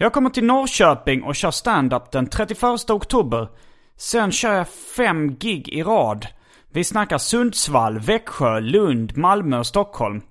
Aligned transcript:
Jag 0.00 0.12
kommer 0.12 0.30
till 0.30 0.44
Norrköping 0.44 1.22
och 1.22 1.36
kör 1.36 1.50
stand-up 1.50 2.12
den 2.12 2.26
31 2.26 2.90
oktober. 2.90 3.48
Sen 3.96 4.32
kör 4.32 4.54
jag 4.54 4.68
fem 4.68 5.34
gig 5.34 5.68
i 5.68 5.82
rad. 5.82 6.26
Vi 6.70 6.84
snackar 6.84 7.18
Sundsvall, 7.18 7.98
Växjö, 7.98 8.60
Lund, 8.60 9.16
Malmö 9.16 9.58
och 9.58 9.66
Stockholm. 9.66 10.22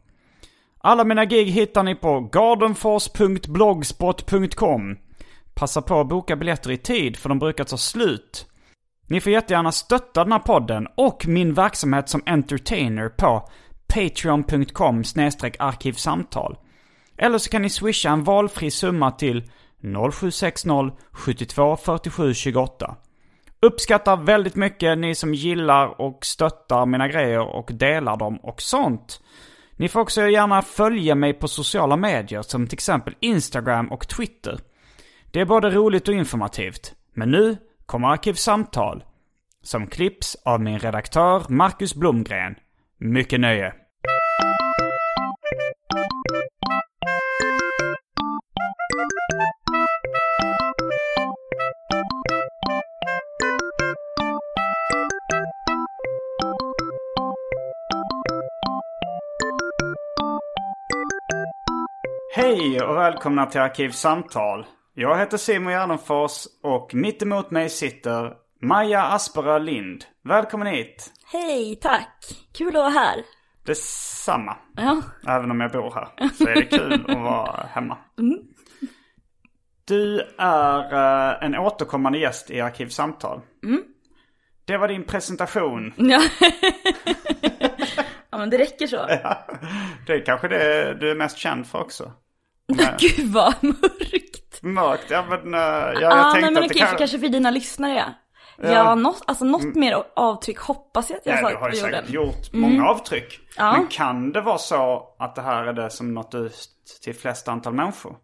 Alla 0.79 1.03
mina 1.03 1.25
gig 1.25 1.47
hittar 1.47 1.83
ni 1.83 1.95
på 1.95 2.19
gardenfors.blogspot.com. 2.19 4.97
Passa 5.53 5.81
på 5.81 5.99
att 5.99 6.09
boka 6.09 6.35
biljetter 6.35 6.71
i 6.71 6.77
tid 6.77 7.17
för 7.17 7.29
de 7.29 7.39
brukar 7.39 7.63
ta 7.63 7.77
slut. 7.77 8.47
Ni 9.07 9.21
får 9.21 9.31
jättegärna 9.31 9.71
stötta 9.71 10.23
den 10.23 10.31
här 10.31 10.39
podden 10.39 10.87
och 10.95 11.27
min 11.27 11.53
verksamhet 11.53 12.09
som 12.09 12.23
entertainer 12.25 13.09
på 13.09 13.49
patreon.com 13.93 15.03
arkivsamtal. 15.59 16.57
Eller 17.17 17.37
så 17.37 17.49
kan 17.49 17.61
ni 17.61 17.69
swisha 17.69 18.09
en 18.09 18.23
valfri 18.23 18.71
summa 18.71 19.11
till 19.11 19.51
0760 20.11 20.91
72 21.11 21.77
47 21.77 22.33
28. 22.33 22.95
Uppskattar 23.61 24.17
väldigt 24.17 24.55
mycket 24.55 24.97
ni 24.97 25.15
som 25.15 25.33
gillar 25.33 26.01
och 26.01 26.25
stöttar 26.25 26.85
mina 26.85 27.07
grejer 27.07 27.39
och 27.39 27.69
delar 27.73 28.17
dem 28.17 28.37
och 28.37 28.61
sånt. 28.61 29.21
Ni 29.75 29.89
får 29.89 29.99
också 29.99 30.27
gärna 30.27 30.61
följa 30.61 31.15
mig 31.15 31.33
på 31.33 31.47
sociala 31.47 31.95
medier 31.95 32.41
som 32.41 32.67
till 32.67 32.75
exempel 32.75 33.15
Instagram 33.19 33.91
och 33.91 34.07
Twitter. 34.07 34.59
Det 35.31 35.39
är 35.41 35.45
både 35.45 35.69
roligt 35.69 36.07
och 36.07 36.13
informativt. 36.13 36.95
Men 37.13 37.31
nu 37.31 37.57
kommer 37.85 38.07
Arkivsamtal. 38.07 39.03
Som 39.63 39.87
klipps 39.87 40.37
av 40.45 40.61
min 40.61 40.79
redaktör 40.79 41.43
Marcus 41.49 41.95
Blomgren. 41.95 42.55
Mycket 42.97 43.39
nöje. 43.39 43.73
Hej 62.37 62.81
och 62.81 62.95
välkomna 62.95 63.45
till 63.45 63.61
Arkivsamtal. 63.61 64.65
Jag 64.93 65.17
heter 65.17 65.37
Simon 65.37 65.73
Gärdenfors 65.73 66.45
och 66.63 66.93
mitt 66.93 67.21
emot 67.21 67.51
mig 67.51 67.69
sitter 67.69 68.33
Maja 68.61 69.03
Asperö 69.03 69.59
Lind. 69.59 70.05
Välkommen 70.23 70.67
hit. 70.67 71.11
Hej, 71.31 71.75
tack. 71.75 72.25
Kul 72.53 72.67
att 72.67 72.73
vara 72.73 72.89
här. 72.89 73.23
Detsamma. 73.65 74.57
Ja. 74.75 75.01
Även 75.27 75.51
om 75.51 75.61
jag 75.61 75.71
bor 75.71 75.91
här 75.91 76.29
så 76.33 76.47
är 76.47 76.55
det 76.55 76.65
kul 76.65 77.05
att 77.07 77.17
vara 77.17 77.65
hemma. 77.71 77.97
Mm. 78.19 78.39
Du 79.85 80.21
är 80.37 80.93
eh, 80.93 81.43
en 81.43 81.55
återkommande 81.55 82.19
gäst 82.19 82.51
i 82.51 82.61
Arkivsamtal. 82.61 83.41
Mm. 83.63 83.83
Det 84.65 84.77
var 84.77 84.87
din 84.87 85.03
presentation. 85.03 85.93
Ja. 85.97 86.21
ja, 88.29 88.37
men 88.37 88.49
det 88.49 88.57
räcker 88.57 88.87
så. 88.87 89.05
Det 90.07 90.13
är 90.13 90.25
kanske 90.25 90.47
det 90.47 90.93
du 90.93 91.11
är 91.11 91.15
mest 91.15 91.37
känd 91.37 91.67
för 91.67 91.81
också. 91.81 92.11
Gud 92.99 93.31
vad 93.31 93.53
mörkt. 93.63 94.63
Mörkt, 94.63 95.11
ja 95.11 95.25
men 95.29 95.53
uh, 95.53 95.59
jag, 95.59 96.01
jag 96.01 96.11
ah, 96.11 96.31
tänkte 96.31 96.41
nej, 96.41 96.51
men 96.51 96.63
att 96.63 96.69
det 96.69 96.73
okej, 96.73 96.79
kan... 96.79 96.87
för 96.87 96.97
kanske 96.97 97.19
för 97.19 97.27
dina 97.27 97.51
lyssnare 97.51 97.93
ja. 97.93 98.13
Ja. 98.57 98.71
Ja, 98.71 98.95
något, 98.95 99.23
alltså 99.27 99.45
något 99.45 99.75
mer 99.75 100.03
avtryck 100.15 100.59
hoppas 100.59 101.09
jag 101.09 101.17
att 101.17 101.25
jag 101.25 101.35
Ja, 101.35 101.41
har 101.41 101.49
du 101.49 101.53
sagt 101.53 101.61
har 101.61 101.69
på 101.69 101.75
ju 101.75 101.81
jorden. 101.81 101.93
säkert 101.93 102.13
gjort 102.13 102.53
många 102.53 102.87
avtryck. 102.89 103.39
Ja. 103.57 103.71
Men 103.71 103.87
kan 103.87 104.31
det 104.31 104.41
vara 104.41 104.57
så 104.57 105.15
att 105.19 105.35
det 105.35 105.41
här 105.41 105.63
är 105.63 105.73
det 105.73 105.89
som 105.89 106.13
nått 106.13 106.35
ut 106.35 106.67
till 107.03 107.15
flest 107.15 107.47
antal 107.47 107.73
människor? 107.73 108.17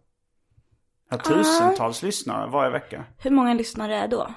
Ja, 1.10 1.16
tusentals 1.18 2.02
lyssnare 2.02 2.50
varje 2.50 2.70
vecka. 2.70 3.04
Hur 3.18 3.30
många 3.30 3.54
lyssnare 3.54 3.96
är 3.96 4.08
då? 4.08 4.34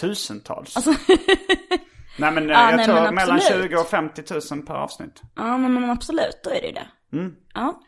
Tusentals. 0.00 0.76
Alltså, 0.76 0.90
nej 2.18 2.32
men 2.32 2.50
eh, 2.50 2.56
Ja, 2.56 2.70
jag 2.70 2.76
nej, 2.76 2.86
tror 2.86 2.94
men 2.94 3.14
mellan 3.14 3.36
absolut. 3.36 3.70
20 3.70 3.76
och 3.76 3.86
50 3.88 4.22
000 4.54 4.62
per 4.62 4.74
avsnitt. 4.74 5.22
ja 5.36 5.58
men, 5.58 5.74
men 5.74 5.90
absolut, 5.90 6.40
då 6.44 6.50
är 6.50 6.60
det 6.60 6.66
ju 6.66 6.72
det. 6.72 6.88
Mm. 7.12 7.34
Ja. 7.54 7.80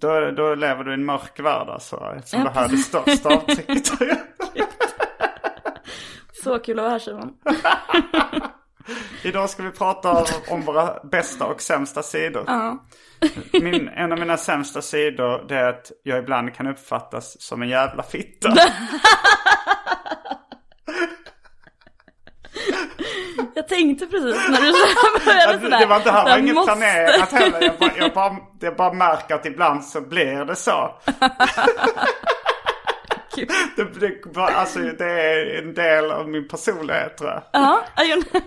Då, 0.00 0.30
då 0.30 0.54
lever 0.54 0.84
du 0.84 0.90
i 0.90 0.94
en 0.94 1.04
mörk 1.04 1.40
värld 1.40 1.68
alltså. 1.68 2.14
Eftersom 2.16 2.40
Ja, 2.40 2.44
det 2.44 2.50
här 2.50 2.64
är 2.64 2.68
det 2.68 2.76
största 2.76 3.28
avtrycket. 3.28 3.86
Så 6.42 6.58
kul 6.58 6.78
att 6.78 6.82
vara 6.82 6.90
här 6.92 6.98
Simon. 6.98 7.32
Idag 9.22 9.50
ska 9.50 9.62
vi 9.62 9.70
prata 9.70 10.10
om, 10.10 10.24
om 10.48 10.62
våra 10.62 11.00
bästa 11.04 11.46
och 11.46 11.60
sämsta 11.62 12.02
sidor. 12.02 12.44
Ja. 12.46 12.84
Min, 13.52 13.88
en 13.88 14.12
av 14.12 14.18
mina 14.18 14.36
sämsta 14.36 14.82
sidor 14.82 15.44
det 15.48 15.56
är 15.56 15.68
att 15.68 15.92
jag 16.02 16.18
ibland 16.18 16.54
kan 16.54 16.66
uppfattas 16.66 17.40
som 17.40 17.62
en 17.62 17.68
jävla 17.68 18.02
fitta. 18.02 18.48
Jag 23.54 23.68
tänkte 23.68 24.06
precis 24.06 24.48
när 24.48 24.60
du 24.60 24.72
så- 24.72 25.24
började 25.26 25.60
sådär. 25.60 25.78
det 25.78 25.86
var, 25.86 26.00
det 26.04 26.10
här 26.10 26.24
var 26.24 26.38
inget 26.38 26.54
måste- 26.54 26.72
planerat 26.72 27.32
heller. 27.32 27.62
Jag 27.62 27.78
bara, 27.78 27.90
jag, 27.98 28.12
bara, 28.12 28.36
jag 28.60 28.76
bara 28.76 28.92
märker 28.92 29.34
att 29.34 29.46
ibland 29.46 29.84
så 29.84 30.00
blir 30.00 30.44
det 30.44 30.56
så. 30.56 30.90
Det, 33.76 34.00
det, 34.00 34.40
alltså, 34.40 34.78
det 34.78 35.04
är 35.04 35.58
en 35.62 35.74
del 35.74 36.10
av 36.10 36.28
min 36.28 36.48
personlighet 36.48 37.16
tror 37.18 37.30
jag. 37.30 37.42
Ja. 37.52 37.82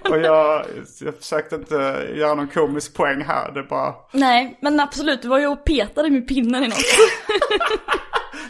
Och 0.10 0.18
jag, 0.20 0.66
jag 1.00 1.18
försökte 1.18 1.56
inte 1.56 1.76
göra 2.16 2.34
någon 2.34 2.48
komisk 2.48 2.94
poäng 2.96 3.22
här. 3.24 3.52
Det 3.52 3.64
bara 3.64 3.94
Nej, 4.12 4.58
men 4.62 4.80
absolut, 4.80 5.22
du 5.22 5.28
var 5.28 5.40
ju 5.40 5.48
och 5.48 5.64
petade 5.64 6.10
med 6.10 6.28
pinnen 6.28 6.64
i 6.64 6.68
något. 6.68 6.78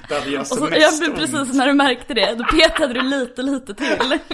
där 0.09 0.21
det 0.25 0.29
gör 0.29 0.39
Och 0.41 0.47
som 0.47 0.57
så, 0.57 0.63
mest 0.63 1.01
jag, 1.01 1.09
ont. 1.09 1.19
precis 1.19 1.53
när 1.53 1.67
du 1.67 1.73
märkte 1.73 2.13
det, 2.13 2.35
då 2.35 2.43
petade 2.43 2.93
du 2.93 3.01
lite, 3.01 3.41
lite 3.41 3.73
till. 3.73 4.19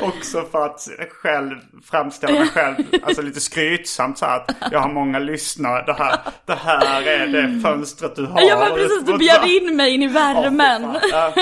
Också 0.00 0.44
för 0.44 0.66
att 0.66 0.88
själv 1.10 1.54
framställa 1.90 2.38
mig 2.38 2.48
själv, 2.48 2.76
alltså 3.02 3.22
lite 3.22 3.40
skrytsamt 3.40 4.18
så 4.18 4.26
här 4.26 4.36
att 4.36 4.50
jag 4.72 4.80
har 4.80 4.88
många 4.92 5.18
lyssnare. 5.18 5.82
Det 5.86 5.92
här, 5.92 6.18
det 6.46 6.54
här 6.54 7.02
är 7.06 7.26
det 7.26 7.60
fönstret 7.60 8.16
du 8.16 8.26
har. 8.26 8.40
Ja 8.40 8.58
men 8.58 8.72
precis, 8.72 9.02
du 9.04 9.18
bjöd 9.18 9.44
in 9.46 9.76
mig 9.76 9.94
in 9.94 10.02
i 10.02 10.06
värmen. 10.08 10.98
Ja. 11.12 11.32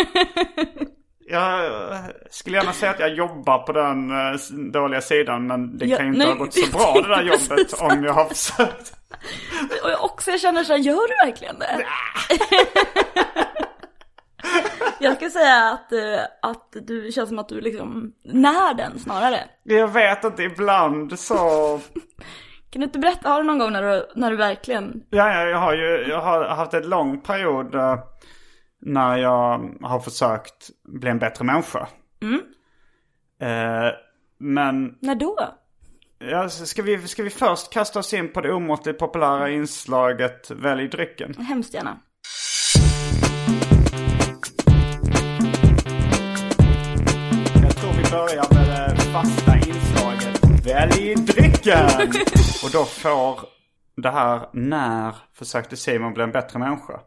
Jag 1.29 1.71
skulle 2.31 2.57
gärna 2.57 2.73
säga 2.73 2.91
att 2.93 3.01
jag 3.01 3.15
jobbar 3.15 3.59
på 3.59 3.73
den 3.73 4.11
eh, 4.11 4.35
dåliga 4.73 5.01
sidan 5.01 5.47
men 5.47 5.79
det 5.79 5.87
Ja, 5.87 5.97
kan 5.97 6.07
ju 6.07 6.13
inte 6.13 6.27
nej, 6.27 6.35
ha 6.35 6.45
gått 6.45 6.55
så 6.55 6.77
bra 6.77 6.93
det 7.03 7.09
där 7.09 7.23
jobbet 7.33 7.73
om 7.73 8.05
jag 8.05 8.13
har 8.13 8.25
försökt. 8.25 8.93
Och 9.83 9.91
jag 9.91 10.05
också, 10.05 10.31
jag 10.31 10.41
känner 10.41 10.65
såhär, 10.65 10.81
gör 10.81 11.09
du 11.09 11.27
verkligen 11.27 11.59
det? 11.59 11.87
jag 15.01 15.17
ska 15.17 15.31
säga 15.31 15.71
att, 15.71 15.93
eh, 15.93 16.21
att 16.43 16.77
du 16.83 17.13
känns 17.13 17.29
som 17.29 17.39
att 17.39 17.49
du 17.49 17.61
liksom 17.61 18.13
när 18.25 18.75
den 18.75 18.99
snarare. 18.99 19.45
Jag 19.63 19.89
vet 19.89 20.25
inte, 20.25 20.43
ibland 20.43 21.19
så... 21.19 21.37
Kan 22.71 22.81
du 22.81 22.85
inte 22.85 22.99
berätta, 22.99 23.29
har 23.29 23.43
du 23.43 23.47
någon 23.47 23.59
gång 23.59 23.73
när 23.73 23.83
du, 23.83 24.07
när 24.15 24.31
du 24.31 24.37
verkligen, 24.37 25.03
Ja, 25.11 25.31
ja, 25.31 25.47
jag 25.47 25.59
har 25.59 25.75
ju 25.75 26.07
jag 26.09 26.21
har 26.21 26.45
haft 26.45 26.75
en 26.75 26.89
lång 26.89 27.21
period 27.21 27.75
eh, 27.75 27.99
när 28.81 29.17
jag 29.17 29.75
har 29.83 30.01
försökt 30.01 30.71
bli 30.85 31.11
en 31.11 31.19
bättre 31.19 31.45
människa. 31.45 31.89
Eh, 33.41 33.93
men 34.39 34.95
när 35.01 35.15
då? 35.15 35.37
ja, 36.19 36.49
ska, 36.49 36.83
vi, 36.83 37.09
ska 37.09 37.23
vi 37.23 37.31
först 37.31 37.73
kasta 37.73 37.99
oss 37.99 38.15
in 38.15 38.33
på 38.33 38.41
det 38.41 38.53
omåttligt 38.53 38.99
populära 38.99 39.51
inslaget 39.51 40.51
Välj 40.51 40.89
drycken? 40.89 41.35
Hemskt 41.35 41.75
gärna. 41.75 41.99
Börja 48.17 48.45
med 48.51 48.97
det 48.97 49.03
fasta 49.03 49.57
inslaget 49.57 50.67
Välj 50.67 51.15
drycken! 51.15 51.85
Och 52.65 52.71
då 52.73 52.85
får 52.85 53.41
det 53.97 54.11
här 54.11 54.49
när 54.53 55.15
försökte 55.35 55.77
Simon 55.77 56.15
bli 56.15 56.23
en 56.23 56.33
bättre 56.33 56.59
människa. 56.59 57.01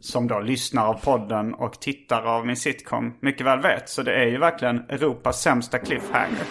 Som 0.00 0.28
då 0.28 0.40
lyssnar 0.40 0.86
av 0.86 0.94
podden 0.94 1.54
och 1.54 1.80
tittar 1.80 2.22
av 2.22 2.46
min 2.46 2.56
sitcom 2.56 3.14
mycket 3.20 3.46
väl 3.46 3.62
vet. 3.62 3.88
Så 3.88 4.02
det 4.02 4.14
är 4.14 4.26
ju 4.26 4.38
verkligen 4.38 4.76
Europas 4.76 5.42
sämsta 5.42 5.78
cliffhanger. 5.78 6.46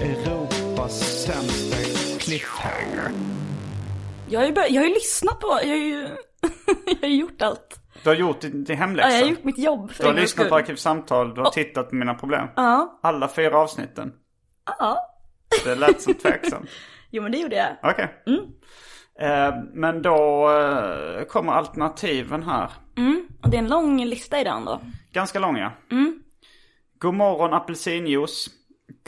Europas 0.00 1.24
sämsta 1.24 1.76
cliffhanger. 2.18 3.10
Jag 4.28 4.40
har 4.40 4.46
ju, 4.46 4.54
jag 4.54 4.82
har 4.82 4.88
ju 4.88 4.94
lyssnat 4.94 5.40
på, 5.40 5.48
jag 5.62 5.68
har 5.68 5.76
ju, 5.76 6.08
jag 6.86 7.08
har 7.08 7.14
gjort 7.14 7.42
allt. 7.42 7.80
Du 8.02 8.08
har 8.10 8.16
gjort 8.16 8.40
din, 8.40 8.64
din 8.64 8.76
Ja, 8.76 8.80
hemläxa. 8.84 9.10
jag 9.10 9.22
har 9.24 9.30
gjort 9.30 9.44
mitt 9.44 9.58
jobb 9.58 9.90
för 9.90 10.02
Du 10.02 10.08
har 10.08 10.14
lyssnat 10.16 10.48
på. 10.48 10.54
Arkivsamtal, 10.56 11.34
du 11.34 11.40
har 11.40 11.50
tittat 11.50 11.90
på 11.90 11.96
mina 11.96 12.14
problem. 12.14 12.48
Ja, 12.56 13.00
Alla 13.02 13.28
fyra 13.28 13.58
avsnitten. 13.58 14.12
ja. 14.78 15.10
Det 15.64 15.74
lät 15.74 16.02
som 16.02 16.14
tveksamt. 16.14 16.70
Jo 17.10 17.22
men 17.22 17.32
det 17.32 17.38
gjorde 17.38 17.56
jag. 17.56 17.90
Okej. 17.92 18.08
Eh, 19.20 19.54
men 19.72 20.02
då 20.02 20.50
eh, 20.50 21.24
kommer 21.24 21.52
alternativen 21.52 22.42
här. 22.42 22.70
Mm. 22.96 23.26
Och 23.42 23.50
det 23.50 23.56
är 23.56 23.58
en 23.58 23.68
lång 23.68 24.04
lista 24.04 24.40
idag 24.40 24.56
ändå. 24.56 24.80
Ganska 25.12 25.38
långa. 25.38 25.72
Godmorgon 26.98 27.52
apelsinjuice. 27.54 28.48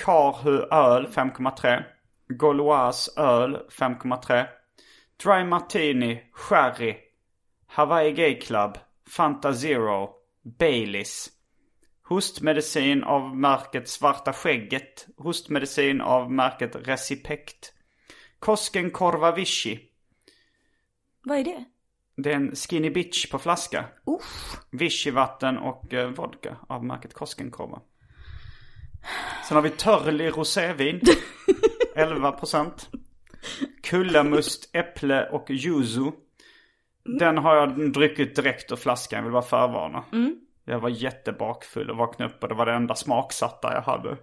Karhu 0.05 0.59
öl 0.71 1.07
5,3. 1.07 1.83
Gauloise 2.29 3.21
öl 3.21 3.57
5,3. 3.79 4.45
Dry 5.25 5.45
Martini, 5.45 6.23
Sherry. 6.33 6.97
Hawaii 7.77 8.13
Gay 8.13 8.41
Club. 8.41 8.79
Fanta 9.09 9.53
Zero. 9.53 10.11
Baileys. 10.43 11.31
Hostmedicin 12.03 13.05
av 13.05 13.37
märket 13.37 13.89
Svarta 13.89 14.33
Skägget. 14.33 15.07
Hostmedicin 15.17 16.01
av 16.01 16.33
märket 16.33 16.77
Recipect. 16.77 17.73
Koskenkorva 18.39 19.33
Vichy. 19.33 19.79
Vad 21.23 21.39
är 21.39 21.45
det? 21.45 21.65
Det 22.17 22.33
är 22.33 22.37
en 22.37 22.55
skinny 22.57 22.91
bitch 22.91 23.31
på 23.31 23.39
flaska. 23.39 23.85
Uff. 24.07 24.57
Vichy-vatten 24.71 25.59
och 25.59 25.95
eh, 25.95 26.11
vodka 26.11 26.57
av 26.69 26.85
märket 26.85 27.15
Koskenkorva. 27.15 27.81
Sen 29.49 29.55
har 29.55 29.63
vi 29.63 29.71
Törli 29.71 30.31
rosévin. 30.31 31.01
11%. 31.97 32.71
Kullamust, 33.83 34.71
äpple 34.73 35.29
och 35.31 35.51
yuzu. 35.51 36.13
Den 37.19 37.39
har 37.39 37.55
jag 37.57 37.93
druckit 37.93 38.37
direkt 38.37 38.73
ur 38.73 38.77
flaskan, 38.77 39.17
jag 39.17 39.25
vill 39.25 39.33
bara 39.33 39.43
förvarna. 39.43 40.05
Jag 40.65 40.81
var 40.81 40.89
jättebakfull 40.89 41.91
och 41.91 41.97
vaknade 41.97 42.33
upp 42.33 42.43
och 42.43 42.49
det 42.49 42.55
var 42.55 42.67
det 42.67 42.73
enda 42.73 42.95
smaksatta 42.95 43.75
jag 43.75 43.83
hade. 43.83 44.17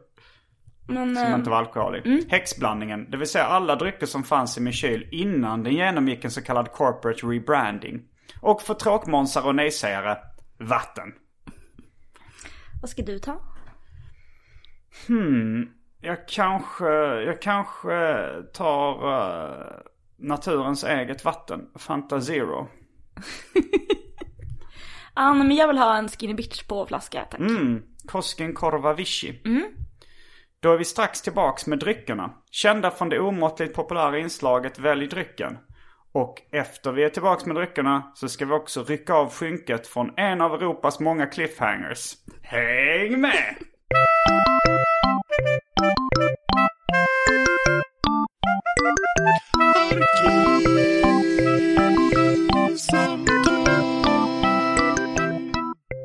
Men, 0.88 1.16
Som 1.16 1.26
eh, 1.26 1.34
inte 1.34 1.50
var 1.50 1.58
alkohol 1.58 1.96
i. 1.96 2.26
Häxblandningen, 2.30 3.12
det 3.12 3.18
vill 3.18 3.28
säga 3.28 3.46
alla 3.46 3.76
drycker 3.76 4.06
som 4.06 4.24
fanns 4.24 4.58
i 4.58 4.62
min 4.62 4.74
kyl 4.74 5.08
innan 5.12 5.64
den 5.64 5.74
genomgick 5.74 6.26
en 6.26 6.32
så 6.32 6.42
kallad 6.42 6.72
corporate 6.72 7.28
rebranding. 7.28 8.02
Och 8.42 8.62
för 8.62 8.74
tråkmånsar 8.74 9.48
och 9.48 9.56
nejsägare, 9.56 10.18
vatten. 10.60 11.14
vad 12.82 12.90
ska 12.90 13.02
du 13.02 13.20
ta? 13.20 13.40
Jag 16.02 16.28
kanske, 16.28 16.88
jag 17.22 17.42
kanske 17.42 18.28
tar 18.54 18.92
eh, 18.92 19.78
naturens 20.24 20.84
eget 20.84 21.26
vatten, 21.26 21.62
Fanta 21.76 22.22
Zero. 22.22 22.68
Ah, 25.16 25.34
nej, 25.34 25.48
men 25.48 25.58
jag 25.58 25.68
vill 25.68 25.78
ha 25.78 25.98
en 25.98 26.10
skinny 26.10 26.34
bitch 26.34 26.64
på 26.64 26.86
flaska 26.86 27.26
tack. 27.32 27.40
Mm, 27.40 27.84
Koskenkorva 28.08 28.94
Vichy. 28.94 29.34
Då 30.60 30.72
är 30.72 30.78
vi 30.78 30.86
strax 30.86 31.22
tillbaks 31.22 31.68
med 31.68 31.80
dryckerna. 31.80 32.34
Kända 32.52 32.92
från 32.92 33.10
det 33.10 33.20
omåttligt 33.20 33.76
populära 33.76 34.20
inslaget 34.20 34.80
Välj 34.80 35.08
drycken. 35.08 35.58
Och 36.14 36.42
efter 36.52 36.92
vi 36.92 37.04
är 37.04 37.10
tillbaks 37.10 37.46
med 37.46 37.56
dryckerna 37.56 38.12
så 38.16 38.30
ska 38.30 38.46
vi 38.46 38.54
också 38.54 38.84
rycka 38.84 39.14
av 39.14 39.30
skynket 39.32 39.88
från 39.88 40.12
en 40.18 40.42
av 40.42 40.54
Europas 40.54 41.00
många 41.00 41.26
cliffhangers. 41.26 42.14
Häng 42.42 43.22
med! 43.22 43.56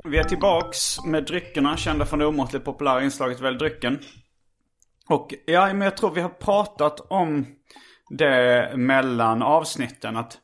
Vi 0.05 0.19
är 0.19 0.25
tillbaks 0.25 1.05
med 1.05 1.25
dryckerna, 1.25 1.77
kända 1.77 2.07
från 2.07 2.19
det 2.19 2.27
omåttligt 2.27 2.65
populära 2.65 3.05
inslaget 3.05 3.41
Välj 3.41 3.59
drycken. 3.59 3.99
Och 5.09 5.35
ja, 5.47 5.67
men 5.67 5.81
jag 5.81 5.97
tror 5.97 6.11
vi 6.11 6.21
har 6.21 6.29
pratat 6.29 7.01
om 7.01 7.47
det 8.11 8.73
mellan 8.77 9.43
avsnitten. 9.43 10.17
Att 10.17 10.39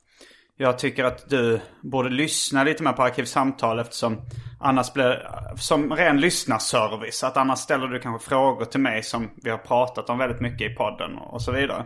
jag 0.57 0.79
tycker 0.79 1.05
att 1.05 1.31
du 1.31 1.61
borde 1.83 2.09
lyssna 2.11 2.65
lite 2.65 2.83
mer 2.83 2.93
på 2.93 3.03
Arkivsamtal 3.03 3.79
eftersom 3.79 4.21
annars 4.61 4.93
blir 4.93 5.29
som 5.57 5.93
ren 5.93 6.21
lyssnarservice. 6.21 7.25
Att 7.25 7.37
annars 7.37 7.59
ställer 7.59 7.87
du 7.87 8.01
kanske 8.01 8.29
frågor 8.29 8.65
till 8.65 8.81
mig 8.81 9.03
som 9.03 9.31
vi 9.43 9.51
har 9.51 9.59
pratat 9.59 10.11
om 10.11 10.19
väldigt 10.19 10.41
mycket 10.41 10.73
i 10.73 10.75
podden 10.75 11.19
och 11.19 11.43
så 11.43 11.53
vidare. 11.53 11.85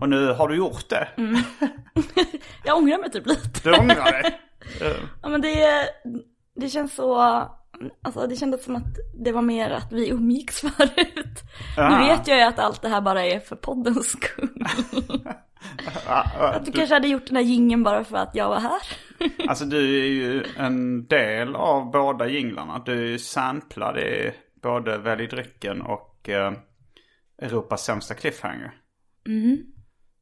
Och 0.00 0.08
nu 0.08 0.32
har 0.32 0.48
du 0.48 0.56
gjort 0.56 0.88
det. 0.88 1.08
Jag 2.64 2.76
ångrar 2.78 2.98
mig 2.98 3.10
typ 3.10 3.26
lite. 3.26 3.60
Du 3.62 3.72
ångrar 3.78 4.12
dig. 4.22 4.38
Ja 5.22 5.28
men 5.28 5.40
det, 5.40 5.86
det 6.56 6.68
känns 6.68 6.94
så, 6.94 7.16
alltså 8.02 8.26
det 8.26 8.36
kändes 8.36 8.64
som 8.64 8.76
att 8.76 8.96
det 9.24 9.32
var 9.32 9.42
mer 9.42 9.70
att 9.70 9.92
vi 9.92 10.08
umgicks 10.10 10.60
förut. 10.76 11.42
Nu 11.76 11.82
Ah. 11.82 11.98
vet 11.98 12.28
jag 12.28 12.36
ju 12.38 12.42
att 12.44 12.58
allt 12.58 12.82
det 12.82 12.88
här 12.88 13.00
bara 13.00 13.24
är 13.24 13.40
för 13.40 13.56
poddens 13.56 14.10
skull. 14.12 14.64
Att 16.06 16.64
du 16.66 16.72
kanske 16.72 16.94
hade 16.94 17.08
gjort 17.08 17.26
den 17.26 17.36
här 17.36 17.42
gingen 17.42 17.82
bara 17.82 18.04
för 18.04 18.16
att 18.16 18.34
jag 18.34 18.48
var 18.48 18.60
här. 18.60 18.80
Alltså 19.48 19.64
du 19.64 20.00
är 20.00 20.06
ju 20.08 20.44
en 20.56 21.06
del 21.06 21.56
av 21.56 21.90
båda 21.90 22.28
jinglarna. 22.28 22.82
Du 22.86 22.92
är 22.92 23.06
ju 23.06 23.18
samplad 23.18 23.98
i 23.98 24.32
både 24.62 24.98
Välj 24.98 25.26
drycken 25.26 25.82
och 25.82 26.28
eh, 26.28 26.52
Europas 27.42 27.84
sämsta 27.84 28.14
cliffhanger. 28.14 28.72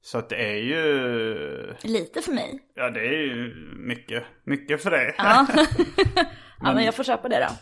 Så 0.03 0.19
att 0.19 0.29
det 0.29 0.37
är 0.37 0.57
ju, 0.57 1.75
Lite 1.83 2.23
för 2.23 2.33
mig. 2.33 2.59
ja 2.75 2.91
det 2.91 3.01
är 3.01 3.23
ju 3.23 3.55
mycket, 3.77 4.25
mycket 4.45 4.83
för 4.83 4.91
det. 4.91 5.15
Ja. 5.19 5.47
ja 6.63 6.73
men 6.75 6.85
jag 6.85 6.94
får 6.94 7.05
köpa 7.05 7.29
det 7.29 7.39
då. 7.49 7.55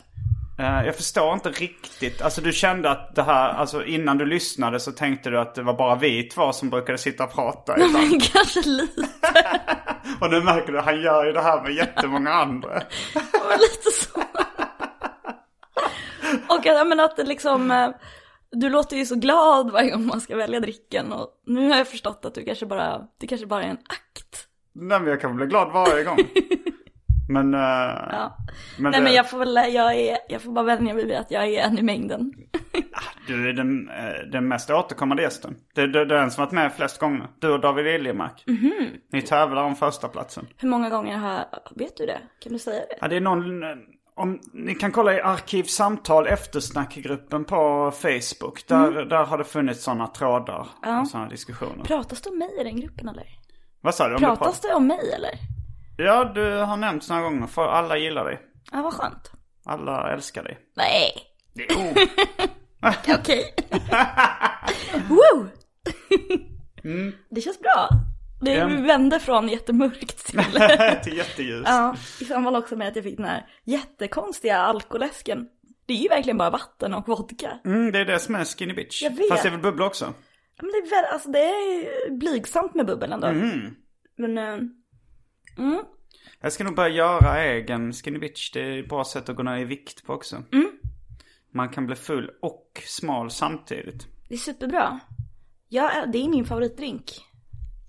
Eh, 0.58 0.86
Jag 0.86 0.96
förstår 0.96 1.34
inte 1.34 1.50
riktigt. 1.50 2.22
Alltså 2.22 2.40
du 2.40 2.52
kände 2.52 2.90
att 2.90 3.14
det 3.14 3.22
här, 3.22 3.48
alltså 3.48 3.84
innan 3.84 4.18
du 4.18 4.26
lyssnade 4.26 4.80
så 4.80 4.92
tänkte 4.92 5.30
du 5.30 5.38
att 5.40 5.54
det 5.54 5.62
var 5.62 5.74
bara 5.74 5.94
vi 5.96 6.22
två 6.22 6.52
som 6.52 6.70
brukade 6.70 6.98
sitta 6.98 7.24
och 7.24 7.32
prata 7.34 7.74
ibland. 7.74 7.92
Men 8.10 8.20
kanske 8.20 8.60
lite, 8.68 9.00
Och 10.20 10.30
nu 10.30 10.40
märker 10.40 10.72
du, 10.72 10.78
han 10.80 11.00
gör 11.00 11.24
ju 11.24 11.32
det 11.32 11.40
här 11.42 11.62
med 11.62 11.72
jättemånga 11.72 12.30
andra. 12.32 12.68
var 13.32 13.58
lite 13.58 13.90
så. 14.04 14.20
Och 16.54 16.60
jag 16.66 16.86
menar 16.88 17.04
att 17.04 17.16
det 17.16 17.24
liksom, 17.24 17.70
eh, 17.70 17.88
du 18.52 18.68
låter 18.70 18.96
ju 18.96 19.06
så 19.06 19.14
glad 19.14 19.70
varje 19.70 19.90
gång 19.90 20.06
man 20.06 20.20
ska 20.20 20.36
välja 20.36 20.60
dricken. 20.60 21.12
Och 21.12 21.28
nu 21.46 21.70
har 21.70 21.76
jag 21.76 21.88
förstått 21.88 22.24
att 22.24 22.34
du 22.34 22.44
kanske 22.44 22.66
bara, 22.66 23.00
det 23.20 23.26
kanske 23.26 23.46
bara 23.46 23.62
är 23.62 23.68
en 23.68 23.78
akt. 23.88 24.46
Nej 24.74 25.00
men 25.00 25.08
jag 25.08 25.20
kan 25.20 25.36
bli 25.36 25.46
glad 25.46 25.72
varje 25.72 26.04
gång. 26.04 26.18
Men, 27.28 27.54
eh, 27.54 27.60
Ja. 27.60 28.36
men, 28.78 28.90
Nej 28.90 29.00
det- 29.00 29.04
men 29.04 29.12
jag 29.14 29.30
får 29.30 29.38
väl, 29.38 29.54
jag, 29.56 29.94
är, 29.94 30.18
jag 30.28 30.42
får 30.42 30.52
bara 30.52 30.64
vänja 30.64 30.94
mig 30.94 31.06
vid 31.06 31.16
att 31.16 31.30
jag 31.30 31.46
är 31.48 31.62
en 31.62 31.78
i 31.78 31.82
mängden. 31.82 32.32
Du 33.26 33.48
är 33.48 33.52
den, 33.52 33.88
eh, 33.90 34.30
den 34.32 34.48
mest 34.48 34.70
återkommande 34.70 35.22
gästen. 35.22 35.56
Det, 35.74 35.80
är 35.82 35.86
den 36.04 36.30
som 36.30 36.44
varit 36.44 36.52
med 36.52 36.72
flest 36.72 36.98
gånger. 36.98 37.26
Du 37.38 37.48
och 37.52 37.60
David 37.60 37.84
Liljemark. 37.84 38.44
Ni 39.12 39.22
tävlar 39.22 39.62
om 39.64 39.76
första 39.76 40.08
platsen. 40.08 40.46
Hur 40.56 40.68
många 40.68 40.90
gånger 40.90 41.16
har 41.16 41.44
vet 41.76 41.96
du 41.96 42.06
det? 42.06 42.18
Kan 42.42 42.52
du 42.52 42.58
säga 42.58 42.80
det? 42.80 42.98
Ja, 43.00 43.08
det 43.08 43.16
är 43.16 43.20
någon... 43.20 43.62
eh, 43.62 43.68
Om, 44.16 44.40
ni 44.52 44.74
kan 44.74 44.92
kolla 44.92 45.14
i 45.14 45.20
Arkivsamtal 45.20 46.26
eftersnackgruppen 46.26 47.44
på 47.44 47.90
Facebook. 47.90 48.64
Där, 48.68 49.04
där 49.04 49.24
har 49.24 49.38
det 49.38 49.44
funnits 49.44 49.84
sådana 49.84 50.06
trådar 50.06 50.66
och 51.00 51.08
sådana 51.08 51.28
diskussioner. 51.28 51.84
Pratas 51.84 52.20
det 52.22 52.30
om 52.30 52.38
mig 52.38 52.48
i 52.60 52.64
den 52.64 52.80
gruppen 52.80 53.08
eller? 53.08 53.26
Vad 53.80 53.94
sa 53.94 54.08
du? 54.08 54.14
Om 54.14 54.20
du 54.20 54.26
Pratas 54.26 54.60
det 54.60 54.74
om 54.74 54.86
mig 54.86 55.12
eller? 55.16 55.30
Ja, 55.98 56.24
du 56.34 56.52
har 56.56 56.76
nämnts 56.76 57.08
några 57.08 57.22
gånger. 57.22 57.46
För 57.46 57.68
alla 57.68 57.96
gillar 57.96 58.24
dig. 58.24 58.40
Ja 58.72 58.82
vad 58.82 58.92
skönt. 58.92 59.32
Alla 59.64 60.12
älskar 60.12 60.42
dig. 60.42 60.58
Nej, 60.76 61.12
Jo. 61.54 61.94
okej. 63.18 63.54
Woo! 65.08 65.46
Mm. 66.84 67.12
Det 67.30 67.40
känns 67.40 67.60
bra. 67.60 67.88
Det 68.40 68.52
Ja. 68.54 68.66
vände 68.66 69.20
från 69.20 69.48
jättemörkt 69.48 70.26
till... 70.26 70.40
Till 71.04 71.16
jätteljus. 71.16 71.62
ja, 71.66 71.96
i 72.20 72.24
samband 72.24 72.56
också 72.56 72.76
med 72.76 72.88
att 72.88 72.96
jag 72.96 73.04
fick 73.04 73.16
den 73.16 73.26
här 73.26 73.46
jättekonstiga 73.64 74.58
alkoläsken. 74.58 75.46
Det 75.86 75.92
är 75.92 75.96
ju 75.98 76.08
verkligen 76.08 76.38
bara 76.38 76.50
vatten 76.50 76.94
och 76.94 77.08
vodka. 77.08 77.58
Mm, 77.64 77.92
det 77.92 77.98
är 77.98 78.04
det 78.04 78.18
som 78.18 78.34
är 78.34 78.44
Skinny 78.44 78.74
Bitch. 78.74 79.02
Jag 79.02 79.10
vet. 79.10 79.28
Fast 79.28 79.42
det 79.42 79.48
är 79.48 79.50
väl 79.50 79.60
bubbla 79.60 79.86
också? 79.86 80.14
Men 80.62 80.70
det 80.70 80.76
är, 80.78 80.90
väl, 80.90 81.12
alltså, 81.12 81.30
det 81.30 81.38
är 81.38 82.10
blygsamt 82.10 82.74
med 82.74 82.86
bubbel 82.86 83.12
ändå. 83.12 83.26
Men, 84.18 84.38
eh, 84.38 84.56
mm. 85.58 85.84
Jag 86.40 86.52
ska 86.52 86.64
nog 86.64 86.74
börja 86.74 86.88
göra 86.88 87.44
egen 87.44 87.92
skinny 87.92 88.18
bitch. 88.18 88.52
Det 88.52 88.60
är 88.60 88.78
ett 88.78 88.88
bra 88.88 89.04
sätt 89.04 89.28
att 89.28 89.36
gå 89.36 89.42
ner 89.42 89.58
i 89.58 89.64
vikt 89.64 90.04
på 90.06 90.12
också. 90.12 90.42
Man 91.54 91.68
kan 91.68 91.86
bli 91.86 91.96
full 91.96 92.30
och 92.42 92.82
smal 92.86 93.30
samtidigt. 93.30 94.06
Det 94.28 94.34
är 94.34 94.38
superbra. 94.38 95.00
Ja, 95.68 96.06
det 96.12 96.18
är 96.18 96.28
min 96.28 96.44
favoritdrink. 96.44 97.24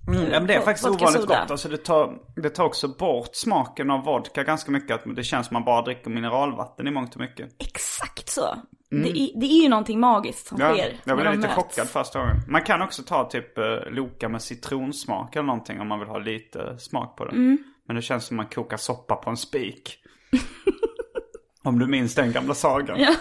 Mm, 0.08 0.24
ja, 0.24 0.40
men 0.40 0.48
det 0.48 0.54
är 0.54 0.62
faktiskt 0.62 0.88
vodka 0.88 1.04
ovanligt 1.04 1.22
soda. 1.22 1.42
gott. 1.42 1.52
Alltså 1.52 1.70
det 1.70 1.78
tar, 1.78 2.20
det 2.36 2.50
tar 2.50 2.64
också 2.64 2.88
bort 2.88 3.36
smaken 3.36 3.92
av 3.92 4.04
vodka 4.04 4.44
ganska 4.44 4.72
mycket. 4.72 4.92
Att 4.92 5.16
det 5.16 5.24
känns 5.24 5.48
som 5.48 5.54
man 5.54 5.64
bara 5.66 5.82
dricker 5.82 6.10
mineralvatten 6.10 6.88
i 6.88 6.92
mångt 6.92 7.16
och 7.16 7.22
mycket. 7.22 7.56
Exakt 7.60 8.30
så. 8.30 8.56
Det, 8.92 9.10
är, 9.20 9.40
det 9.40 9.46
är 9.46 9.64
ju 9.64 9.70
någonting 9.70 10.00
magiskt 10.00 10.48
som 10.48 10.58
Ja, 10.62 10.74
sker. 10.74 10.98
jag 11.04 11.18
blev 11.18 11.32
lite 11.36 11.48
möts. 11.48 11.56
chockad 11.56 11.88
första 11.90 12.20
gången. 12.20 12.36
Man 12.48 12.62
kan 12.64 12.82
också 12.82 13.04
ta 13.04 13.30
typ 13.30 13.58
eh, 13.58 13.66
Loka 13.90 14.30
med 14.30 14.42
citronsmak 14.42 15.36
eller 15.36 15.46
någonting 15.46 15.80
om 15.82 15.88
man 15.88 16.00
vill 16.00 16.08
ha 16.08 16.18
lite 16.20 16.80
smak 16.80 17.18
på 17.18 17.26
det. 17.26 17.32
Mm. 17.32 17.58
Men 17.88 17.96
det 17.96 18.02
känns 18.02 18.26
som 18.26 18.38
man 18.38 18.46
kokar 18.46 18.78
soppa 18.78 19.16
på 19.16 19.30
en 19.30 19.38
spik. 19.38 19.98
om 21.64 21.80
du 21.80 21.88
minns 21.88 22.16
den 22.16 22.32
gamla 22.32 22.54
sagan. 22.54 23.00
Ja. 23.00 23.16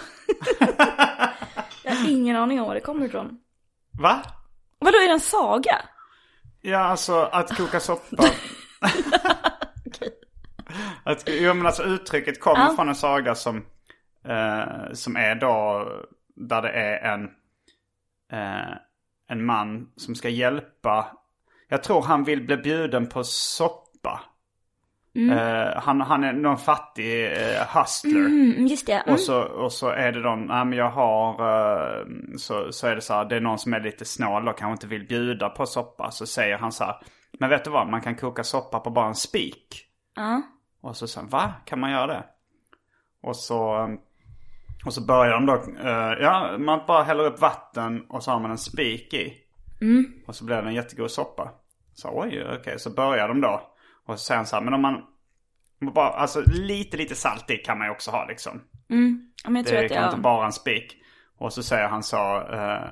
jag 1.83 1.91
har 1.95 2.09
ingen 2.09 2.35
aning 2.35 2.61
om 2.61 2.67
var 2.67 2.73
det 2.75 2.81
kommer 2.81 3.05
ifrån. 3.05 3.39
Va? 3.99 4.21
Vadå, 4.79 4.97
är 4.97 5.07
det 5.07 5.13
en 5.13 5.19
saga? 5.19 5.75
Ja, 6.61 6.77
alltså 6.79 7.13
att 7.21 7.57
koka 7.57 7.79
soppa. 7.79 8.23
att, 11.03 11.23
jo, 11.27 11.53
men 11.53 11.65
alltså 11.65 11.83
uttrycket 11.83 12.39
kommer 12.39 12.65
Ja. 12.65 12.73
från 12.75 12.89
en 12.89 12.95
saga 12.95 13.35
som, 13.35 13.65
eh, 14.23 14.93
som 14.93 15.15
är 15.15 15.35
då 15.35 15.87
där 16.35 16.61
det 16.61 16.69
är 16.69 17.13
en, 17.13 17.23
eh, 18.31 18.75
en 19.27 19.45
man 19.45 19.91
som 19.95 20.15
ska 20.15 20.29
hjälpa. 20.29 21.17
Jag 21.67 21.83
tror 21.83 22.01
han 22.01 22.23
vill 22.23 22.45
bli 22.45 22.57
bjuden 22.57 23.07
på 23.07 23.23
soppa. 23.23 24.21
Eh, 25.15 25.81
han, 25.81 26.01
han 26.01 26.23
är 26.23 26.33
någon 26.33 26.57
fattig 26.57 27.25
eh, 27.25 27.77
hustler. 27.77 28.25
Mm, 28.25 28.67
just 28.67 28.87
det. 28.87 28.93
Mm. 28.93 29.13
Och 29.13 29.19
så, 29.19 29.41
och 29.41 29.73
så 29.73 29.89
är 29.89 30.11
det 30.11 30.19
någon, 30.19 30.45
nej 30.45 30.65
men 30.65 30.77
jag 30.77 30.89
har, 30.89 31.31
eh, 31.31 32.05
så, 32.37 32.71
så 32.71 32.87
är 32.87 32.95
det 32.95 33.01
så 33.01 33.13
här, 33.13 33.25
det 33.25 33.35
är 33.35 33.41
någon 33.41 33.59
som 33.59 33.73
är 33.73 33.79
lite 33.79 34.05
snål 34.05 34.47
och 34.47 34.57
kanske 34.57 34.71
inte 34.71 34.87
vill 34.87 35.07
bjuda 35.07 35.49
på 35.49 35.65
soppa. 35.65 36.11
Så 36.11 36.25
säger 36.25 36.57
han 36.57 36.71
så 36.71 36.83
här, 36.83 36.95
men 37.39 37.49
vet 37.49 37.63
du 37.63 37.69
vad, 37.69 37.87
man 37.87 38.01
kan 38.01 38.15
koka 38.15 38.43
soppa 38.43 38.79
på 38.79 38.89
bara 38.89 39.07
en 39.07 39.15
spik. 39.15 39.85
Ja. 40.15 40.41
Och 40.81 40.97
så 40.97 41.19
han, 41.19 41.29
va? 41.29 41.53
Kan 41.65 41.79
man 41.79 41.91
göra 41.91 42.07
det? 42.07 42.23
Och 43.21 43.35
så, 43.35 43.83
eh, 43.83 43.89
och 44.85 44.93
så 44.93 45.05
börjar 45.05 45.33
de 45.33 45.45
då, 45.45 45.53
eh, 45.89 46.13
ja 46.21 46.57
man 46.57 46.81
bara 46.87 47.03
häller 47.03 47.25
upp 47.25 47.41
vatten 47.41 48.05
och 48.09 48.23
så 48.23 48.31
har 48.31 48.39
man 48.39 48.51
en 48.51 48.57
spik 48.57 49.13
i. 49.13 49.33
Och 50.27 50.35
så 50.35 50.45
blir 50.45 50.61
det 50.61 50.67
en 50.67 50.73
jättegod 50.73 51.11
soppa. 51.11 51.51
Så 51.93 52.09
oj, 52.13 52.45
okej, 52.59 52.79
så 52.79 52.89
börjar 52.89 53.27
de 53.27 53.41
då. 53.41 53.61
Och 54.05 54.17
han 54.29 54.45
så 54.45 54.55
här, 54.55 54.61
men 54.61 54.73
om 54.73 54.81
man, 54.81 55.01
bara, 55.93 56.09
alltså 56.09 56.43
lite, 56.45 56.97
lite 56.97 57.15
salt 57.15 57.51
i 57.51 57.57
kan 57.57 57.77
man 57.77 57.87
ju 57.87 57.91
också 57.91 58.11
ha 58.11 58.25
liksom. 58.25 58.61
Ja, 59.43 59.49
men 59.49 59.55
jag 59.55 59.65
tror 59.65 59.77
Det 59.77 59.85
att 59.85 59.91
kan 59.91 60.01
jag... 60.01 60.09
inte 60.09 60.21
bara 60.21 60.45
en 60.45 60.51
spik. 60.51 60.95
Och 61.37 61.53
så 61.53 61.63
säger 61.63 61.87
han 61.87 62.03
så. 62.03 62.41
Eh, 62.53 62.89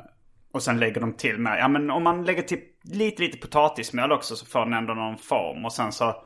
och 0.54 0.64
sen 0.64 0.80
lägger 0.80 1.02
de 1.02 1.14
till 1.14 1.38
med. 1.38 1.60
Ja 1.60 1.68
men 1.68 1.92
om 1.92 2.04
man 2.04 2.26
lägger 2.26 2.42
till 2.42 2.60
lite 2.84 3.22
lite 3.22 3.38
potatismjöl 3.38 4.12
också 4.12 4.36
så 4.36 4.46
får 4.46 4.60
den 4.60 4.74
ändå 4.74 4.94
någon 4.94 5.18
form. 5.18 5.66
Och 5.66 5.74
sen 5.74 5.92
så. 5.92 6.24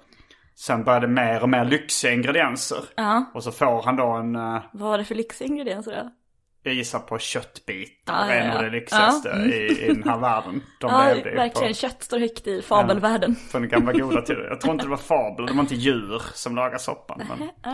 Sen 0.62 0.84
börjar 0.84 1.00
det 1.02 1.08
mer 1.08 1.44
och 1.44 1.50
mer 1.50 1.66
lyxiga 1.66 2.14
ingredienser. 2.14 2.78
Ja. 2.96 3.32
Och 3.34 3.44
så 3.44 3.52
får 3.52 3.84
han 3.84 3.96
då 3.96 4.08
en. 4.12 4.36
eh, 4.36 4.62
Vad 4.74 4.90
var 4.90 4.98
det 4.98 5.06
för 5.06 5.16
lyxingredienser 5.16 5.92
då? 6.04 6.12
jag 6.64 6.74
gissar 6.74 7.00
på 7.00 7.18
köttbitar. 7.20 8.14
Ja, 8.30 8.36
ja, 8.36 8.42
En 8.42 8.50
av 8.52 8.56
ja. 8.56 8.62
det 8.62 8.70
lyxigaste 8.70 9.30
Ja, 9.30 9.36
mm. 9.36 9.50
i, 9.52 9.56
i 9.56 9.88
den 9.94 10.04
här 10.10 10.18
världen. 10.20 10.62
De 10.80 10.92
Ja, 10.92 11.14
levde 11.14 11.36
verkligen. 11.36 11.70
på, 11.70 11.74
Kött 11.74 12.04
står 12.04 12.20
högt 12.20 12.48
i 12.48 12.62
fabelvärlden. 12.62 13.36
på 13.52 13.60
den 13.60 13.70
gamla 13.70 13.94
goda 13.94 14.22
tiden. 14.26 14.44
Jag 14.50 14.62
tror 14.62 14.74
inte 14.74 14.86
det 14.86 14.90
var 14.90 14.98
fabel. 14.98 15.46
Det 15.46 15.54
var 15.54 15.60
inte 15.62 15.76
djur 15.76 16.22
som 16.34 16.56
lagade 16.56 16.80
soppan. 16.80 17.22
Men 17.30 17.50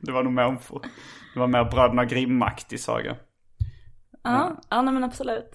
det 0.00 0.12
var 0.12 0.22
nog 0.22 0.32
människor. 0.32 0.82
Det 1.34 1.40
var 1.40 1.46
mer 1.46 1.64
bröderna 1.64 2.04
Grimm-aktig 2.04 2.80
saga. 2.80 3.16
Ja, 4.22 4.60
ja 4.70 4.82
nej, 4.82 4.94
men 4.94 5.04
absolut. 5.04 5.50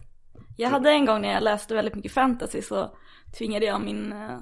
Jag 0.57 0.69
hade 0.69 0.91
en 0.91 1.05
gång 1.05 1.21
när 1.21 1.33
jag 1.33 1.43
läste 1.43 1.75
väldigt 1.75 1.95
mycket 1.95 2.11
fantasy 2.13 2.61
så 2.61 2.91
tvingade 3.37 3.65
jag 3.65 3.81
min 3.81 4.13
eh, 4.13 4.37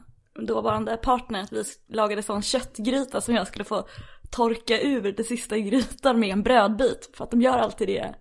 dåvarande 0.48 0.98
partner 0.98 1.42
att 1.44 1.52
vi 1.54 1.64
lagade 1.90 2.24
sån 2.24 2.42
köttgryta 2.42 3.22
som 3.22 3.36
jag 3.36 3.48
skulle 3.48 3.64
få 3.64 3.88
torka 4.32 4.82
ur 4.82 5.12
det 5.12 5.24
sista 5.24 5.58
i 5.58 5.62
grytan 5.62 6.20
med 6.20 6.30
en 6.30 6.44
brödbit. 6.44 7.10
För 7.14 7.24
att 7.24 7.32
de 7.32 7.42
gör 7.42 7.58
alltid 7.58 7.88
det 7.88 8.16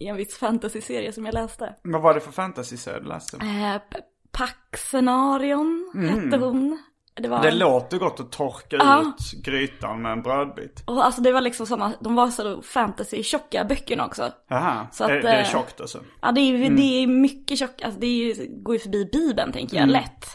i 0.00 0.06
en 0.06 0.16
viss 0.16 0.36
fantasy-serie 0.38 1.12
som 1.12 1.24
jag 1.26 1.34
läste. 1.34 1.74
Vad 1.82 2.02
var 2.02 2.14
det 2.14 2.20
för 2.20 2.32
fantasy-serie 2.32 3.00
du 3.00 3.08
läste? 3.08 3.36
Eh, 3.36 3.98
Paxenarion 4.32 5.90
hette 5.94 6.36
hon. 6.36 6.78
Det 7.20 7.28
var 7.28 7.42
Det 7.42 7.50
låter 7.50 7.98
gott 7.98 8.20
att 8.20 8.32
torka 8.32 8.76
Ja. 8.76 9.00
ut 9.00 9.44
grytan 9.44 10.02
med 10.02 10.12
en 10.12 10.22
brödbit. 10.22 10.82
Och 10.86 11.04
alltså 11.04 11.20
det 11.20 11.32
var 11.32 11.40
liksom 11.40 11.66
sådana, 11.66 11.94
de 12.00 12.14
var 12.14 12.28
så 12.30 12.62
fantasy-tjocka 12.62 13.64
böckerna 13.64 14.06
också. 14.06 14.32
Jaha, 14.48 14.86
Så 14.92 15.04
att, 15.04 15.10
är, 15.10 15.22
det 15.22 15.28
är 15.28 15.38
eh, 15.40 15.46
tjockt 15.48 15.80
alltså? 15.80 16.00
Ja 16.22 16.32
det 16.32 16.40
är, 16.40 16.70
det 16.70 16.82
är 17.02 17.06
mycket 17.06 17.58
tjockt, 17.58 17.84
alltså 17.84 18.00
det 18.00 18.06
är, 18.06 18.62
går 18.62 18.74
ju 18.74 18.78
förbi 18.80 19.08
bibeln 19.12 19.52
tänker 19.52 19.76
jag, 19.76 19.88
lätt. 19.88 20.26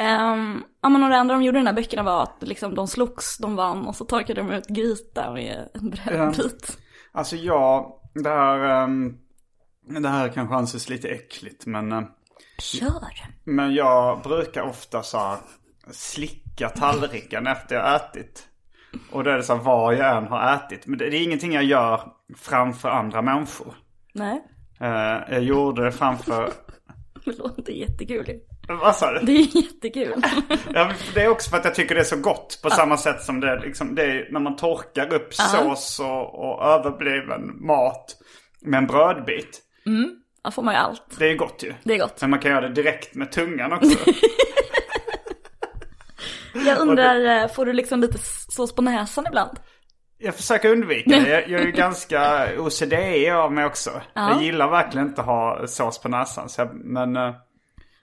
Um, 0.00 0.64
ja 0.80 0.88
men 0.88 1.02
och 1.02 1.10
det 1.10 1.16
andra 1.16 1.34
de 1.34 1.42
gjorde 1.42 1.58
i 1.58 1.60
de 1.60 1.66
här 1.66 1.74
böckerna 1.74 2.02
var 2.02 2.22
att 2.22 2.36
liksom 2.40 2.74
de 2.74 2.88
slogs, 2.88 3.38
de 3.38 3.56
vann 3.56 3.86
och 3.86 3.96
så 3.96 4.04
torkade 4.04 4.42
de 4.42 4.50
ut 4.50 4.66
gryta 4.66 5.32
med 5.32 5.68
en 5.74 5.90
brödbit. 5.90 6.78
Alltså 7.12 7.36
jag, 7.36 7.92
det 8.14 8.28
här, 8.28 8.84
ehm, 8.84 9.18
det 10.02 10.08
här 10.08 10.28
kanske 10.28 10.54
anses 10.54 10.88
lite 10.88 11.08
äckligt 11.08 11.66
men, 11.66 11.92
eh, 11.92 12.02
Kör! 12.58 13.12
men 13.44 13.74
jag 13.74 14.22
brukar 14.22 14.62
ofta 14.62 15.02
så 15.02 15.18
här 15.18 15.38
slicka 15.90 16.68
tallriken 16.68 17.46
efter 17.46 17.74
jag 17.74 17.94
ätit. 17.94 18.46
Och 19.12 19.24
då 19.24 19.30
är 19.30 19.36
det 19.36 19.42
så 19.42 19.54
här 19.54 19.62
vad 19.62 19.94
jag 19.94 20.16
än 20.16 20.26
har 20.26 20.54
ätit. 20.54 20.86
Men 20.86 20.98
det, 20.98 21.06
är 21.06 21.22
ingenting 21.22 21.52
jag 21.52 21.64
gör 21.64 22.00
framför 22.36 22.88
andra 22.88 23.22
människor. 23.22 23.74
Nej, 24.14 24.42
Eh, 24.80 25.20
jag 25.30 25.42
gjorde 25.42 25.84
det 25.84 25.92
framför, 25.92 26.52
det 27.24 27.38
låter 27.38 27.72
jättekul. 27.72 28.40
Vad 28.74 28.96
sa 28.96 29.12
du? 29.12 29.20
Det 29.26 29.32
är 29.32 29.56
jättekul. 29.56 30.22
Ja, 30.74 30.92
det 31.14 31.22
är 31.22 31.28
också 31.28 31.50
för 31.50 31.56
att 31.56 31.64
jag 31.64 31.74
tycker 31.74 31.94
det 31.94 32.00
är 32.00 32.04
så 32.04 32.16
gott. 32.16 32.60
På 32.62 32.70
samma 32.70 32.96
sätt 32.96 33.22
som 33.22 33.40
det, 33.40 33.60
liksom, 33.60 33.94
det 33.94 34.02
är 34.02 34.28
när 34.30 34.40
man 34.40 34.56
torkar 34.56 35.14
upp 35.14 35.34
sås 35.34 36.00
och, 36.00 36.34
och 36.34 36.64
överbliven 36.64 37.66
mat 37.66 38.16
med 38.60 38.78
en 38.78 38.86
brödbit. 38.86 39.60
Då 40.44 40.50
får 40.50 40.62
man 40.62 40.74
ju 40.74 40.80
allt. 40.80 41.18
Det 41.18 41.30
är 41.30 41.34
gott 41.36 41.62
ju. 41.62 41.74
Det 41.84 41.94
är 41.94 41.98
gott. 41.98 42.20
Men 42.20 42.30
man 42.30 42.38
kan 42.38 42.50
göra 42.50 42.68
det 42.68 42.74
direkt 42.74 43.14
med 43.14 43.32
tungan 43.32 43.72
också. 43.72 43.98
Jag 46.54 46.78
undrar, 46.78 47.42
eh, 47.42 47.48
får 47.48 47.66
du 47.66 47.72
liksom 47.72 48.00
lite 48.00 48.18
sås 48.48 48.74
på 48.74 48.82
näsan 48.82 49.26
ibland? 49.28 49.58
Jag 50.18 50.34
försöker 50.34 50.72
undvika 50.72 51.10
det. 51.10 51.28
Jag, 51.28 51.48
jag 51.48 51.60
är 51.60 51.64
ju 51.64 51.72
ganska 51.76 52.48
OCD 52.58 52.94
av 53.32 53.52
mig 53.52 53.64
också. 53.64 53.90
Jag 54.14 54.42
gillar 54.42 54.70
verkligen 54.70 55.06
inte 55.08 55.20
att 55.20 55.26
ha 55.26 55.66
sås 55.66 55.98
på 55.98 56.08
näsan. 56.08 56.48
Så 56.48 56.60
jag, 56.60 56.74
men 56.74 57.16
eh, 57.16 57.34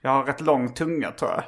jag 0.08 0.14
har 0.14 0.24
rätt 0.24 0.40
lång 0.40 0.74
tunga 0.74 1.10
tror 1.10 1.30
jag. 1.30 1.44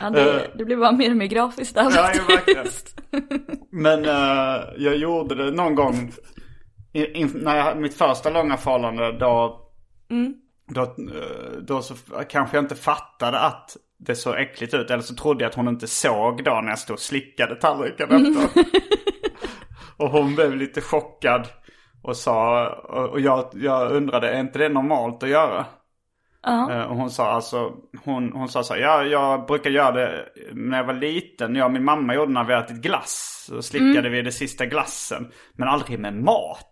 Ja, 0.00 0.10
det, 0.10 0.50
det 0.54 0.64
blir 0.64 0.76
bara 0.76 0.92
mer 0.92 1.10
och 1.10 1.16
mer 1.16 1.26
grafiskt 1.26 1.74
där 1.74 1.84
Eh. 1.84 1.90
Ja, 1.94 2.36
faktiskt. 2.36 3.00
Men 3.70 4.04
eh, 4.04 4.62
jag 4.76 4.96
gjorde 4.96 5.34
det 5.34 5.50
någon 5.50 5.74
gång. 5.74 6.12
I, 6.92 7.06
in, 7.06 7.30
när 7.34 7.56
jag 7.56 7.64
hade 7.64 7.80
mitt 7.80 7.94
första 7.94 8.30
långa 8.30 8.56
förhållande 8.56 9.12
då. 9.18 9.60
Då, 10.66 10.82
eh, 10.82 11.58
då 11.62 11.82
så 11.82 11.94
kanske 12.28 12.56
jag 12.56 12.64
inte 12.64 12.74
fattade 12.74 13.40
att 13.40 13.76
det 13.98 14.14
såg 14.14 14.34
äckligt 14.40 14.74
ut. 14.74 14.90
Eller 14.90 15.02
så 15.02 15.14
trodde 15.14 15.44
jag 15.44 15.48
att 15.48 15.56
hon 15.56 15.68
inte 15.68 15.86
såg 15.86 16.44
då 16.44 16.60
när 16.60 16.68
jag 16.68 16.78
stod 16.78 16.94
och 16.94 17.00
slickade 17.00 17.54
tallriken 17.54 18.10
efter. 18.10 18.64
och 19.96 20.10
hon 20.10 20.34
blev 20.34 20.56
lite 20.56 20.80
chockad. 20.80 21.48
Och 22.02 22.16
sa, 22.16 22.68
och 23.12 23.20
jag, 23.20 23.50
jag 23.54 23.92
undrade, 23.92 24.30
är 24.30 24.40
inte 24.40 24.58
det 24.58 24.68
normalt 24.68 25.22
att 25.22 25.28
göra? 25.28 25.66
Eh, 26.68 26.82
Och 26.82 26.96
hon 26.96 27.10
sa 27.10 27.30
alltså, 27.30 27.72
hon, 28.04 28.32
hon 28.32 28.48
sa 28.48 28.62
så 28.62 28.74
här, 28.74 28.80
ja 28.80 29.04
jag 29.04 29.46
brukar 29.46 29.70
göra 29.70 29.92
det 29.92 30.26
när 30.52 30.76
jag 30.78 30.84
var 30.84 30.94
liten. 30.94 31.54
Jag 31.56 31.64
och 31.66 31.72
min 31.72 31.84
mamma 31.84 32.14
gjorde 32.14 32.32
när 32.32 32.44
vi 32.44 32.54
ätit 32.54 32.76
glass. 32.76 33.44
Så 33.48 33.62
slickade 33.62 34.08
vi 34.08 34.22
det 34.22 34.32
sista 34.32 34.66
glassen. 34.66 35.30
Men 35.56 35.68
aldrig 35.68 35.98
med 35.98 36.14
mat. 36.14 36.66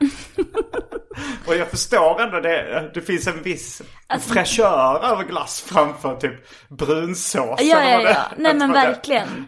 och 1.46 1.56
jag 1.56 1.68
förstår 1.68 2.20
ändå 2.22 2.40
det, 2.40 2.90
det 2.94 3.00
finns 3.00 3.26
en 3.26 3.42
viss 3.42 3.82
fräschör 4.20 5.04
över 5.04 5.24
glass 5.24 5.60
framför 5.60 6.16
typ 6.16 6.34
brunsås. 6.68 7.60
Ja, 7.62 7.80
eller 7.80 8.10
ja, 8.10 8.10
ja. 8.10 8.34
Nej 8.36 8.54
men 8.54 8.72
verkligen. 8.72 9.46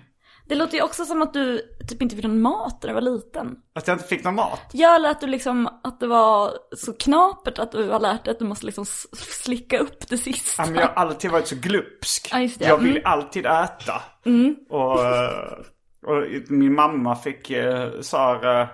Det 0.48 0.54
låter 0.54 0.76
ju 0.76 0.82
också 0.82 1.04
som 1.04 1.22
att 1.22 1.32
du 1.32 1.60
typ 1.88 2.02
inte 2.02 2.16
fick 2.16 2.24
någon 2.24 2.40
mat 2.40 2.82
när 2.82 2.88
du 2.88 2.94
var 2.94 3.00
liten. 3.00 3.56
Att 3.74 3.88
jag 3.88 3.94
inte 3.94 4.08
fick 4.08 4.24
någon 4.24 4.34
mat. 4.34 4.60
Ja, 4.72 4.94
eller 4.96 5.10
att 5.10 5.20
du 5.20 5.26
liksom, 5.26 5.68
att 5.84 6.00
det 6.00 6.06
var 6.06 6.52
så 6.76 6.92
knapert 6.92 7.58
att 7.58 7.72
du 7.72 7.88
har 7.88 8.00
lärt 8.00 8.24
dig 8.24 8.32
att 8.32 8.38
du 8.38 8.44
måste 8.44 8.66
liksom 8.66 8.84
slicka 9.16 9.78
upp 9.78 10.08
det 10.08 10.18
sista. 10.18 10.62
Ja, 10.62 10.66
men 10.70 10.80
jag 10.80 10.88
har 10.88 10.94
alltid 10.94 11.30
varit 11.30 11.46
så 11.46 11.56
glupsk. 11.56 12.28
Ja, 12.32 12.40
just 12.40 12.58
det. 12.58 12.66
Jag 12.66 12.78
vill 12.78 12.90
Mm. 12.90 13.02
alltid 13.04 13.46
äta. 13.46 14.02
Och, 14.70 15.04
eh, 15.04 15.52
och 16.06 16.50
min 16.50 16.74
mamma 16.74 17.16
fick 17.16 17.50
eh, 17.50 17.90
här, 18.12 18.60
eh, 18.60 18.68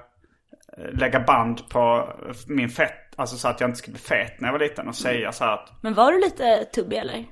lägga 0.92 1.20
band 1.20 1.68
på 1.68 2.08
min 2.48 2.68
fett 2.68 2.98
Alltså 3.16 3.36
så 3.36 3.48
att 3.48 3.60
jag 3.60 3.68
inte 3.70 3.78
skulle 3.78 3.92
bli 3.92 4.02
fet 4.02 4.40
när 4.40 4.48
jag 4.48 4.52
var 4.52 4.58
liten 4.60 4.88
och 4.88 4.94
säga 4.94 5.32
så 5.32 5.44
att 5.44 5.68
Men 5.82 5.94
var 5.94 6.12
du 6.12 6.20
lite 6.20 6.64
tubbig 6.64 6.96
eller? 6.98 7.24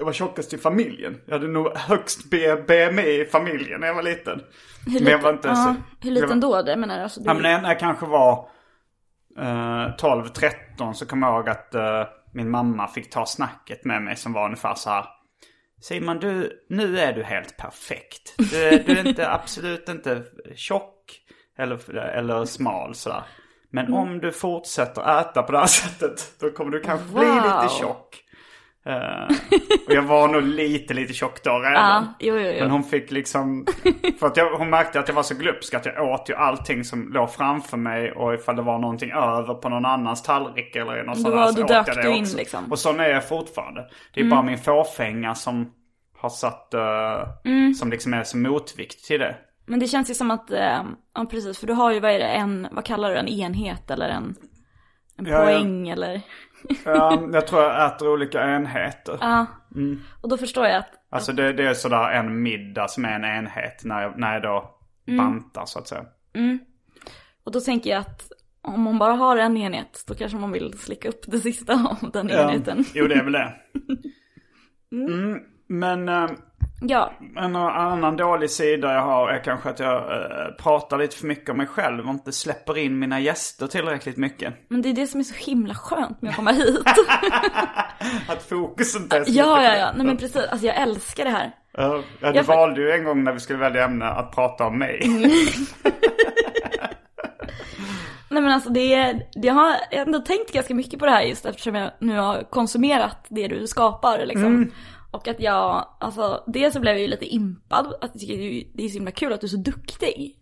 Jag 0.00 0.04
var 0.06 0.12
tjockast 0.12 0.52
i 0.52 0.58
familjen. 0.58 1.20
Jag 1.26 1.32
hade 1.32 1.48
nog 1.48 1.76
högst 1.76 2.30
BMI 2.66 3.20
i 3.20 3.24
familjen 3.32 3.80
när 3.80 3.86
jag 3.86 3.94
var 3.94 4.02
liten. 4.02 4.40
Hur 4.86 4.92
Men 4.92 4.92
liten, 4.92 5.06
jag 5.12 5.18
var 5.18 5.32
inte 5.32 5.48
ja, 5.48 5.54
så- 5.54 5.74
hur 6.06 6.10
liten 6.14 6.40
var- 6.40 6.56
då? 6.56 6.62
Det 6.62 6.76
menar 6.76 6.94
jag, 6.94 7.02
alltså, 7.02 7.20
du, 7.20 7.26
Ja, 7.26 7.34
men 7.34 7.62
när 7.62 7.68
jag 7.68 7.78
kanske 7.80 8.06
var 8.06 8.48
eh, 9.38 9.96
12-13 9.98 10.92
så 10.94 11.06
kommer 11.06 11.26
jag 11.26 11.36
ihåg 11.36 11.48
att 11.48 11.74
eh, 11.74 12.04
min 12.34 12.50
mamma 12.50 12.88
fick 12.88 13.10
ta 13.10 13.26
snacket 13.26 13.84
med 13.84 14.02
mig 14.02 14.16
som 14.16 14.32
var 14.32 14.44
ungefär 14.44 14.74
så 14.74 14.90
här. 14.90 15.04
Simon, 15.82 16.18
du, 16.18 16.52
nu 16.68 16.98
är 16.98 17.12
du 17.12 17.22
helt 17.22 17.56
perfekt. 17.56 18.34
Du, 18.38 18.62
är- 18.68 18.84
du 18.86 18.98
är 18.98 19.08
inte, 19.08 19.30
absolut 19.32 19.88
inte 19.88 20.22
tjock 20.54 21.20
eller, 21.58 21.96
eller 21.96 22.44
smal 22.44 22.94
sådär. 22.94 23.22
Men 23.72 23.86
Mm. 23.86 23.98
om 23.98 24.18
du 24.18 24.32
fortsätter 24.32 25.20
äta 25.20 25.42
på 25.42 25.52
det 25.52 25.58
här 25.58 25.66
sättet, 25.66 26.32
då 26.40 26.50
kommer 26.50 26.70
du 26.70 26.80
kanske 26.80 27.06
bli 27.14 27.24
Wow. 27.26 27.34
lite 27.34 27.74
tjock. 27.80 28.24
Eh, 28.86 29.36
och 29.88 29.94
jag 29.94 30.02
var 30.02 30.28
nog 30.28 30.42
lite, 30.42 30.94
lite 30.94 31.12
tjock 31.12 31.42
då 31.44 31.50
redan. 31.58 31.72
Ja, 31.74 32.04
jo, 32.20 32.34
jo, 32.38 32.48
jo. 32.48 32.60
Men 32.60 32.70
hon 32.70 32.82
fick 32.84 33.10
liksom, 33.10 33.66
för 34.20 34.26
att 34.26 34.36
jag, 34.36 34.58
hon 34.58 34.70
märkte 34.70 35.00
att 35.00 35.08
jag 35.08 35.14
var 35.14 35.22
så 35.22 35.34
glupsk 35.34 35.74
att 35.74 35.86
jag 35.86 36.08
åt 36.08 36.30
ju 36.30 36.34
allting 36.34 36.84
som 36.84 37.12
låg 37.12 37.30
framför 37.30 37.76
mig 37.76 38.12
och 38.12 38.34
ifall 38.34 38.56
det 38.56 38.62
var 38.62 38.78
någonting 38.78 39.10
över 39.12 39.54
på 39.54 39.68
någon 39.68 39.84
annans 39.86 40.22
tallrik 40.22 40.76
eller 40.76 41.04
något 41.04 41.20
sånt 41.20 41.34
där 41.34 41.42
så 41.52 41.62
åt 41.64 41.70
jag 41.70 41.96
det 42.04 42.10
in, 42.10 42.22
också. 42.22 42.36
liksom. 42.36 42.58
Mm. 42.58 42.70
Och 42.72 42.78
så 42.78 42.96
är 42.98 43.08
jag 43.08 43.28
fortfarande. 43.28 43.90
Det 44.14 44.20
är 44.20 44.24
bara 44.24 44.42
min 44.42 44.58
fåfänga 44.58 45.34
som 45.34 45.72
har 46.18 46.28
satt, 46.30 46.74
eh, 46.74 47.28
Mm. 47.44 47.74
som 47.74 47.90
liksom 47.90 48.14
är 48.14 48.22
som 48.22 48.42
motvikt 48.42 49.04
till 49.04 49.20
det. 49.20 49.36
Men 49.66 49.78
det 49.80 49.86
känns 49.86 50.10
ju 50.10 50.14
som 50.14 50.30
att, 50.30 50.50
eh, 50.50 50.82
ja 51.14 51.24
precis, 51.30 51.58
för 51.58 51.66
du 51.66 51.72
har 51.72 51.92
ju, 51.92 52.00
vad 52.00 52.10
är 52.10 52.18
det, 52.18 52.24
en, 52.28 52.68
vad 52.72 52.84
kallar 52.84 53.10
du 53.10 53.16
en 53.16 53.28
enhet 53.28 53.90
eller 53.90 54.08
en, 54.08 54.34
en 55.18 55.26
Ja, 55.26 55.32
ja. 55.32 55.44
poäng 55.44 55.88
eller? 55.88 56.20
Ja, 56.84 57.28
jag 57.32 57.46
tror 57.46 57.62
jag 57.62 57.86
äter 57.86 58.08
olika 58.08 58.42
enheter. 58.54 59.18
Ja. 59.20 59.46
Mm. 59.74 60.00
Och 60.20 60.28
då 60.28 60.36
förstår 60.36 60.66
jag 60.66 60.76
att, 60.76 60.90
Alltså 61.10 61.32
det, 61.32 61.52
det 61.52 61.66
är 61.66 61.74
sådär 61.74 62.10
en 62.10 62.42
middag 62.42 62.88
som 62.88 63.04
är 63.04 63.12
en 63.12 63.24
enhet 63.24 63.84
när 63.84 64.02
jag, 64.02 64.18
när 64.18 64.32
jag 64.32 64.42
då 64.42 64.76
Mm. 65.06 65.18
bantar 65.18 65.64
så 65.66 65.78
att 65.78 65.88
säga. 65.88 66.04
och 67.44 67.52
då 67.52 67.60
tänker 67.60 67.90
jag 67.90 68.00
att 68.00 68.32
om 68.62 68.80
man 68.82 68.98
bara 68.98 69.12
har 69.12 69.36
en 69.36 69.56
enhet, 69.56 70.04
då 70.08 70.14
kanske 70.14 70.38
man 70.38 70.52
vill 70.52 70.78
slicka 70.78 71.08
upp 71.08 71.20
det 71.26 71.38
sista 71.40 71.72
av 72.02 72.10
den 72.10 72.30
enheten. 72.30 72.84
Jo, 72.94 73.06
det 73.06 73.14
är 73.14 73.24
väl 73.24 73.32
det. 73.32 73.54
Mm, 74.92 75.40
men 75.66 76.08
eh, 76.08 76.30
Ja, 76.80 77.12
en 77.36 77.56
annan 77.56 78.16
dålig 78.16 78.50
sida 78.50 78.94
jag 78.94 79.02
har 79.02 79.28
är 79.28 79.44
kanske 79.44 79.68
att 79.70 79.78
jag 79.78 79.96
eh, 79.96 80.54
pratar 80.58 80.98
lite 80.98 81.16
för 81.16 81.26
mycket 81.26 81.50
om 81.50 81.56
mig 81.56 81.66
själv 81.66 82.04
och 82.04 82.10
inte 82.10 82.32
släpper 82.32 82.78
in 82.78 82.98
mina 82.98 83.20
gäster 83.20 83.66
tillräckligt 83.66 84.16
mycket. 84.16 84.54
men 84.68 84.82
det 84.82 84.88
är 84.88 84.92
det 84.92 85.06
som 85.06 85.20
är 85.20 85.24
så 85.24 85.34
himla 85.34 85.74
skönt 85.74 86.22
med 86.22 86.30
att 86.30 86.36
komma 86.36 86.52
hit. 86.52 86.84
Att 88.28 88.42
fokus 88.42 88.96
inte 88.96 89.16
är 89.16 89.24
så 89.24 89.32
ja, 89.32 89.62
ja, 89.62 89.76
ja, 89.76 89.92
nej 89.96 90.06
men 90.06 90.16
precis, 90.16 90.36
alltså 90.36 90.66
jag 90.66 90.76
älskar 90.76 91.24
det 91.24 91.30
här. 91.30 91.52
Ja, 91.72 92.02
ja, 92.20 92.30
du 92.32 92.36
Jag 92.36 92.44
valde 92.44 92.80
ju 92.80 92.90
en 92.90 93.04
gång 93.04 93.24
när 93.24 93.32
vi 93.32 93.40
skulle 93.40 93.58
välja 93.58 93.84
ämne 93.84 94.04
att 94.04 94.34
prata 94.34 94.66
om 94.66 94.78
mig. 94.78 95.00
Nej 98.32 98.42
men 98.42 98.52
alltså 98.52 98.70
det 98.70 98.94
är, 98.94 99.26
jag 99.32 99.54
har 99.54 99.76
ändå 99.90 100.18
tänkt 100.18 100.52
ganska 100.52 100.74
mycket 100.74 100.98
på 100.98 101.06
det 101.06 101.12
här 101.12 101.22
just 101.22 101.46
eftersom 101.46 101.74
jag 101.74 101.90
nu 101.98 102.18
har 102.18 102.42
konsumerat 102.50 103.26
det 103.28 103.48
du 103.48 103.66
skapar 103.66 104.26
liksom. 104.26 104.46
Mm. 104.46 104.72
Och 105.10 105.28
att 105.28 105.40
jag, 105.40 105.86
alltså 106.00 106.44
dels 106.46 106.74
så 106.74 106.80
blev 106.80 106.94
jag 106.94 107.00
ju 107.02 107.08
lite 107.08 107.26
impad, 107.26 107.86
att 107.86 108.10
jag 108.12 108.20
tycker 108.20 108.36
det 108.76 108.84
är- 108.84 108.88
så 108.88 108.94
himla 108.94 109.10
kul 109.10 109.32
att 109.32 109.40
du 109.40 109.46
är 109.46 109.48
så 109.48 109.56
duktig. 109.56 110.36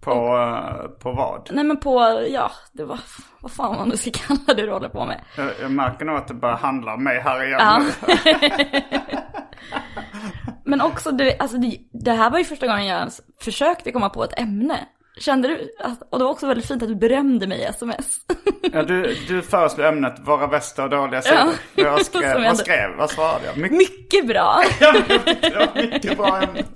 På, 0.00 0.10
eh, 0.10 0.88
på 1.02 1.12
vad? 1.12 1.48
Nej 1.52 1.64
men 1.64 1.80
på, 1.80 2.24
ja, 2.30 2.50
det 2.72 2.84
var, 2.84 3.00
vad 3.40 3.50
fan 3.52 3.76
man 3.76 3.88
nu 3.88 3.96
ska 3.96 4.10
kalla 4.26 4.40
det 4.56 4.66
du 4.66 4.72
håller 4.72 4.88
på 4.88 5.04
med. 5.04 5.20
Jag, 5.36 5.50
jag 5.60 5.70
märker 5.70 6.04
nog 6.04 6.16
att 6.16 6.28
det 6.28 6.34
börjar 6.34 6.56
handla 6.56 6.94
om 6.94 7.04
mig 7.04 7.20
här 7.20 7.44
igen. 7.44 7.60
Ja. 7.60 7.82
Men 10.64 10.80
också, 10.80 11.10
det, 11.10 11.38
alltså 11.38 11.56
det, 11.58 11.78
det 11.92 12.12
här 12.12 12.30
var 12.30 12.38
ju 12.38 12.44
första 12.44 12.66
gången 12.66 12.86
jag 12.86 12.98
ens 12.98 13.20
försökte 13.40 13.92
komma 13.92 14.08
på 14.08 14.24
ett 14.24 14.38
ämne. 14.40 14.78
Kände 15.20 15.48
du, 15.48 15.68
och 16.10 16.18
det 16.18 16.24
var 16.24 16.30
också 16.30 16.46
väldigt 16.46 16.66
fint 16.66 16.82
att 16.82 16.88
du 16.88 16.94
berömde 16.94 17.46
mig 17.46 17.58
i 17.60 17.64
sms. 17.64 18.06
Ja, 18.72 18.82
du, 18.82 19.16
du 19.28 19.42
föreslog 19.42 19.86
ämnet 19.86 20.14
våra 20.24 20.48
bästa 20.48 20.84
och 20.84 20.90
dåliga 20.90 21.22
sidor. 21.22 21.38
Ja. 21.74 21.82
Jag 21.84 22.06
skrev, 22.06 22.42
vad 22.44 22.56
skrev, 22.58 22.90
vad 22.98 23.10
svarade 23.10 23.46
jag? 23.46 23.56
Mycket, 23.56 23.78
Mycket 23.78 24.26
bra! 24.26 24.62
mycket 25.74 26.16
bra 26.16 26.36
ämne. 26.42 26.62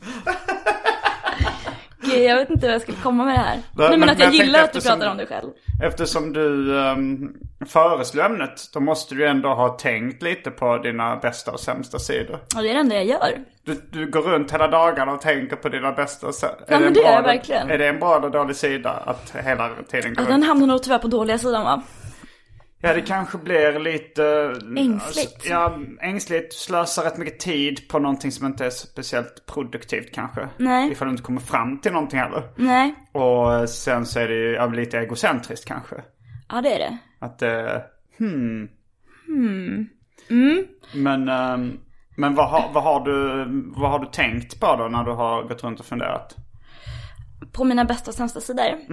Gud, 2.00 2.24
jag 2.24 2.36
vet 2.36 2.50
inte 2.50 2.66
hur 2.66 2.72
jag 2.72 2.82
skulle 2.82 2.96
komma 3.02 3.24
med 3.24 3.34
det 3.34 3.38
här. 3.38 3.56
Nej, 3.76 3.90
men- 3.90 4.00
men 4.00 4.08
att 4.08 4.18
jag 4.18 4.26
jag 4.28 4.34
gillar 4.34 4.62
att 4.64 4.72
du 4.72 4.80
pratar 4.80 5.10
om 5.10 5.16
dig 5.16 5.26
själv. 5.26 5.50
Eftersom 5.84 6.32
du 6.32 6.72
um, 6.74 7.34
föreslog 7.68 8.24
ämnet, 8.26 8.60
då 8.72 8.80
måste 8.80 9.14
du 9.14 9.26
ändå 9.28 9.48
ha 9.54 9.68
tänkt 9.68 10.22
lite 10.22 10.50
på 10.50 10.78
dina 10.78 11.16
bästa 11.16 11.52
och 11.52 11.60
sämsta 11.60 11.98
sidor. 11.98 12.38
Och 12.56 12.62
det 12.62 12.68
är 12.70 12.74
det 12.74 12.80
enda 12.80 12.94
jag 12.94 13.04
gör. 13.04 13.38
Du, 13.66 13.80
du 13.90 14.10
går 14.10 14.22
runt 14.22 14.52
hela 14.52 14.68
dagarna 14.68 15.12
och 15.12 15.20
tänker 15.20 15.56
på 15.56 15.68
dina 15.68 15.92
bästa 15.92 16.32
sämsta. 16.32 16.64
Ja, 16.68 16.80
men 16.80 16.92
det 16.92 17.00
gör 17.00 17.12
jag 17.12 17.22
verkligen. 17.22 17.70
Är 17.70 17.78
det 17.78 17.88
en 17.88 17.98
bra 17.98 18.16
eller 18.16 18.30
dålig 18.30 18.56
sida 18.56 18.90
att 18.90 19.36
hela 19.44 19.70
tiden 19.88 20.14
gå 20.14 20.22
Ja, 20.22 20.28
den 20.28 20.42
hamnar 20.42 20.66
nog 20.66 20.82
tyvärr 20.82 20.98
på 20.98 21.08
dåliga 21.08 21.38
sidan 21.38 21.64
va? 21.64 21.82
Ja, 22.80 22.94
det 22.94 23.00
kanske 23.00 23.38
blir 23.38 23.78
lite... 23.78 24.54
Ängsligt. 24.76 25.46
Ja, 25.50 25.78
ängsligt. 26.02 26.54
Slösar 26.54 27.02
rätt 27.04 27.18
mycket 27.18 27.40
tid 27.40 27.88
på 27.88 27.98
någonting 27.98 28.32
som 28.32 28.46
inte 28.46 28.66
är 28.66 28.70
speciellt 28.70 29.46
produktivt 29.46 30.14
kanske. 30.14 30.48
Nej. 30.56 30.92
Ifall 30.92 31.08
du 31.08 31.10
inte 31.10 31.22
kommer 31.22 31.40
fram 31.40 31.80
till 31.80 31.92
någonting 31.92 32.18
heller. 32.18 32.42
Nej. 32.56 32.94
Och 33.12 33.68
sen 33.68 34.06
så 34.06 34.20
är 34.20 34.28
det 34.28 34.34
ju 34.34 34.52
ja, 34.52 34.66
lite 34.66 34.98
egocentriskt 34.98 35.64
kanske. 35.64 35.96
Ja, 36.48 36.60
det 36.60 36.74
är 36.74 36.78
det. 36.78 36.98
Att 37.18 37.42
eh, 37.42 37.80
hmm. 38.18 38.68
Mm. 39.28 40.66
Men, 40.94 41.28
ehm, 41.28 41.78
men 42.16 42.34
vad, 42.34 42.48
har, 42.48 42.72
vad, 42.72 42.82
har 42.82 43.00
du, 43.04 43.44
vad 43.76 43.90
har 43.90 43.98
du 43.98 44.06
tänkt 44.06 44.60
på 44.60 44.76
då 44.76 44.88
när 44.88 45.04
du 45.04 45.12
har 45.12 45.42
gått 45.42 45.64
runt 45.64 45.80
och 45.80 45.86
funderat? 45.86 46.36
På 47.52 47.64
mina 47.64 47.84
bästa 47.84 48.10
och 48.10 48.14
sämsta 48.14 48.40
sidor. 48.40 48.92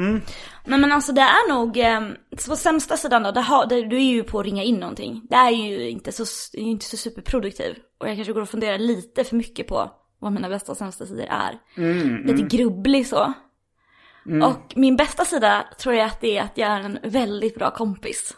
Nej 0.66 0.80
men 0.80 0.92
alltså 0.92 1.12
det 1.12 1.22
är 1.22 1.50
nog, 1.50 1.78
eh, 1.78 2.02
så 2.38 2.52
på 2.52 2.56
sämsta 2.56 2.98
sidan 2.98 3.24
då, 3.24 3.32
det 3.32 3.42
har, 3.42 3.66
det, 3.66 3.82
du 3.82 3.96
är 3.96 4.14
ju 4.14 4.24
på 4.24 4.40
att 4.40 4.46
ringa 4.46 4.64
in 4.64 4.80
någonting. 4.80 5.22
Det 5.30 5.36
är 5.36 5.50
ju 5.50 5.90
inte 5.90 6.12
så, 6.12 6.26
inte 6.58 6.86
så 6.86 6.98
superproduktiv. 6.98 7.76
Och 8.00 8.10
jag 8.10 8.16
kanske 8.16 8.34
går 8.34 8.42
och 8.42 8.50
funderar 8.50 8.78
lite 8.78 9.24
för 9.24 9.36
mycket 9.36 9.68
på 9.68 9.92
vad 10.20 10.32
mina 10.32 10.50
bästa 10.50 10.72
och 10.72 10.78
sämsta 10.78 11.06
sidor 11.06 11.26
är. 11.30 11.60
lite 12.28 12.58
grubblig 12.58 13.08
så. 13.08 13.34
Och 14.44 14.74
min 14.76 14.96
bästa 14.96 15.26
sida 15.26 15.66
tror 15.80 15.96
jag 15.96 16.06
att 16.06 16.22
det 16.22 16.38
är 16.38 16.44
att 16.44 16.58
jag 16.58 16.70
är 16.72 16.80
en 16.82 17.00
väldigt 17.04 17.56
bra 17.56 17.72
kompis. 17.72 18.38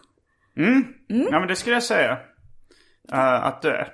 Ja 1.08 1.40
men 1.40 1.48
det 1.48 1.56
skulle 1.56 1.76
jag 1.76 1.84
säga. 1.84 2.18
Eh, 3.12 3.46
att 3.46 3.62
du 3.62 3.70
är. 3.70 3.90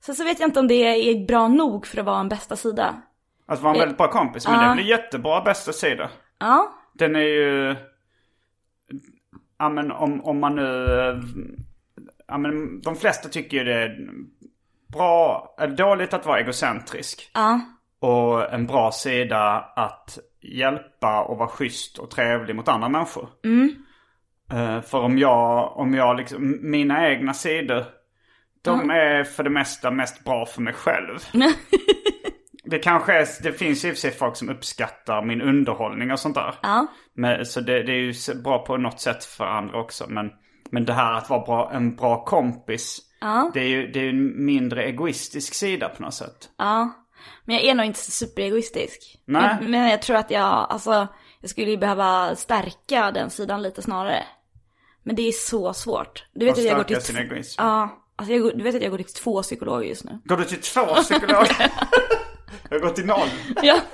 Sen 0.00 0.14
så 0.14 0.24
vet 0.24 0.40
jag 0.40 0.48
inte 0.48 0.60
om 0.60 0.68
det 0.68 0.74
är 1.10 1.26
bra 1.26 1.48
nog 1.48 1.86
för 1.86 1.98
att 1.98 2.06
vara 2.06 2.20
en 2.20 2.28
bästa 2.28 2.56
sida. 2.56 3.02
Att 3.46 3.60
vara 3.60 3.74
en 3.74 3.80
väldigt 3.80 3.98
bra 3.98 4.08
kompis. 4.10 4.46
Men 4.48 4.54
det 4.58 4.60
är 4.60 4.64
Ja. 4.64 4.70
väl 4.70 4.78
en 4.78 4.86
jättebra 4.86 5.40
bästa 5.40 5.72
sida. 5.72 6.10
Ja, 6.38 6.72
Den 6.92 7.16
är 7.16 7.20
ju... 7.20 7.76
Ja 9.58 9.68
men 9.68 9.92
om, 9.92 10.24
om 10.24 10.40
man 10.40 10.56
nu... 10.56 10.84
eh, 11.00 11.16
Ja 12.28 12.38
men 12.38 12.80
de 12.80 12.96
flesta 12.96 13.28
tycker 13.28 13.56
ju 13.56 13.64
det 13.64 13.74
är 13.74 13.96
bra, 14.92 15.48
dåligt 15.76 16.14
att 16.14 16.26
vara 16.26 16.40
egocentrisk. 16.40 17.30
ja, 17.34 17.60
Och 18.00 18.52
en 18.52 18.66
bra 18.66 18.92
sida 18.92 19.40
att 19.76 20.18
hjälpa 20.40 21.22
och 21.22 21.38
vara 21.38 21.48
schysst 21.48 21.98
och 21.98 22.10
trevlig 22.10 22.56
mot 22.56 22.68
andra 22.68 22.88
människor. 22.88 23.28
Eh, 24.52 24.80
för 24.80 24.98
om 24.98 25.18
jag, 25.18 25.76
om 25.76 25.94
jag 25.94 26.16
liksom, 26.16 26.58
mina 26.70 27.08
egna 27.10 27.34
sidor, 27.34 27.84
de 28.70 28.90
är 28.90 29.24
för 29.24 29.44
det 29.44 29.50
mesta 29.50 29.90
mest 29.90 30.24
bra 30.24 30.46
för 30.46 30.62
mig 30.62 30.72
själv. 30.74 31.18
det 32.64 32.78
kanske 32.78 33.12
är, 33.12 33.42
det 33.42 33.52
finns 33.52 33.84
ju 33.84 33.88
i 33.88 33.92
och 33.92 33.94
för 33.96 34.00
sig 34.00 34.10
folk 34.10 34.36
som 34.36 34.48
uppskattar 34.48 35.22
min 35.22 35.42
underhållning 35.42 36.12
och 36.12 36.20
sånt 36.20 36.34
där. 36.34 36.54
ja. 36.62 36.86
Men, 37.14 37.46
så 37.46 37.60
det, 37.60 37.82
det 37.82 37.92
är 37.92 37.96
ju 37.96 38.14
bra 38.42 38.58
på 38.64 38.76
något 38.76 39.00
sätt 39.00 39.24
för 39.24 39.44
andra 39.44 39.80
också. 39.80 40.04
Men, 40.08 40.30
men 40.70 40.84
det 40.84 40.92
här 40.92 41.12
att 41.12 41.30
vara 41.30 41.40
bra, 41.44 41.70
en 41.74 41.96
bra 41.96 42.24
kompis, 42.24 42.98
Ja. 43.20 43.50
det 43.54 43.60
är 43.60 43.68
ju 43.68 43.86
det 43.86 44.00
är 44.00 44.08
en 44.08 44.44
mindre 44.44 44.84
egoistisk 44.84 45.54
sida 45.54 45.88
på 45.88 46.02
något 46.02 46.14
sätt. 46.14 46.48
Ja, 46.58 46.90
men 47.44 47.56
jag 47.56 47.64
är 47.64 47.74
nog 47.74 47.86
inte 47.86 47.98
superegoistisk. 47.98 49.18
Nej. 49.24 49.56
Men, 49.60 49.70
men 49.70 49.90
jag 49.90 50.02
tror 50.02 50.16
att 50.16 50.30
jag, 50.30 50.66
alltså, 50.70 51.08
jag 51.40 51.50
skulle 51.50 51.70
ju 51.70 51.76
behöva 51.76 52.36
stärka 52.36 53.10
den 53.10 53.30
sidan 53.30 53.62
lite 53.62 53.82
snarare. 53.82 54.22
Men 55.02 55.16
det 55.16 55.22
är 55.28 55.32
så 55.32 55.72
svårt. 55.72 56.24
Du 56.34 56.44
vet 56.44 56.58
Att 56.58 56.64
jag 56.64 56.76
går 56.76 56.84
till... 56.84 57.02
sin 57.02 57.16
egoism. 57.16 57.62
Ja, 57.62 58.05
alltså 58.16 58.34
jag 58.34 58.58
du 58.58 58.64
vet 58.64 58.74
att 58.74 58.82
jag 58.82 58.90
går 58.90 58.98
till 58.98 59.06
två 59.14 59.42
psykologer 59.42 59.88
just 59.88 60.04
nu. 60.04 60.18
Går 60.24 60.36
du 60.36 60.44
till 60.44 60.60
två 60.60 60.86
psykologer? 60.94 61.72
jag 62.70 62.80
går 62.80 62.90
till 62.90 63.06
noll. 63.06 63.28
Ja. 63.62 63.80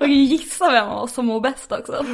Och 0.00 0.08
gissa 0.08 0.70
vem 0.70 0.88
av 0.88 1.02
oss 1.02 1.12
som 1.12 1.26
mår 1.26 1.40
bäst 1.40 1.72
också. 1.72 2.04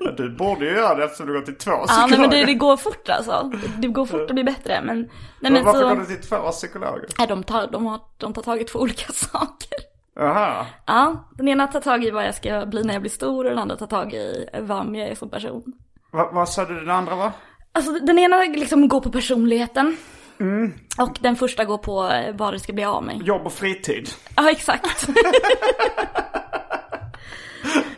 Ja, 0.00 0.10
Du 0.16 0.30
borde 0.36 0.64
ju 0.64 0.70
göra 0.72 0.94
det 0.94 1.04
eftersom 1.04 1.26
du 1.26 1.32
går 1.32 1.40
till 1.40 1.54
två 1.58 1.70
Ja, 1.70 1.86
psykologer. 1.86 2.10
nej, 2.18 2.20
men 2.20 2.30
det, 2.30 2.44
det 2.44 2.54
går 2.54 2.76
fort 2.76 3.08
alltså. 3.08 3.52
Det 3.78 3.88
går 3.88 4.06
fort 4.06 4.20
att 4.30 4.34
bli 4.34 4.44
bättre. 4.44 4.82
Men, 4.84 5.00
nej 5.00 5.08
Men 5.40 5.52
men 5.52 5.64
Varför 5.64 5.80
så... 5.80 5.88
går 5.88 5.96
du 5.96 6.04
till 6.04 6.28
två 6.28 6.50
psykologer? 6.50 7.04
Nej, 7.18 7.26
de 7.28 7.42
tar, 7.42 7.66
de, 7.66 7.86
har, 7.86 8.00
de 8.18 8.32
tar 8.32 8.42
tag 8.42 8.60
i 8.60 8.64
två 8.64 8.78
olika 8.78 9.12
saker. 9.12 9.78
Jaha. 10.16 10.66
Ja, 10.86 11.28
den 11.36 11.48
ena 11.48 11.66
tar 11.66 11.80
tag 11.80 12.04
i 12.04 12.10
vad 12.10 12.24
jag 12.26 12.34
ska 12.34 12.66
bli 12.66 12.82
när 12.84 12.92
jag 12.94 13.02
blir 13.02 13.10
stor 13.12 13.44
och 13.44 13.50
den 13.50 13.58
andra 13.58 13.76
tar 13.76 13.86
tag 13.86 14.14
i 14.14 14.46
vem 14.62 14.94
jag 14.94 15.08
är 15.08 15.14
som 15.14 15.30
person. 15.30 15.62
Va, 16.12 16.30
vad 16.32 16.48
sa 16.48 16.64
du 16.64 16.74
den 16.80 16.90
andra 16.90 17.14
var? 17.14 17.32
Alltså 17.74 17.92
den 17.92 18.18
ena 18.18 18.36
liksom 18.42 18.88
går 18.88 19.00
på 19.00 19.10
personligheten. 19.10 19.96
Och 20.98 21.18
den 21.20 21.36
första 21.36 21.64
går 21.64 21.78
på 21.78 22.08
eh, 22.08 22.34
vad 22.36 22.54
det 22.54 22.60
ska 22.60 22.72
bli 22.72 22.84
av 22.84 23.02
mig. 23.04 23.20
Jobb 23.24 23.46
och 23.46 23.52
fritid. 23.52 24.08
Ja, 24.36 24.50
exakt. 24.50 25.08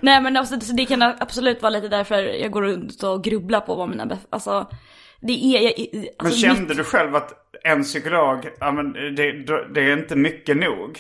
Nej 0.01 0.21
men 0.21 0.37
alltså, 0.37 0.61
så 0.61 0.73
det 0.73 0.87
kan 0.87 1.03
absolut 1.03 1.63
vara 1.63 1.71
lite 1.71 1.89
därför 1.89 2.23
jag 2.23 2.51
går 2.51 2.63
runt 2.63 3.03
och 3.03 3.25
grubblar 3.25 3.61
på 3.61 3.75
vad 3.75 3.89
mina 3.89 4.19
alltså 4.31 4.67
det 5.21 5.33
är, 5.33 5.63
jag, 5.63 5.73
Men 5.93 6.07
alltså, 6.19 6.39
kände 6.41 6.61
mitt- 6.69 6.77
du 6.77 6.85
själb 6.85 7.15
att 7.15 7.33
en 7.65 7.83
psykolog, 7.83 8.49
ja 8.61 8.73
men 8.73 8.93
det, 8.93 9.33
det 9.75 9.81
är 9.81 9.99
inte 9.99 10.17
mycket 10.17 10.57
nog? 10.57 10.99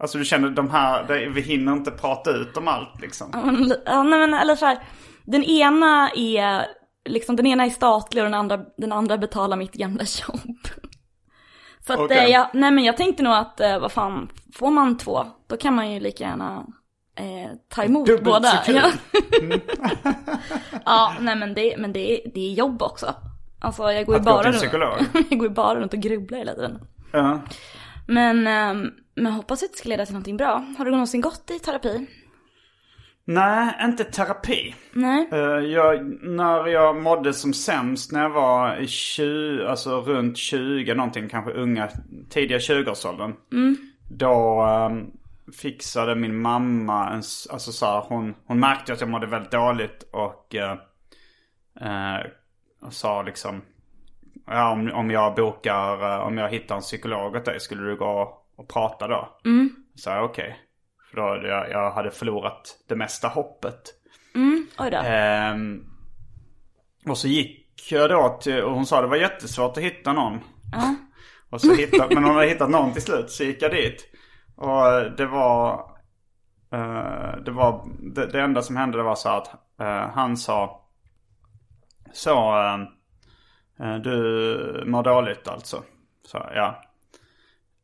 Alltså 0.00 0.18
du 0.18 0.24
känner 0.24 0.50
de 0.50 0.70
här, 0.70 1.04
det, 1.08 1.28
vi 1.28 1.40
hinner 1.40 1.72
inte 1.72 1.90
prata 1.90 2.30
ut 2.30 2.56
om 2.56 2.68
allt 2.68 3.00
liksom. 3.00 3.30
Ja, 3.86 4.02
nej 4.02 4.18
men 4.18 4.34
eller 4.34 4.56
så 4.56 4.66
här, 4.66 4.78
den 5.24 5.44
ena 5.44 6.10
är, 6.16 6.66
liksom 7.08 7.36
den 7.36 7.46
ena 7.46 7.64
är 7.66 7.70
statlig 7.70 8.22
och 8.22 8.30
den 8.30 8.40
andra, 8.40 8.64
den 8.76 8.92
andra 8.92 9.18
betalar 9.18 9.56
mitt 9.56 9.72
gamla 9.72 10.04
jobb. 10.28 10.68
Så 11.86 12.04
att 12.04 12.10
eh, 12.10 12.24
jag, 12.24 12.48
nej 12.54 12.70
men 12.70 12.84
jag 12.84 12.96
tänkte 12.96 13.22
nog 13.22 13.32
att, 13.32 13.60
eh, 13.60 13.78
vad 13.78 13.92
fan, 13.92 14.28
får 14.54 14.70
man 14.70 14.98
två, 14.98 15.26
då 15.46 15.56
kan 15.56 15.74
man 15.74 15.92
ju 15.92 16.00
lika 16.00 16.24
gärna 16.24 16.66
eh, 17.16 17.50
ta 17.68 17.84
emot 17.84 18.06
Dubbelt 18.06 18.24
båda. 18.24 18.50
så 18.50 18.56
kul. 18.64 18.74
Ja. 18.74 18.90
ja, 20.84 21.14
nej 21.20 21.36
men 21.36 21.54
det, 21.54 21.74
men 21.78 21.92
det, 21.92 22.12
är, 22.12 22.30
det 22.34 22.40
är 22.40 22.52
jobb 22.52 22.82
också. 22.82 23.14
Alltså 23.60 23.92
jag 23.92 24.06
går 24.06 24.16
ju 24.16 24.22
bara 24.22 24.52
runt, 24.52 24.62
jag 25.30 25.38
går 25.38 25.48
bara 25.48 25.80
runt 25.80 25.92
och 25.92 26.00
grubblar 26.00 26.38
hela 26.38 26.54
tiden. 26.54 26.80
Ja. 27.12 27.40
Men, 28.06 28.46
ehm, 28.46 28.90
men 29.14 29.24
jag 29.24 29.32
hoppas 29.32 29.62
att 29.62 29.72
det 29.72 29.78
ska 29.78 29.88
leda 29.88 30.06
till 30.06 30.14
någonting 30.14 30.36
bra. 30.36 30.64
Har 30.78 30.84
du 30.84 30.90
någonsin 30.90 31.20
gått 31.20 31.50
i 31.50 31.58
terapi? 31.58 32.06
Nej, 33.30 33.74
inte 33.84 34.04
terapi. 34.04 34.74
Nej? 34.92 35.28
Eh, 35.32 35.38
jag, 35.58 36.22
när 36.22 36.66
jag 36.66 36.96
mådde 36.96 37.32
som 37.34 37.52
sämst 37.52 38.12
när 38.12 38.22
jag 38.22 38.30
var 38.30 38.76
i 38.76 38.86
20, 38.86 39.66
alltså 39.66 40.00
runt 40.00 40.36
20 40.36 40.94
någonting, 40.94 41.28
kanske 41.28 41.52
unga, 41.52 41.88
tidiga 42.30 42.58
20-årsåldern. 42.58 43.34
Då 44.10 44.62
ehm, 44.62 45.06
fixade 45.52 46.14
min 46.14 46.40
mamma, 46.40 47.10
en, 47.10 47.22
alltså 47.50 47.72
så 47.72 47.86
här, 47.86 48.04
hon, 48.08 48.34
hon 48.46 48.60
märkte 48.60 48.92
att 48.92 49.00
jag 49.00 49.10
mådde 49.10 49.26
väldigt 49.26 49.52
dåligt 49.52 50.02
och, 50.12 50.54
eh, 50.54 50.76
eh, 51.80 52.26
och 52.82 52.92
sa 52.92 53.22
liksom, 53.22 53.62
ja 54.46 54.72
om, 54.72 54.92
om 54.92 55.10
jag 55.10 55.34
bokar, 55.34 56.14
eh, 56.14 56.26
om 56.26 56.38
jag 56.38 56.50
hittar 56.50 56.74
en 56.74 56.80
psykolog 56.80 57.36
åt 57.36 57.44
dig, 57.44 57.60
skulle 57.60 57.82
du 57.82 57.96
gå 57.96 58.44
och 58.56 58.68
prata 58.68 59.08
då? 59.08 59.38
Mm. 59.44 59.70
Så 59.94 60.10
jag 60.10 60.24
okej. 60.24 60.67
För 61.10 61.16
då 61.16 61.48
jag, 61.48 61.70
jag 61.70 61.90
hade 61.90 62.10
förlorat 62.10 62.78
det 62.88 62.96
mesta 62.96 63.28
hoppet. 63.28 63.94
Oj 64.78 64.90
då. 64.90 64.96
Ehm, 64.96 65.84
och 67.06 67.18
så 67.18 67.28
gick 67.28 67.92
jag 67.92 68.10
då 68.10 68.38
till, 68.42 68.62
och 68.62 68.74
hon 68.74 68.86
sa 68.86 69.00
det 69.00 69.06
var 69.06 69.16
jättesvårt 69.16 69.76
att 69.76 69.82
hitta 69.82 70.12
någon. 70.12 70.40
och 71.50 71.60
så 71.60 71.74
hittade, 71.74 72.14
men 72.14 72.24
hon 72.24 72.34
hade 72.34 72.48
hittat 72.48 72.70
någon 72.70 72.92
till 72.92 73.02
slut 73.02 73.30
så 73.30 73.44
gick 73.44 73.62
jag 73.62 73.70
dit. 73.70 74.08
Och 74.56 75.16
det 75.16 75.26
var, 75.26 75.72
eh, 76.72 77.36
det 77.44 77.50
var, 77.50 77.88
det, 78.14 78.26
det 78.26 78.40
enda 78.40 78.62
som 78.62 78.76
hände 78.76 78.98
det 78.98 79.02
var 79.04 79.14
så 79.14 79.28
att 79.28 79.54
eh, 79.80 80.10
han 80.10 80.36
sa, 80.36 80.84
så, 82.12 82.62
eh, 82.62 82.80
eh, 83.80 83.96
du 83.96 84.84
mår 84.86 85.02
dåligt 85.02 85.48
alltså. 85.48 85.82
Så 86.24 86.38
ja. 86.54 86.82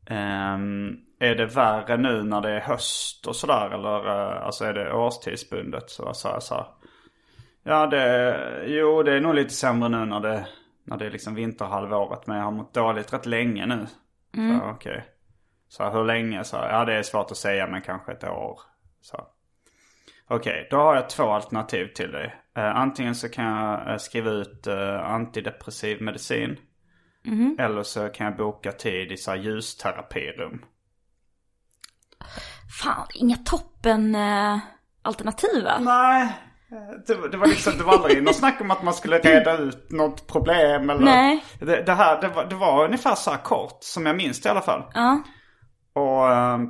Ehm, 0.07 1.04
är 1.25 1.35
det 1.35 1.45
värre 1.45 1.97
nu 1.97 2.23
när 2.23 2.41
det 2.41 2.49
är 2.49 2.59
höst 2.59 3.27
och 3.27 3.35
sådär 3.35 3.69
eller 3.69 4.07
eh, 4.07 4.45
alltså 4.45 4.65
är 4.65 4.73
det 4.73 4.93
årstidsbundet? 4.93 5.89
Så 5.89 6.13
sa 6.13 6.31
jag 6.31 6.43
så 6.43 6.55
här. 6.55 6.65
Ja 7.63 7.87
det, 7.87 8.37
jo 8.67 9.03
det 9.03 9.13
är 9.13 9.21
nog 9.21 9.35
lite 9.35 9.53
sämre 9.53 9.89
nu 9.89 10.05
när 10.05 10.19
det, 10.19 10.47
när 10.83 10.97
det 10.97 11.05
är 11.05 11.11
liksom 11.11 11.35
vinterhalvåret. 11.35 12.27
Men 12.27 12.37
jag 12.37 12.43
har 12.43 12.51
mått 12.51 12.73
dåligt 12.73 13.13
rätt 13.13 13.25
länge 13.25 13.65
nu. 13.65 13.87
Så 14.35 14.69
okej. 14.69 15.05
Så 15.67 15.83
här, 15.83 15.91
hur 15.91 16.05
länge? 16.05 16.43
Så 16.43 16.57
här, 16.57 16.69
ja 16.69 16.85
det 16.85 16.93
är 16.93 17.03
svårt 17.03 17.31
att 17.31 17.37
säga 17.37 17.67
men 17.67 17.81
kanske 17.81 18.11
ett 18.11 18.23
år. 18.23 18.59
Så. 19.01 19.27
Okej, 20.27 20.67
då 20.71 20.77
har 20.77 20.95
jag 20.95 21.09
två 21.09 21.23
alternativ 21.23 21.87
till 21.87 22.11
dig. 22.11 22.35
Eh, 22.57 22.75
antingen 22.75 23.15
så 23.15 23.29
kan 23.29 23.45
jag 23.45 23.91
eh, 23.91 23.97
skriva 23.97 24.29
ut 24.29 24.67
eh, 24.67 25.11
antidepressiv 25.11 26.01
medicin. 26.01 26.57
Eller 27.59 27.83
så 27.83 28.09
kan 28.09 28.25
jag 28.25 28.37
boka 28.37 28.71
tid 28.71 29.11
i 29.11 29.17
så 29.17 29.31
här 29.31 29.37
ljusterapirum. 29.37 30.65
Fan, 32.83 33.07
inga 33.13 33.35
toppen 33.37 34.15
eh, 34.15 34.57
alternativ 35.01 35.63
va? 35.63 35.77
Nej, 35.79 36.21
eh, 36.71 36.99
det, 37.07 37.29
det 37.29 37.37
var 37.37 37.47
liksom, 37.47 37.73
det 37.77 37.83
var 37.83 37.93
aldrig 37.93 38.23
något 38.23 38.35
snack 38.35 38.61
om 38.61 38.71
att 38.71 38.83
man 38.83 38.93
skulle 38.93 39.17
reda 39.19 39.57
ut 39.57 39.91
något 39.91 40.27
problem 40.27 40.89
eller... 40.89 41.05
Nej. 41.05 41.43
Det, 41.59 41.81
det 41.85 41.93
här, 41.93 42.21
det 42.21 42.27
var, 42.27 42.45
det 42.45 42.55
var 42.55 42.85
ungefär 42.85 43.15
så 43.15 43.31
här 43.31 43.37
kort 43.37 43.77
som 43.81 44.05
jag 44.05 44.15
minns 44.15 44.41
det 44.41 44.47
i 44.47 44.51
alla 44.51 44.61
fall. 44.61 44.83
Ja, 44.93 45.23
Och 45.93 46.31
ehm, 46.33 46.69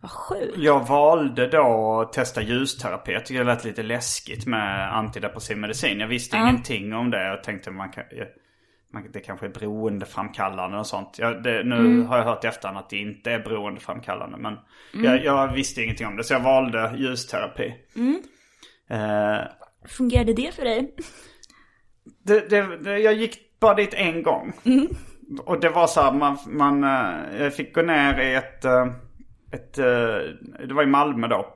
vad 0.00 0.10
sjukt. 0.10 0.56
jag 0.58 0.86
valde 0.86 1.46
då 1.48 2.00
att 2.00 2.12
testa 2.12 2.42
ljusterapi. 2.42 3.12
Jag 3.12 3.26
tycker 3.26 3.44
det 3.44 3.52
lät 3.52 3.64
lite 3.64 3.82
läskigt 3.82 4.46
med 4.46 4.94
antidepressiv 4.96 5.56
medicin. 5.58 6.00
Jag 6.00 6.08
visste 6.08 6.36
ingenting 6.36 6.94
om 6.94 7.10
det. 7.10 7.26
Jag 7.26 7.44
tänkte 7.44 7.70
man 7.70 7.90
kan, 7.90 8.04
man, 8.92 9.10
det 9.12 9.20
kanske 9.20 9.46
är 9.46 9.50
beroendeframkallande 9.50 10.78
och 10.78 10.86
sånt. 10.86 11.16
Jag, 11.18 11.42
det, 11.42 11.62
nu 11.64 12.02
har 12.02 12.18
jag 12.18 12.24
hört 12.24 12.44
i 12.44 12.46
efterhand 12.46 12.78
att 12.78 12.90
det 12.90 12.96
inte 12.96 13.30
är 13.30 13.38
beroendeframkallande. 13.38 14.36
Men 14.38 14.54
jag, 15.04 15.24
jag 15.24 15.52
visste 15.52 15.82
ingenting 15.82 16.06
om 16.06 16.16
det. 16.16 16.24
Så 16.24 16.34
jag 16.34 16.40
valde 16.40 16.94
ljusterapi. 16.98 17.74
Eh, 18.90 19.38
Fungerade 19.88 20.32
det 20.32 20.54
för 20.54 20.64
dig? 20.64 20.94
det, 22.22 22.50
det, 22.84 22.98
jag 22.98 23.14
gick 23.14 23.60
bara 23.60 23.74
dit 23.74 23.94
en 23.94 24.22
gång. 24.22 24.52
Och 25.44 25.60
det 25.60 25.68
var 25.68 25.86
så 25.86 26.00
här, 26.00 26.12
man, 26.12 26.38
man, 26.46 26.84
eh, 26.84 27.42
jag 27.42 27.54
fick 27.54 27.74
gå 27.74 27.82
ner 27.82 28.20
i 28.20 28.34
ett, 28.34 28.64
eh, 28.64 28.86
ett 29.52 29.78
eh, 29.78 30.64
det 30.66 30.74
var 30.74 30.82
i 30.82 30.86
Malmö 30.86 31.28
då. 31.28 31.46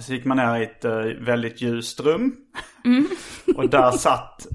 Så 0.00 0.12
gick 0.12 0.24
man 0.24 0.36
ner 0.36 0.56
i 0.56 0.62
ett 0.62 0.84
väldigt 1.20 1.60
ljust 1.62 2.00
rum. 2.00 2.36
och 3.56 3.70
där 3.70 3.90
satt 3.96 4.46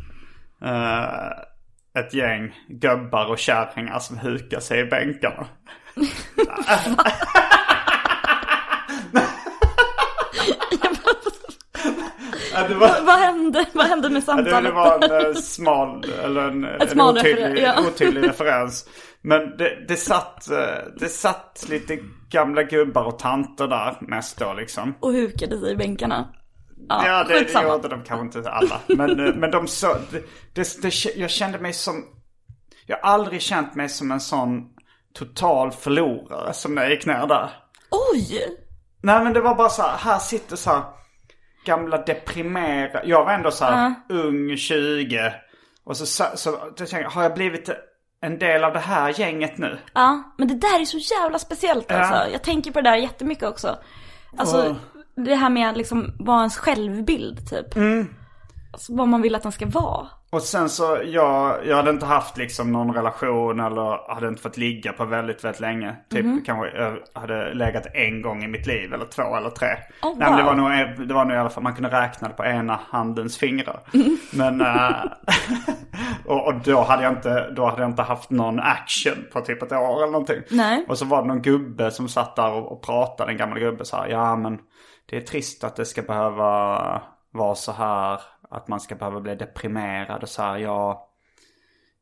ett 2.00 2.14
gäng 2.14 2.56
gubbar 2.68 3.26
och 3.26 3.38
kärringar 3.40 4.00
som 4.00 4.18
hukade 4.18 4.62
sig 4.62 4.80
i 4.80 4.86
bänkarna. 4.86 5.48
ja, 12.54 12.68
var... 12.80 13.06
Vad 13.06 13.20
hände? 13.20 13.66
Vad 13.74 13.86
hände 13.86 14.10
med 14.10 14.24
Ja, 14.28 14.36
det, 14.36 14.44
samtalet? 14.44 14.64
det 14.64 14.72
var 14.72 15.04
en 15.04 15.26
eh, 15.26 15.34
smal, 15.34 16.06
eller 16.24 16.42
en, 16.42 16.64
en 16.90 17.02
otydlig, 17.02 17.44
refer- 17.46 17.58
ja. 17.62 17.88
otydlig 17.88 18.24
referens. 18.30 18.90
Men 19.22 19.58
det, 19.58 19.86
det, 19.88 19.96
satt, 19.96 20.50
eh, 20.52 20.58
det 21.00 21.10
satt 21.10 21.66
lite 21.70 21.98
gamla 22.30 22.64
gubbar 22.64 23.04
och 23.04 23.20
tanter 23.20 23.68
där 23.68 23.98
mest 24.02 24.40
då 24.40 24.54
liksom. 24.54 24.94
Och 25.00 25.12
hukade 25.14 25.60
sig 25.60 25.72
i 25.72 25.76
bänkarna. 25.76 26.28
Ja, 26.90 27.08
Ja, 27.08 27.24
det, 27.24 27.40
skitsamma. 27.40 27.70
gjorde 27.70 27.88
de 27.88 28.04
kanske 28.04 28.40
inte 28.40 28.50
alla. 28.52 28.80
Men, 28.88 29.20
eh, 29.28 29.36
men 29.36 29.52
de 29.52 29.68
så, 29.68 29.96
det, 30.54 30.82
det, 30.82 31.06
jag 31.16 31.30
kände 31.30 31.60
mig 31.60 31.74
som, 31.74 32.06
jag 32.86 32.98
har 32.98 33.10
aldrig 33.14 33.42
känt 33.42 33.76
mig 33.76 33.90
som 33.90 34.12
en 34.12 34.20
sån 34.20 34.70
total 35.14 35.72
förlorare 35.72 36.54
som 36.54 36.76
när 36.76 36.82
jag 36.82 36.92
gick 36.92 37.06
ner 37.06 37.28
där. 37.28 37.50
Oj! 38.14 38.58
Nej 39.04 39.24
men 39.24 39.34
det 39.34 39.42
var 39.42 39.56
bara 39.56 39.70
så 39.70 39.82
här, 39.82 39.98
här 39.98 40.20
sitter 40.20 40.56
så 40.56 40.70
här 40.70 40.84
gamla 41.66 41.98
deprimerade, 41.98 43.02
jag 43.06 43.26
var 43.26 43.34
ändå 43.34 43.52
så 43.52 43.66
här 43.66 43.94
ung, 44.10 44.58
20. 44.58 45.34
Och 45.84 45.98
så, 45.98 46.06
så, 46.06 46.24
så 46.36 46.52
tänkte 46.52 46.96
jag, 47.00 47.10
har 47.10 47.24
jag 47.24 47.34
blivit 47.34 47.70
en 48.22 48.40
del 48.40 48.64
av 48.64 48.74
det 48.74 48.80
här 48.80 49.20
gänget 49.20 49.58
nu? 49.58 49.80
Ja, 49.94 50.34
men 50.38 50.48
det 50.48 50.54
där 50.56 50.82
är 50.82 50.86
så 50.86 50.98
jävla 50.98 51.40
speciellt 51.40 51.92
alltså. 51.92 52.14
Ja. 52.14 52.28
Jag 52.28 52.44
tänker 52.44 52.72
på 52.72 52.82
det 52.82 52.90
där 52.90 52.98
jättemycket 52.98 53.44
också. 53.50 53.78
Alltså, 54.38 54.70
Och- 54.70 54.76
det 55.16 55.36
här 55.36 55.50
med 55.50 55.70
att 55.70 55.78
liksom 55.78 56.14
vara 56.20 56.38
ens 56.40 56.58
självbild 56.58 57.50
typ. 57.50 57.76
Mm. 57.76 58.08
Alltså, 58.74 58.96
vad 58.96 59.08
man 59.08 59.22
vill 59.22 59.36
att 59.36 59.44
den 59.44 59.52
ska 59.52 59.66
vara. 59.66 60.08
Och 60.30 60.42
sen 60.42 60.70
så, 60.70 60.98
jag, 61.06 61.68
jag 61.68 61.76
hade 61.76 61.90
inte 61.90 62.06
haft 62.06 62.38
liksom 62.38 62.72
någon 62.72 62.94
relation 62.94 63.60
eller 63.60 64.14
hade 64.14 64.28
inte 64.28 64.42
fått 64.42 64.58
ligga 64.58 64.94
på 64.94 65.06
väldigt, 65.06 65.44
väldigt 65.44 65.60
länge. 65.62 65.96
Typ 66.10 66.26
Mhm. 66.26 66.42
kanske 66.46 66.78
jag 66.82 66.98
hade 67.14 67.54
legat 67.54 67.86
en 67.94 68.22
gång 68.22 68.44
i 68.44 68.48
mitt 68.48 68.68
liv 68.68 68.94
eller 68.94 69.06
två 69.06 69.36
eller 69.36 69.50
tre. 69.50 69.68
Oh, 70.02 70.18
Nej 70.18 70.30
men 70.30 70.38
det 70.38 70.44
wow. 70.44 70.56
var, 70.56 70.56
nog, 70.96 71.08
det 71.08 71.14
var 71.14 71.26
nog 71.26 71.36
i 71.36 71.40
alla 71.40 71.50
fall, 71.50 71.64
man 71.64 71.74
kunde 71.74 72.02
räkna 72.02 72.28
det 72.28 72.34
på 72.34 72.44
ena 72.46 72.80
handens 72.90 73.38
fingrar. 73.38 73.80
Mhm. 73.94 74.18
Men, 74.34 74.62
äh, 74.62 74.92
och, 76.26 76.48
och 76.48 76.54
då 76.64 76.82
hade 76.82 77.04
jag 77.04 77.12
inte, 77.14 77.50
då 77.52 77.66
hade 77.66 77.82
jag 77.82 77.92
inte 77.92 78.02
haft 78.02 78.30
någon 78.30 78.60
action 78.60 79.26
på 79.34 79.42
typ 79.42 79.64
ett 79.64 79.72
år 79.72 79.98
eller 79.98 80.12
någonting. 80.12 80.42
Nej. 80.52 80.86
Och 80.88 80.98
så 80.98 81.06
var 81.06 81.22
det 81.22 81.28
någon 81.28 81.42
gubbe 81.42 81.92
som 81.92 82.10
satt 82.10 82.36
där 82.36 82.52
och, 82.52 82.72
och 82.72 82.84
pratade, 82.84 83.32
en 83.32 83.38
gammal 83.38 83.60
gubbe 83.60 83.86
så 83.86 83.96
här, 83.98 84.08
ja 84.08 84.36
men 84.36 84.60
det 85.12 85.18
är 85.18 85.22
trist 85.22 85.64
att 85.64 85.76
det 85.76 85.86
ska 85.86 86.02
behöva 86.02 87.02
vara 87.32 87.56
så 87.56 87.72
här. 87.72 88.22
Att 88.50 88.68
man 88.68 88.80
ska 88.80 88.96
behöva 88.96 89.20
bli 89.20 89.36
deprimerad 89.36 90.24
och 90.24 90.30
så 90.30 90.42
här, 90.42 90.58
jag, 90.58 90.98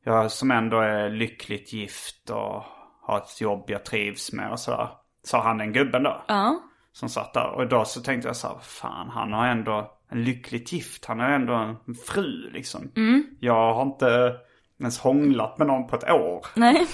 jag 0.04 0.32
som 0.32 0.52
ändå 0.52 0.80
är 0.80 1.10
lyckligt 1.10 1.74
gift 1.74 2.30
och 2.30 2.63
har 3.02 3.17
ett 3.17 3.41
jobb 3.41 3.63
jag 3.67 3.86
trivs 3.86 4.34
med 4.34 4.52
och 4.52 4.60
så 4.60 4.72
här. 4.72 4.88
Sa 5.24 5.43
han 5.43 5.58
den 5.58 5.74
gubben 5.74 6.04
då. 6.04 6.24
Ja. 6.28 6.60
som 6.91 7.10
satt 7.10 7.34
där. 7.34 7.48
Och 7.48 7.67
då 7.67 7.86
så 7.86 8.02
tänkte 8.02 8.30
jag 8.30 8.36
så 8.36 8.48
här, 8.48 8.60
fan 8.62 9.10
han 9.10 9.34
har 9.34 9.48
ändå 9.48 10.00
en 10.10 10.24
lyckligt 10.24 10.72
gift. 10.74 11.06
Han 11.06 11.19
har 11.19 11.30
ändå 11.30 11.54
en 11.54 11.95
fru 12.08 12.50
liksom. 12.54 12.91
Jag 13.39 13.74
har 13.74 13.82
inte 13.82 14.36
ens 14.80 15.00
hånglat 15.00 15.58
med 15.58 15.67
någon 15.67 15.88
på 15.88 15.95
ett 15.95 16.10
år. 16.10 16.45
Nej. 16.56 16.88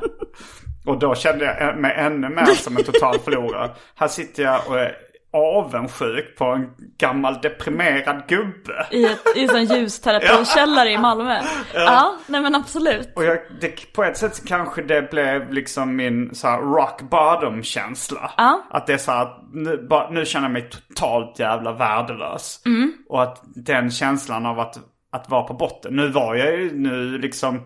Och 0.86 0.98
då 0.98 1.14
kände 1.14 1.44
jag 1.44 1.78
mig 1.78 1.94
ännu 1.96 2.28
mer 2.28 2.44
som 2.44 2.76
en 2.76 2.84
total 2.84 3.18
förlorare. 3.18 3.70
Här 3.94 4.08
sitter 4.08 4.42
jag 4.42 4.60
och 4.68 4.78
är 4.78 5.07
avundsjuk 5.38 6.36
på 6.36 6.44
en 6.44 6.70
gammal 6.98 7.40
deprimerad 7.42 8.22
gubbe. 8.28 8.86
I, 8.90 9.04
ett, 9.04 9.36
i 9.36 9.44
en 9.44 9.64
ljusterapikällare 9.64 10.90
i 10.90 10.98
Malmö. 10.98 11.40
Ja. 11.74 12.14
nej 12.26 12.40
men 12.40 12.54
absolut. 12.54 13.12
Och 13.16 13.24
jag, 13.24 13.38
det, 13.60 13.92
på 13.92 14.04
ett 14.04 14.16
sätt 14.16 14.46
kanske 14.46 14.82
det 14.82 15.10
blev 15.10 15.52
liksom 15.52 15.96
min 15.96 16.34
så 16.34 16.48
här, 16.48 16.58
rock 16.58 17.02
bottom 17.02 17.62
känsla. 17.62 18.30
Ja. 18.36 18.62
Att 18.70 18.86
det 18.86 18.92
är 18.92 18.98
så 18.98 19.12
här, 19.12 19.22
att 19.22 19.40
nu, 19.52 19.86
ba, 19.90 20.10
nu 20.10 20.24
känner 20.24 20.44
jag 20.44 20.52
mig 20.52 20.70
totalt 20.70 21.38
jävla 21.38 21.72
värdelös. 21.72 22.62
Och 23.08 23.22
att 23.22 23.42
den 23.44 23.90
känslan 23.90 24.46
av 24.46 24.60
att, 24.60 24.78
att 25.12 25.30
vara 25.30 25.42
på 25.42 25.54
botten. 25.54 25.96
Nu 25.96 26.08
var 26.08 26.34
jag 26.34 26.56
ju, 26.56 26.78
nu 26.78 27.18
liksom 27.18 27.56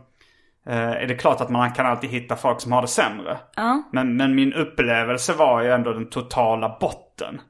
eh, 0.67 0.91
är 0.91 1.07
det 1.07 1.15
klart 1.15 1.41
att 1.41 1.51
man 1.51 1.73
kan 1.73 1.87
alltid 1.87 2.11
hitta 2.11 2.37
folk 2.37 2.61
som 2.61 2.73
har 2.73 2.83
det 2.83 2.89
sämre. 2.89 3.39
Ja. 3.57 3.83
Men, 3.93 4.17
men 4.17 4.35
min 4.35 4.53
upplevelse 4.53 5.33
var 5.33 5.63
ju 5.63 5.71
ändå 5.71 5.93
den 5.93 6.11
totala 6.11 6.77
botten. 6.81 7.41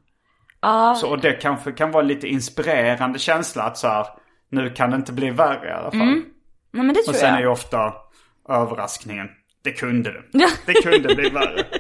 Ja, 0.63 0.95
Så, 0.95 1.11
och 1.11 1.19
det 1.21 1.33
kanske 1.33 1.73
kan 1.73 1.91
vara 1.91 2.03
lite 2.03 2.29
inspirerande 2.29 3.19
känsla 3.19 3.63
att 3.63 3.79
så 3.79 3.89
här, 3.89 4.07
nu 4.51 4.71
kan 4.71 4.91
det 4.91 4.97
inte 4.97 5.13
bli 5.13 5.31
värre 5.31 5.69
i 5.69 5.73
alla 5.73 5.91
fall. 5.91 6.01
nej 6.01 6.85
men 6.85 6.89
det 6.95 6.99
Och 7.01 7.05
tror 7.05 7.15
sen 7.15 7.29
jag. 7.29 7.37
är 7.39 7.41
ju 7.43 7.49
ofta 7.49 7.93
överraskningen, 8.49 9.29
det 9.65 9.73
kunde 9.73 10.13
det. 10.13 10.23
Det 10.67 10.73
kunde 10.73 11.15
bli 11.15 11.31
värre. 11.31 11.65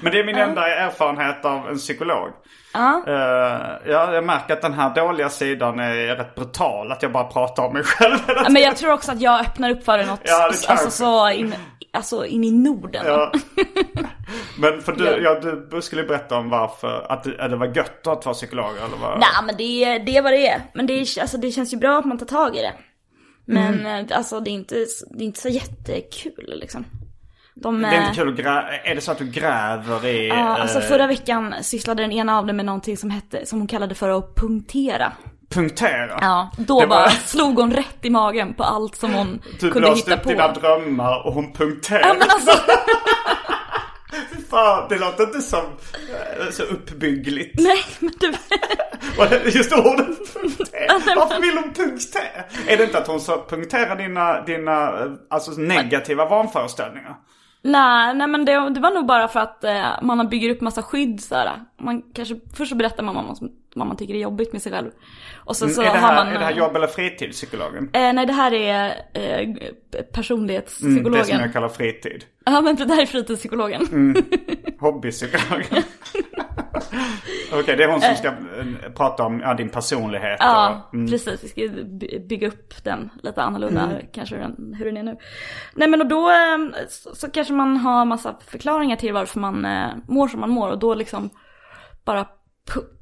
Men 0.00 0.12
det 0.12 0.18
är 0.20 0.24
min 0.24 0.36
enda 0.36 0.68
erfarenhet 0.68 1.44
av 1.44 1.68
en 1.68 1.76
psykolog. 1.78 2.28
Ja. 2.74 3.02
Eh, 3.06 3.92
ja, 3.92 4.14
jag 4.14 4.24
märker 4.24 4.52
att 4.54 4.62
den 4.62 4.72
här 4.74 4.94
dåliga 4.94 5.28
sidan 5.28 5.78
är 5.78 6.16
rätt 6.16 6.34
brutal. 6.34 6.92
Att 6.92 7.02
jag 7.02 7.12
bara 7.12 7.24
pratar 7.24 7.62
om 7.66 7.72
mig 7.72 7.82
själv 7.84 8.18
Men 8.50 8.62
jag 8.62 8.76
tror 8.76 8.92
också 8.92 9.12
att 9.12 9.20
jag 9.20 9.40
öppnar 9.40 9.70
upp 9.70 9.84
för 9.84 9.98
det 9.98 10.06
något, 10.06 10.20
Ja, 10.24 10.50
det 10.50 10.68
alltså 10.70 10.90
så 10.90 11.30
in, 11.30 11.54
alltså 11.98 12.26
in 12.26 12.44
i 12.44 12.50
Norden. 12.50 13.02
Ja. 13.06 13.32
Men 14.58 14.82
för 14.82 14.92
du, 14.92 15.04
Ja. 15.04 15.18
ja, 15.42 15.52
du 15.70 15.82
skulle 15.82 16.04
berätta 16.04 16.36
om 16.36 16.50
varför, 16.50 17.06
att 17.12 17.24
det, 17.24 17.40
att 17.44 17.50
det 17.50 17.56
var 17.56 17.66
gött 17.76 18.06
att 18.06 18.24
vara 18.26 18.34
psykolog 18.34 18.70
eller 18.76 18.96
vad? 19.02 19.20
Nej 19.20 19.28
men 19.46 19.56
det 19.56 19.98
det 19.98 20.16
är 20.16 20.22
vad 20.22 20.32
det 20.32 20.48
är. 20.48 20.62
Men 20.74 20.86
det, 20.86 20.92
är, 20.92 21.20
alltså, 21.20 21.36
det 21.38 21.50
känns 21.50 21.72
ju 21.72 21.76
bra 21.76 21.98
att 21.98 22.04
man 22.04 22.18
tar 22.18 22.26
tag 22.26 22.56
i 22.56 22.60
det. 22.60 22.72
Men 23.44 23.74
Mm. 23.80 24.06
eh, 24.10 24.16
alltså 24.18 24.40
det 24.40 24.50
är, 24.50 24.52
inte, 24.52 24.74
det 25.10 25.22
är 25.22 25.26
inte 25.26 25.40
så 25.40 25.48
jättekul 25.48 26.54
liksom. 26.60 26.84
De, 27.54 27.82
Det 27.82 27.88
är 27.88 27.92
eh, 28.00 28.08
inte 28.08 28.20
kul 28.20 28.28
att 28.28 28.36
grä... 28.36 28.80
Är 28.84 28.94
det 28.94 29.00
så 29.00 29.12
att 29.12 29.18
du 29.18 29.26
gräver 29.30 30.06
i... 30.06 30.28
Ja, 30.28 30.34
alltså 30.58 30.78
eh, 30.78 30.84
förra 30.84 31.06
veckan 31.06 31.54
sysslade 31.62 32.02
den 32.02 32.12
ena 32.12 32.38
av 32.38 32.46
dem 32.46 32.56
med 32.56 32.64
någonting 32.66 32.96
som 32.96 33.10
hette, 33.10 33.46
som 33.46 33.58
hon 33.58 33.68
kallade 33.68 33.94
för 33.94 34.08
att 34.08 34.34
punktera. 34.34 35.12
Punktera? 35.50 36.18
Ja, 36.20 36.50
då 36.56 36.80
Det 36.80 36.86
bara 36.86 37.00
var- 37.00 37.08
slog 37.10 37.58
hon 37.58 37.72
rätt 37.72 37.98
i 38.04 38.10
magen 38.10 38.54
på 38.54 38.64
allt 38.64 38.96
som 38.96 39.14
hon 39.14 39.42
Du 39.60 39.70
kunde 39.70 39.94
hitta 39.94 40.14
upp 40.14 40.22
på. 40.22 40.28
dina 40.28 40.48
drömmar 40.52 41.26
och 41.26 41.32
hon 41.34 41.52
punkterade. 41.52 42.08
Ja 42.08 42.14
men 42.14 42.30
alltså, 42.30 42.50
Fan, 44.50 44.86
det 44.88 44.98
låter 44.98 45.24
inte 45.24 45.40
som 45.42 45.64
eh, 45.64 46.50
så 46.50 46.62
uppbyggligt. 46.62 47.54
nej 47.60 47.84
men 47.98 48.12
du. 48.20 48.32
Just 49.50 49.72
ordet 49.72 50.34
punktera. 50.34 51.16
Varför 51.16 51.40
vill 51.40 51.54
hon 51.58 51.72
punktera? 51.74 52.44
Är 52.68 52.76
det 52.76 52.84
inte 52.84 52.98
att 52.98 53.06
hon 53.06 53.20
så 53.20 53.44
punkterar 53.48 53.96
dina, 53.96 54.40
dina 54.40 54.88
eh, 54.88 55.06
alltså 55.30 55.50
negativa 55.50 56.24
vanföreställningar? 56.28 57.16
Nej, 57.68 58.14
nej 58.14 58.26
men 58.28 58.44
det, 58.44 58.70
det 58.70 58.80
var 58.80 58.90
nog 58.90 59.06
bara 59.06 59.28
för 59.28 59.40
att 59.40 59.64
eh, 59.64 60.02
man 60.02 60.28
bygger 60.28 60.50
upp 60.50 60.60
massa 60.60 60.82
skydd 60.82 61.20
så 61.20 61.34
här. 61.34 61.50
Man 61.80 62.02
kanske, 62.14 62.36
först 62.56 62.70
så 62.70 62.76
berättar 62.76 63.02
man 63.02 63.14
vad 63.14 63.24
man, 63.24 63.36
vad 63.74 63.86
man 63.86 63.96
tycker 63.96 64.14
är 64.14 64.18
jobbigt 64.18 64.52
med 64.52 64.62
sig 64.62 64.72
själv. 64.72 64.90
Och 65.44 65.56
sen 65.56 65.70
så 65.70 65.80
Mm, 65.80 65.90
är, 65.90 65.94
det 65.94 66.00
har 66.00 66.08
här, 66.08 66.24
man... 66.24 66.34
är 66.34 66.38
det 66.38 66.44
här 66.44 66.52
jobb 66.54 66.76
eller 66.76 66.86
fritidspsykologen? 66.86 67.90
Eh, 67.92 68.12
nej 68.12 68.26
det 68.26 68.32
här 68.32 68.54
är 68.54 68.86
eh, 69.14 69.48
personlighetspsykologen. 70.12 71.06
Mm, 71.06 71.18
det 71.18 71.24
som 71.24 71.40
jag 71.40 71.52
kallar 71.52 71.68
fritid. 71.68 72.24
Ja 72.52 72.60
men 72.60 72.76
det 72.76 72.94
här 72.94 73.02
är 73.02 73.06
fritidspsykologen. 73.06 73.86
Mm. 73.92 74.24
Hobbypsykologen. 74.80 75.82
Okej, 77.52 77.76
det 77.76 77.84
är 77.84 77.88
hon 77.88 78.00
som 78.00 78.14
ska 78.14 78.28
eh, 78.28 78.92
prata 78.96 79.24
om 79.24 79.40
ja, 79.40 79.54
din 79.54 79.68
personlighet. 79.68 80.36
Ja, 80.40 80.84
och, 80.88 80.94
mm. 80.94 81.08
precis. 81.10 81.44
Vi 81.44 81.48
ska 81.48 81.82
by- 81.84 82.26
bygga 82.28 82.48
upp 82.48 82.84
den 82.84 83.10
lite 83.22 83.42
annorlunda 83.42 83.90
kanske 84.12 84.34
hur 84.36 84.42
den, 84.42 84.74
hur 84.78 84.84
den 84.84 84.96
är 84.96 85.02
nu. 85.02 85.16
Nej 85.74 85.88
men 85.88 86.00
och 86.00 86.06
då 86.06 86.30
eh, 86.30 86.86
så, 86.88 87.14
så 87.14 87.30
kanske 87.30 87.54
man 87.54 87.76
har 87.76 88.04
massa 88.04 88.36
förklaringar 88.46 88.96
till 88.96 89.12
varför 89.12 89.40
man 89.40 89.64
eh, 89.64 89.88
mår 90.08 90.28
som 90.28 90.40
man 90.40 90.50
mår 90.50 90.68
och 90.70 90.78
då 90.78 90.94
liksom 90.94 91.30
bara, 92.04 92.26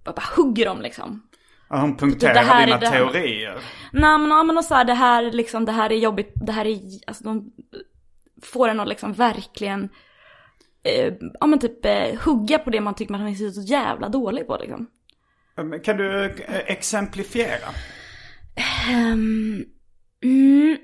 bara 0.05 0.23
hugger 0.37 0.67
dem 0.67 0.81
liksom. 0.81 1.23
Ja, 1.69 1.77
hon 1.77 1.97
punkterar 1.97 2.35
Det 2.35 2.41
här 2.41 2.63
är 2.63 2.67
dina 2.67 2.79
det 2.79 2.87
här. 2.87 2.99
teorier. 2.99 3.59
Nej 3.93 4.19
men, 4.19 4.31
ja, 4.31 4.43
men 4.43 4.59
och 4.59 4.65
så 4.65 4.75
här, 4.75 4.85
det 4.85 4.95
här 4.95 5.23
liksom, 5.23 5.65
det 5.65 5.73
här 5.73 5.93
är 5.93 5.97
jobbigt, 5.97 6.33
det 6.35 6.53
här 6.53 6.65
är, 6.65 6.79
alltså 7.07 7.25
de 7.25 7.53
får 8.43 8.69
en 8.69 8.81
att 8.81 8.89
liksom 8.89 9.13
verkligen, 9.13 9.89
eh, 10.83 11.15
ja 11.41 11.47
men 11.47 11.59
typ 11.59 11.85
eh, 11.85 12.19
hugga 12.25 12.59
på 12.59 12.71
det 12.71 12.81
man 12.81 12.95
tycker 12.95 13.13
man 13.13 13.29
är 13.29 13.51
så 13.51 13.63
jävla 13.63 14.09
dålig 14.09 14.47
på 14.47 14.57
liksom. 14.61 14.87
Kan 15.85 15.97
du 15.97 16.25
eh, 16.25 16.57
exemplifiera? 16.67 17.69
Ehm, 18.91 19.65
mm, 20.25 20.77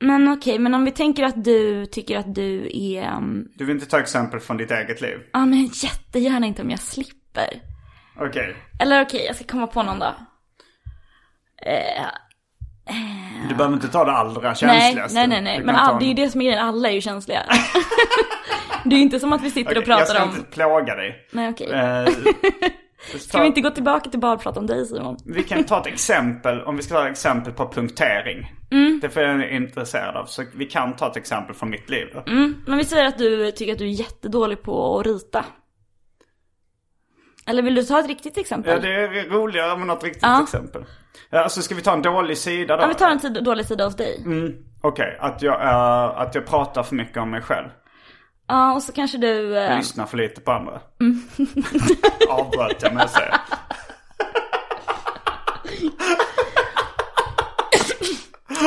men 0.00 0.28
okej, 0.28 0.58
men 0.58 0.74
om 0.74 0.84
vi 0.84 0.90
tänker 0.90 1.22
att 1.24 1.44
du 1.44 1.86
tycker 1.86 2.18
att 2.18 2.34
du 2.34 2.70
är, 2.72 3.16
um, 3.16 3.48
Du 3.54 3.64
vill 3.64 3.74
inte 3.76 3.86
ta 3.88 4.00
exempel 4.00 4.40
från 4.40 4.56
ditt 4.56 4.70
eget 4.70 5.00
liv? 5.00 5.18
ja 5.32 5.46
men 5.46 5.64
jättegärna 5.72 6.46
inte 6.46 6.62
om 6.62 6.70
jag 6.70 6.80
slipper. 6.80 7.60
Okej. 8.20 8.56
Eller 8.80 9.02
okej, 9.02 9.24
jag 9.26 9.36
ska 9.36 9.44
komma 9.44 9.66
på 9.66 9.82
någon 9.82 9.98
då. 9.98 10.14
Eh, 11.66 12.06
Du 13.48 13.54
behöver 13.54 13.74
inte 13.74 13.88
ta 13.88 14.04
det 14.04 14.12
allra 14.12 14.54
känsligaste. 14.54 15.18
nej, 15.18 15.28
nej, 15.28 15.40
nej. 15.42 15.58
Du 15.58 15.64
Men 15.64 15.76
all, 15.76 15.98
det 15.98 16.04
är 16.04 16.06
ju 16.06 16.10
en- 16.10 16.16
det 16.16 16.30
som 16.30 16.40
är 16.40 16.44
grejen, 16.44 16.64
alla 16.66 16.88
är 16.88 16.92
ju 16.92 17.00
känsliga. 17.00 17.42
det 18.84 18.94
är 18.94 18.96
ju 18.96 19.02
inte 19.02 19.20
som 19.20 19.32
att 19.32 19.42
vi 19.42 19.50
sitter 19.50 19.76
och 19.76 19.82
Okej, 19.82 19.90
Jag 19.90 19.98
pratar 19.98 20.14
ska 20.14 20.22
om... 20.24 20.28
inte 20.30 20.42
plåga 20.50 20.94
dig. 20.94 21.26
Nej 21.32 21.48
okej. 21.50 21.70
Eh, 21.72 22.08
Ska 23.18 23.40
vi 23.40 23.46
inte 23.46 23.60
gå 23.60 23.70
tillbaka 23.70 24.10
till 24.10 24.20
bara 24.20 24.32
att 24.32 24.42
prata 24.42 24.60
om 24.60 24.66
dig 24.66 24.86
Simon? 24.86 25.16
Vi 25.26 25.42
kan 25.42 25.64
ta 25.64 25.80
ett 25.80 25.86
exempel, 25.86 26.60
om 26.62 26.76
vi 26.76 26.82
ska 26.82 26.94
ta 26.94 27.04
ett 27.06 27.10
exempel 27.12 27.52
på 27.52 27.68
punktering. 27.68 28.52
Mm. 28.70 28.98
Det 29.00 29.06
är 29.06 29.10
för 29.10 29.20
jag 29.20 29.30
är 29.40 29.48
intresserad 29.56 30.16
av. 30.16 30.26
Så 30.26 30.44
vi 30.54 30.64
kan 30.66 30.96
ta 30.96 31.10
ett 31.10 31.16
exempel 31.16 31.54
från 31.54 31.70
mitt 31.70 31.90
liv. 31.90 32.06
Mm, 32.26 32.54
men 32.66 32.78
vi 32.78 32.84
säger 32.84 33.04
att 33.04 33.18
du 33.18 33.50
tycker 33.50 33.72
att 33.72 33.78
du 33.78 33.84
är 33.84 33.88
jättedålig 33.88 34.62
på 34.62 34.98
att 34.98 35.06
rita. 35.06 35.44
Eller 37.46 37.62
vill 37.62 37.74
du 37.74 37.82
ta 37.82 37.98
ett 38.00 38.06
riktigt 38.08 38.38
exempel? 38.38 38.72
Ja, 38.72 38.78
det 38.78 38.94
är 38.94 39.28
roligare 39.30 39.76
med 39.78 39.86
något 39.86 40.04
riktigt 40.04 40.22
Ja. 40.22 40.42
exempel. 40.42 40.84
Ja, 41.30 41.42
Alltså 41.42 41.62
ska 41.62 41.74
vi 41.74 41.82
ta 41.82 41.92
en 41.92 42.02
dålig 42.02 42.38
sida 42.38 42.76
då? 42.76 42.82
Ja, 42.82 42.86
vi 42.88 42.94
tar 42.94 43.10
en 43.10 43.20
tid, 43.20 43.44
dålig 43.44 43.66
sida 43.66 43.84
hos 43.84 43.96
dig. 43.96 44.22
Mm, 44.24 44.52
Okej, 44.82 45.16
att, 45.20 45.42
jag, 45.42 45.62
eh, 45.62 46.20
att 46.20 46.34
jag 46.34 46.46
pratar 46.46 46.82
för 46.82 46.94
mycket 46.94 47.16
om 47.16 47.30
mig 47.30 47.40
själv. 47.42 47.68
Ja, 48.48 48.74
och 48.74 48.82
så 48.82 48.92
kanske 48.92 49.18
du... 49.18 49.58
eh, 49.58 49.76
Lyssnar 49.76 50.06
för 50.06 50.16
lite 50.16 50.40
på 50.40 50.52
andra. 50.52 50.80
Mm. 51.00 51.22
Avbröt 52.30 52.82
jag 52.82 52.94
med 52.94 53.04
att 53.04 53.10
säga. 53.10 53.40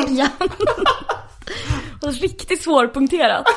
Ja. 0.09 0.27
Riktigt 2.21 2.63
svårpunkterat. 2.63 3.45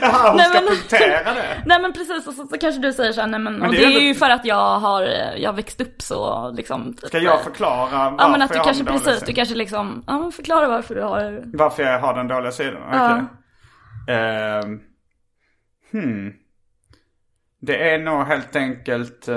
Jaha, 0.00 0.28
hon 0.28 0.36
Nej, 0.36 0.46
ska 0.46 0.60
men- 0.60 0.68
punktera 0.68 1.34
det. 1.34 1.62
Nej 1.66 1.82
men 1.82 1.92
precis, 1.92 2.26
och 2.26 2.34
så, 2.34 2.46
så 2.46 2.58
kanske 2.58 2.80
du 2.80 2.92
säger 2.92 3.12
så 3.12 3.20
här, 3.20 3.28
nej 3.28 3.40
men, 3.40 3.62
och 3.62 3.70
det 3.70 3.76
det 3.76 3.82
är 3.82 3.86
är 3.86 3.88
ändå- 3.88 4.00
ju 4.00 4.14
för 4.14 4.30
att 4.30 4.44
jag 4.44 4.78
har, 4.78 5.02
jag 5.36 5.48
har 5.50 5.56
växt 5.56 5.80
upp 5.80 6.02
så 6.02 6.50
liksom. 6.50 6.96
Ska 7.02 7.18
jag 7.18 7.40
förklara 7.42 8.10
varför 8.10 8.16
Ja 8.24 8.28
men 8.28 8.42
att 8.42 8.50
du 8.50 8.56
jag 8.56 8.64
kanske 8.64 8.84
precis, 8.84 9.04
sidan? 9.04 9.22
du 9.26 9.32
kanske 9.32 9.54
liksom, 9.54 10.04
ja 10.06 10.18
men 10.18 10.32
förklara 10.32 10.68
varför 10.68 10.94
du 10.94 11.02
har 11.02 11.42
Varför 11.44 11.82
jag 11.82 12.00
har 12.00 12.14
den 12.14 12.28
dåliga 12.28 12.52
sidan? 12.52 12.82
Okej. 12.88 13.22
Ehm, 14.16 14.80
hmm. 15.92 16.32
Det 17.60 17.90
är 17.90 17.98
nog 17.98 18.24
helt 18.26 18.56
enkelt 18.56 19.28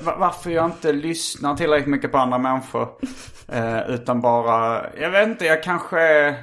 va- 0.00 0.14
varför 0.18 0.50
jag 0.50 0.64
inte 0.64 0.92
lyssnar 0.92 1.54
tillräckligt 1.56 1.88
mycket 1.88 2.12
på 2.12 2.18
andra 2.18 2.38
människor. 2.38 2.88
Eh, 3.48 3.90
utan 3.90 4.20
bara, 4.20 4.86
jag 5.00 5.10
vet 5.10 5.28
inte, 5.28 5.44
jag 5.44 5.62
kanske 5.62 6.34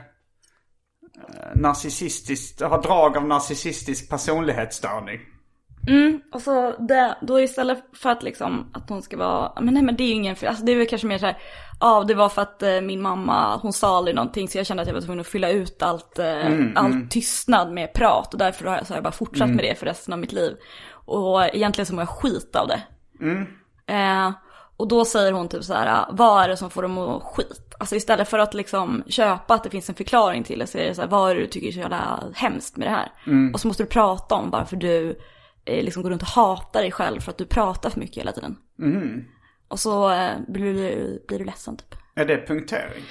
eh, 1.18 1.56
narcissistisk, 1.56 2.62
har 2.62 2.82
drag 2.82 3.18
av 3.18 3.28
narcissistisk 3.28 4.10
personlighetsstörning. 4.10 5.20
Mm, 5.88 6.22
och 6.32 6.42
så 6.42 6.72
det, 6.80 7.18
då 7.22 7.40
istället 7.40 7.84
för 7.94 8.10
att 8.10 8.24
liksom 8.24 8.72
att 8.74 8.90
hon 8.90 9.02
ska 9.02 9.18
vara, 9.18 9.62
men 9.62 9.74
nej 9.74 9.84
men 9.84 9.96
det 9.96 10.04
är 10.04 10.08
ju 10.08 10.14
ingen 10.14 10.36
fel, 10.36 10.50
alltså 10.50 10.66
det 10.66 10.72
är 10.72 10.76
väl 10.76 10.88
kanske 10.88 11.08
mer 11.08 11.18
så 11.18 11.26
här, 11.26 11.38
ja 11.80 12.04
det 12.08 12.14
var 12.14 12.30
för 12.30 12.42
att 12.42 12.64
eh, 12.64 12.82
min 12.82 13.02
mamma, 13.02 13.58
hon 13.58 13.74
sa 13.74 13.98
aldrig 13.98 14.16
någonting 14.16 14.48
så 14.48 14.58
jag 14.58 14.66
kände 14.66 14.82
att 14.82 14.88
jag 14.88 14.94
var 14.94 15.02
tvungen 15.02 15.20
att 15.20 15.28
fylla 15.28 15.50
ut 15.50 15.84
allt, 15.84 16.20
eh, 16.20 16.48
all 16.76 17.08
tystnad 17.10 17.72
med 17.72 17.94
prat 17.94 18.34
och 18.34 18.40
därför 18.40 18.66
har 18.66 18.76
jag, 18.76 18.88
så 18.88 18.94
har 18.94 18.98
jag 18.98 19.04
bara 19.04 19.12
fortsatt 19.12 19.50
med 19.50 19.66
det 19.66 19.80
för 19.80 19.86
resten 19.86 20.14
av 20.14 20.20
mitt 20.20 20.34
liv. 20.34 20.58
Och 20.92 21.44
egentligen 21.44 21.86
så 21.86 21.94
mår 21.94 22.02
jag 22.02 22.10
skit 22.10 22.56
av 22.56 22.68
det. 22.68 22.82
Eh, 23.94 24.32
Och 24.78 24.88
då 24.88 25.06
säger 25.06 25.32
hon 25.32 25.48
typ 25.48 25.64
så 25.64 25.74
här, 25.74 26.06
vad 26.10 26.44
är 26.44 26.50
det 26.50 26.58
som 26.58 26.70
får 26.70 26.82
dem 26.82 26.98
att 26.98 27.24
skit? 27.24 27.76
Alltså 27.80 27.96
istället 27.96 28.30
för 28.30 28.40
att 28.40 28.54
liksom 28.54 29.04
köpa 29.08 29.54
att 29.54 29.64
det 29.64 29.70
finns 29.70 29.90
en 29.90 29.96
förklaring 29.96 30.44
till 30.44 30.60
det 30.60 30.68
så 30.68 30.78
är 30.78 30.84
det 30.88 30.96
så 30.96 31.02
här, 31.02 31.10
vad 31.10 31.32
är 31.32 31.36
det 31.36 31.42
du 31.42 31.48
tycker 31.48 31.68
är 31.68 31.72
så 31.72 31.80
jävla 31.80 32.24
hemskt 32.34 32.78
med 32.78 32.88
det 32.88 32.92
här? 32.92 33.12
Och 33.54 33.60
så 33.60 33.68
måste 33.68 33.84
du 33.84 33.88
prata 33.88 34.36
om 34.36 34.50
varför 34.50 34.76
du 34.76 35.20
eh, 35.66 35.84
liksom 35.84 36.04
går 36.04 36.10
runt 36.10 36.22
och 36.22 36.28
hatar 36.28 36.82
dig 36.82 36.92
själv 36.92 37.22
för 37.22 37.32
att 37.32 37.38
du 37.38 37.46
pratar 37.46 37.90
för 37.90 38.00
mycket 38.00 38.18
hela 38.18 38.32
tiden. 38.32 38.58
Och 39.68 39.80
så 39.80 40.12
eh, 40.12 40.32
blir, 40.48 40.74
du, 40.74 41.24
blir 41.28 41.40
du 41.40 41.46
ledsen 41.46 41.78
typ. 41.78 41.96
Är 42.16 42.26
det 42.26 42.48
punktering? 42.48 43.04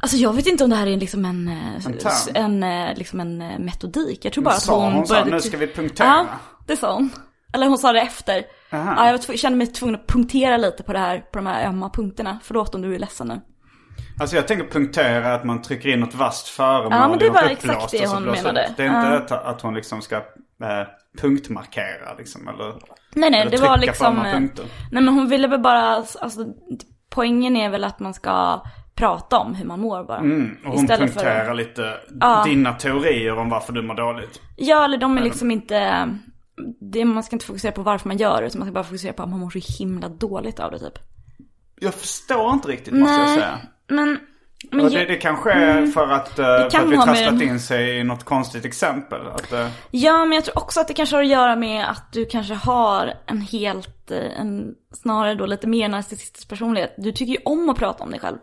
Alltså 0.00 0.16
jag 0.16 0.32
vet 0.32 0.46
inte 0.46 0.64
om 0.64 0.70
det 0.70 0.76
här 0.76 0.86
är 0.86 0.96
liksom 0.96 1.24
en, 1.24 1.48
eh, 1.48 1.86
En 2.34 2.62
en, 2.62 2.88
eh, 2.88 2.96
liksom 2.96 3.20
en 3.20 3.42
eh, 3.42 3.58
metodik. 3.58 4.24
Jag 4.24 4.32
tror 4.32 4.44
bara 4.44 4.54
att 4.54 4.62
Sa 4.62 4.84
hon 4.84 4.92
hon 4.92 5.06
så, 5.06 5.12
började... 5.14 5.30
nu 5.30 5.40
ty- 5.40 5.48
ska 5.48 5.56
vi 5.56 5.66
punktera? 5.66 6.06
Ja, 6.06 6.26
det 6.66 6.76
sa 6.76 6.94
hon. 6.94 7.10
Eller 7.52 7.66
hon 7.66 7.78
sa 7.78 7.92
det 7.92 8.00
efter. 8.00 8.44
Aha. 8.72 8.94
Ja, 8.96 9.18
jag 9.28 9.38
kände 9.38 9.58
mig 9.58 9.66
tvungen 9.66 9.94
att 9.94 10.06
punktera 10.06 10.56
lite 10.56 10.82
på 10.82 10.92
det 10.92 10.98
här, 10.98 11.18
på 11.18 11.38
de 11.38 11.46
här 11.46 11.66
ömma 11.68 11.90
punkterna. 11.90 12.38
Förlåt 12.42 12.74
om 12.74 12.82
du 12.82 12.94
är 12.94 12.98
ledsen 12.98 13.28
nu. 13.28 13.40
Alltså 14.20 14.36
jag 14.36 14.48
tänker 14.48 14.64
punktera 14.68 15.34
att 15.34 15.44
man 15.44 15.62
trycker 15.62 15.88
in 15.88 16.00
något 16.00 16.14
vasst 16.14 16.48
föremål 16.48 16.92
Ja, 16.92 17.08
men 17.08 17.18
det 17.18 17.30
var 17.30 17.42
exakt 17.42 17.90
det 17.90 18.06
hon 18.08 18.22
menade. 18.22 18.66
ut. 18.70 18.76
Det 18.76 18.82
är 18.82 18.86
inte 18.86 19.08
Ja. 19.08 19.16
att, 19.16 19.32
att 19.32 19.60
hon 19.60 19.74
liksom 19.74 20.02
ska 20.02 20.16
eh, 20.16 20.22
punktmarkera 21.20 22.14
liksom 22.18 22.48
eller, 22.48 22.72
Nej, 23.14 23.30
nej, 23.30 23.40
eller 23.40 23.50
det 23.50 23.56
var 23.60 23.78
liksom... 23.78 24.16
eh. 24.16 24.40
Nej, 24.40 24.50
men 24.90 25.08
hon 25.08 25.28
ville 25.28 25.48
väl 25.48 25.60
bara, 25.60 26.04
alltså 26.20 26.44
poängen 27.10 27.56
är 27.56 27.70
väl 27.70 27.84
att 27.84 28.00
man 28.00 28.14
ska 28.14 28.62
prata 28.94 29.38
om 29.38 29.54
hur 29.54 29.64
man 29.66 29.80
mår 29.80 30.04
bara. 30.04 30.18
Mm, 30.18 30.56
och 30.64 30.72
hon 30.72 30.84
Istället 30.84 30.98
för- 31.14 31.20
punkterar 31.20 31.54
lite 31.54 31.94
Ja. 32.20 32.42
dina 32.46 32.72
teorier 32.72 33.38
om 33.38 33.48
varför 33.50 33.72
du 33.72 33.82
mår 33.82 33.94
dåligt. 33.94 34.40
Ja, 34.56 34.84
eller 34.84 34.98
de 34.98 35.18
är 35.18 35.22
liksom 35.22 35.50
inte... 35.50 36.08
Det, 36.80 37.04
man 37.04 37.22
ska 37.22 37.36
inte 37.36 37.46
fokusera 37.46 37.72
på 37.72 37.82
varför 37.82 38.08
man 38.08 38.16
gör 38.16 38.40
det, 38.40 38.46
utan 38.46 38.58
man 38.58 38.68
ska 38.68 38.72
bara 38.72 38.84
fokusera 38.84 39.12
på 39.12 39.22
att 39.22 39.28
man 39.28 39.40
mår 39.40 39.50
så 39.50 39.78
himla 39.78 40.08
dåligt 40.08 40.60
av 40.60 40.70
det 40.70 40.78
typ. 40.78 40.98
Jag 41.80 41.94
förstår 41.94 42.52
inte 42.52 42.68
riktigt 42.68 42.94
måste 42.94 43.12
jag 43.14 43.26
Nej, 43.26 43.34
säga. 43.38 43.58
Men... 43.88 44.18
men 44.70 44.86
det, 44.86 44.92
jag- 44.98 45.08
det 45.08 45.16
kanske 45.16 45.52
är 45.52 45.86
för 45.86 46.08
att, 46.08 46.38
eh, 46.38 46.44
för 46.44 46.66
att 46.66 46.84
vi 46.84 46.96
med 46.96 47.04
trasslat 47.04 47.42
in 47.42 47.60
sig 47.60 47.98
i 47.98 48.04
något 48.04 48.24
konstigt 48.24 48.64
exempel. 48.64 49.26
Att, 49.28 49.52
eh, 49.52 49.68
Ja, 49.90 50.24
men 50.24 50.32
jag 50.36 50.44
tror 50.44 50.58
också 50.58 50.80
att 50.80 50.88
det 50.88 50.94
kanske 50.94 51.16
har 51.16 51.22
att 51.22 51.28
göra 51.28 51.56
med 51.56 51.90
att 51.90 52.12
du 52.12 52.24
kanske 52.24 52.54
har 52.54 53.14
en 53.26 53.40
helt, 53.40 54.10
eh, 54.10 54.40
en 54.40 54.74
snarare 54.94 55.34
då 55.34 55.46
lite 55.46 55.66
mer 55.66 55.88
narcissistisk 55.88 56.48
personlighet. 56.48 56.94
Du 56.98 57.12
tycker 57.12 57.32
ju 57.32 57.38
om 57.44 57.68
att 57.70 57.76
prata 57.78 58.04
om 58.04 58.10
dig 58.10 58.20
själv. 58.20 58.38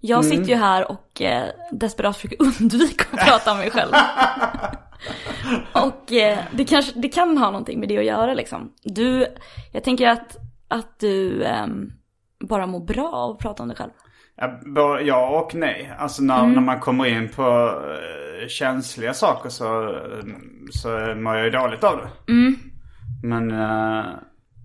Jag 0.00 0.24
Mm. 0.24 0.30
sitter 0.36 0.48
ju 0.50 0.56
här 0.56 0.90
och 0.90 1.22
eh, 1.22 1.44
desperat 1.72 2.16
försöker 2.16 2.36
undvika 2.60 3.04
att 3.12 3.26
prata 3.28 3.52
om 3.52 3.58
mig 3.58 3.70
själv. 3.70 3.92
och 5.72 6.12
eh, 6.12 6.38
det, 6.52 6.64
kanske, 6.64 6.92
det 7.00 7.08
kan 7.08 7.38
ha 7.38 7.46
någonting 7.46 7.80
med 7.80 7.88
det 7.88 7.98
att 7.98 8.04
göra 8.04 8.34
liksom. 8.34 8.72
Du, 8.82 9.26
jag 9.72 9.84
tänker 9.84 10.08
att, 10.08 10.36
att 10.68 10.98
du 11.00 11.44
ehm, 11.44 11.92
bara 12.48 12.66
mår 12.66 12.80
bra 12.80 13.08
av 13.12 13.30
att 13.30 13.38
prata 13.38 13.62
om 13.62 13.68
dig 13.68 13.76
själv. 13.78 13.90
Ja, 15.04 15.40
och 15.40 15.54
nej. 15.54 15.92
Alltså 15.98 16.22
när, 16.22 16.38
Mm. 16.40 16.52
när 16.52 16.60
man 16.60 16.80
kommer 16.80 17.06
in 17.06 17.28
på 17.28 17.42
eh, 18.42 18.48
känsliga 18.48 19.14
saker 19.14 19.48
så, 19.48 19.88
eh, 19.88 20.24
så 20.70 20.88
mår 21.16 21.36
jag 21.36 21.44
ju 21.44 21.50
dåligt 21.50 21.84
av 21.84 21.96
det. 21.98 22.32
Mm. 22.32 22.56
Men, 23.22 23.50
eh, 23.50 24.04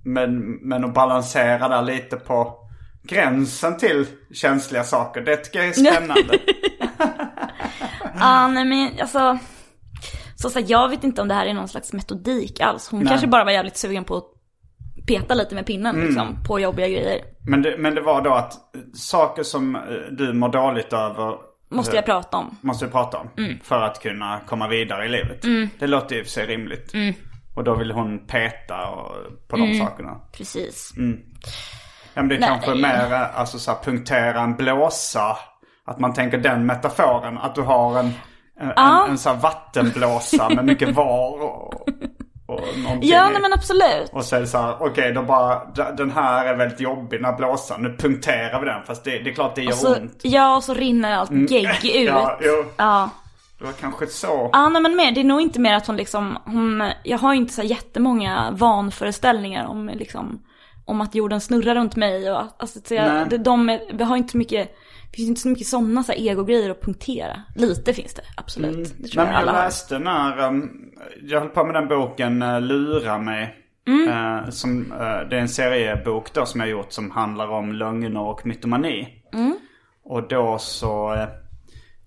men, 0.06 0.40
men 0.62 0.84
att 0.86 0.94
balansera 0.94 1.68
där 1.68 1.82
lite 1.82 2.16
på 2.16 2.54
gränsen 3.04 3.78
till 3.78 4.06
känsliga 4.34 4.84
saker, 4.84 5.22
det 5.22 5.36
tycker 5.38 5.60
jag 5.60 5.68
är 5.68 5.74
spännande. 5.74 6.40
Ja, 8.20 8.48
nej 8.48 8.66
men 8.66 8.90
alltså. 9.02 9.38
Så, 10.46 10.50
så 10.52 10.60
här, 10.60 10.66
jag 10.70 10.90
vet 10.90 11.04
inte 11.04 11.22
om 11.22 11.28
det 11.28 11.34
här 11.34 11.46
är 11.46 11.54
någon 11.54 11.68
slags 11.68 11.94
metodik 11.94 12.60
alls. 12.62 12.90
Hon 12.92 13.00
Nej. 13.00 13.10
kanske 13.10 13.28
bara 13.28 13.44
var 13.44 13.52
jävligt 13.52 13.78
sugen 13.78 14.04
på 14.04 14.16
att 14.18 14.26
peta 15.08 15.34
lite 15.34 15.56
med 15.56 15.66
pinnen 15.66 15.96
Mm. 15.96 16.08
liksom, 16.08 16.44
på 16.48 16.60
jobbiga 16.60 16.88
grejer. 16.88 17.22
men, 17.48 17.62
det, 17.62 17.76
men 17.78 17.96
det 17.96 18.02
var 18.02 18.22
då 18.22 18.34
att 18.34 18.54
eh, 18.54 18.82
saker 18.94 19.44
som 19.44 19.76
eh, 19.76 19.82
du 20.12 20.34
mår 20.34 20.50
dåligt 20.50 20.94
över 20.94 21.36
Måste 21.70 21.96
jag 21.96 22.06
prata 22.06 22.38
om. 22.38 22.58
måste 22.62 22.86
vi 22.86 22.92
prata 22.92 23.18
om. 23.18 23.30
Mm. 23.38 23.60
För 23.64 23.82
att 23.82 24.02
kunna 24.02 24.40
komma 24.48 24.68
vidare 24.68 25.06
i 25.06 25.10
livet. 25.10 25.42
Det 25.80 25.88
låter 25.88 26.20
och 26.20 26.26
för 26.26 26.32
sig 26.32 26.46
rimligt. 26.46 26.94
Mm. 26.94 27.14
Och 27.56 27.64
då 27.64 27.76
vill 27.76 27.92
hon 27.92 28.28
peta 28.28 28.88
och, 28.88 29.12
på 29.48 29.58
de 29.58 29.74
sakerna. 29.80 30.18
Precis. 30.38 30.94
Ja, 32.14 32.22
men 32.22 32.28
det 32.28 32.36
är 32.36 32.40
Nej. 32.40 32.50
kanske 32.50 32.76
mer 32.76 33.14
eh, 33.14 33.40
alltså, 33.40 33.60
så 33.60 33.72
här, 33.72 33.78
punktera 33.84 34.42
en 34.42 34.56
blåsa. 34.56 35.38
Att 35.86 36.00
man 36.00 36.14
tänker 36.14 36.38
den 36.38 36.66
metaforen. 36.66 37.38
Att 37.38 37.56
du 37.56 37.62
har 37.62 38.00
en, 38.00 38.12
en, 38.60 38.72
en, 38.78 39.10
en 39.10 39.18
så 39.18 39.30
här 39.30 39.38
vattenblåsa 39.38 40.50
med 40.50 40.66
mycket 40.66 40.96
var 40.96 41.42
och, 41.42 41.74
och 42.46 42.62
någonting 42.84 43.10
Ja, 43.10 43.30
nej 43.30 43.42
men 43.42 43.54
absolut. 43.54 44.10
Och 44.12 44.26
så 44.26 44.36
är 44.36 44.42
det 44.42 44.48
så 44.48 44.58
här, 44.58 44.76
okej 44.80 45.14
då 45.14 45.22
bara, 45.22 45.66
den 45.98 46.12
här 46.12 46.46
är 46.46 46.56
väldigt 46.56 46.80
jobbig 46.80 47.20
den 47.20 47.26
här 47.26 47.38
blåsan. 47.38 47.82
Nu 47.82 47.96
punkterar 47.98 48.60
vi 48.60 48.66
den. 48.66 48.84
Fast 48.84 49.04
det, 49.04 49.20
det 49.20 49.30
är 49.30 49.34
klart 49.34 49.56
det 49.56 49.62
gör 49.62 49.72
Och 49.72 49.78
så, 49.78 49.96
ont. 49.96 50.20
ja, 50.24 50.56
och 50.56 50.64
så 50.64 50.74
rinner 50.74 51.16
allt 51.16 51.52
gegg 51.52 51.66
ut. 51.96 52.08
Ja, 52.08 52.40
jo. 52.42 52.66
Ja. 52.78 53.10
Det 53.60 53.66
var 53.66 53.72
kanske 53.72 54.08
så. 54.08 54.50
Ja, 54.54 54.70
nej, 54.70 54.82
men 54.82 54.96
mer, 54.96 55.12
det 55.12 55.20
är 55.20 55.24
nog 55.24 55.42
inte 55.42 55.60
mer 55.60 55.76
att 55.76 55.88
hon 55.88 55.98
liksom, 55.98 56.38
hon, 56.46 56.92
jag 57.04 57.18
har 57.18 57.34
inte 57.34 57.54
så 57.54 57.62
jättemånga 57.62 58.52
vanföreställningar 58.52 59.66
om 59.66 59.88
liksom, 59.94 60.42
om 60.86 61.02
att 61.02 61.16
jorden 61.16 61.42
snurrar 61.42 61.76
runt 61.76 61.96
mig 61.96 62.32
och 62.32 62.42
alltså, 62.58 62.80
så 62.88 62.94
jag, 62.94 63.30
det, 63.30 63.38
de, 63.38 63.80
har 64.00 64.18
inte 64.18 64.32
så 64.32 64.38
mycket, 64.38 64.76
finns 65.16 65.30
inte 65.30 65.42
så 65.42 65.50
mycket 65.50 65.68
sådana 65.68 66.04
så 66.04 66.12
egogrejer 66.14 66.70
att 66.70 66.82
punktera. 66.82 67.42
Lite 67.56 67.94
finns 67.94 68.14
det, 68.14 68.22
absolut. 68.38 68.96
Det 68.98 69.08
tror 69.08 69.24
Nej, 69.24 69.34
jag 69.34 69.34
jag 69.34 69.42
alla 69.42 69.52
har. 69.52 69.64
läste 69.64 70.00
när, 70.00 70.48
um, 70.48 70.92
jag 71.22 71.40
höll 71.40 71.50
på 71.50 71.64
med 71.66 71.76
den 71.76 71.88
boken 71.88 72.42
uh, 72.42 72.62
Lura 72.62 73.18
mig. 73.18 73.56
Mm. 73.88 74.10
Eh, 74.10 74.50
som, 74.50 74.92
eh, 74.92 75.30
det 75.30 75.36
är 75.38 75.42
en 75.42 75.50
seriebok 75.50 76.34
då 76.34 76.46
som 76.46 76.60
jag 76.60 76.70
gjort 76.70 76.92
som 76.92 77.12
handlar 77.12 77.48
om 77.48 77.74
lögner 77.74 78.22
och 78.22 78.46
mytomani. 78.46 79.08
Mm. 79.34 79.58
Och 80.04 80.28
då 80.28 80.58
så, 80.58 81.14
eh, 81.14 81.28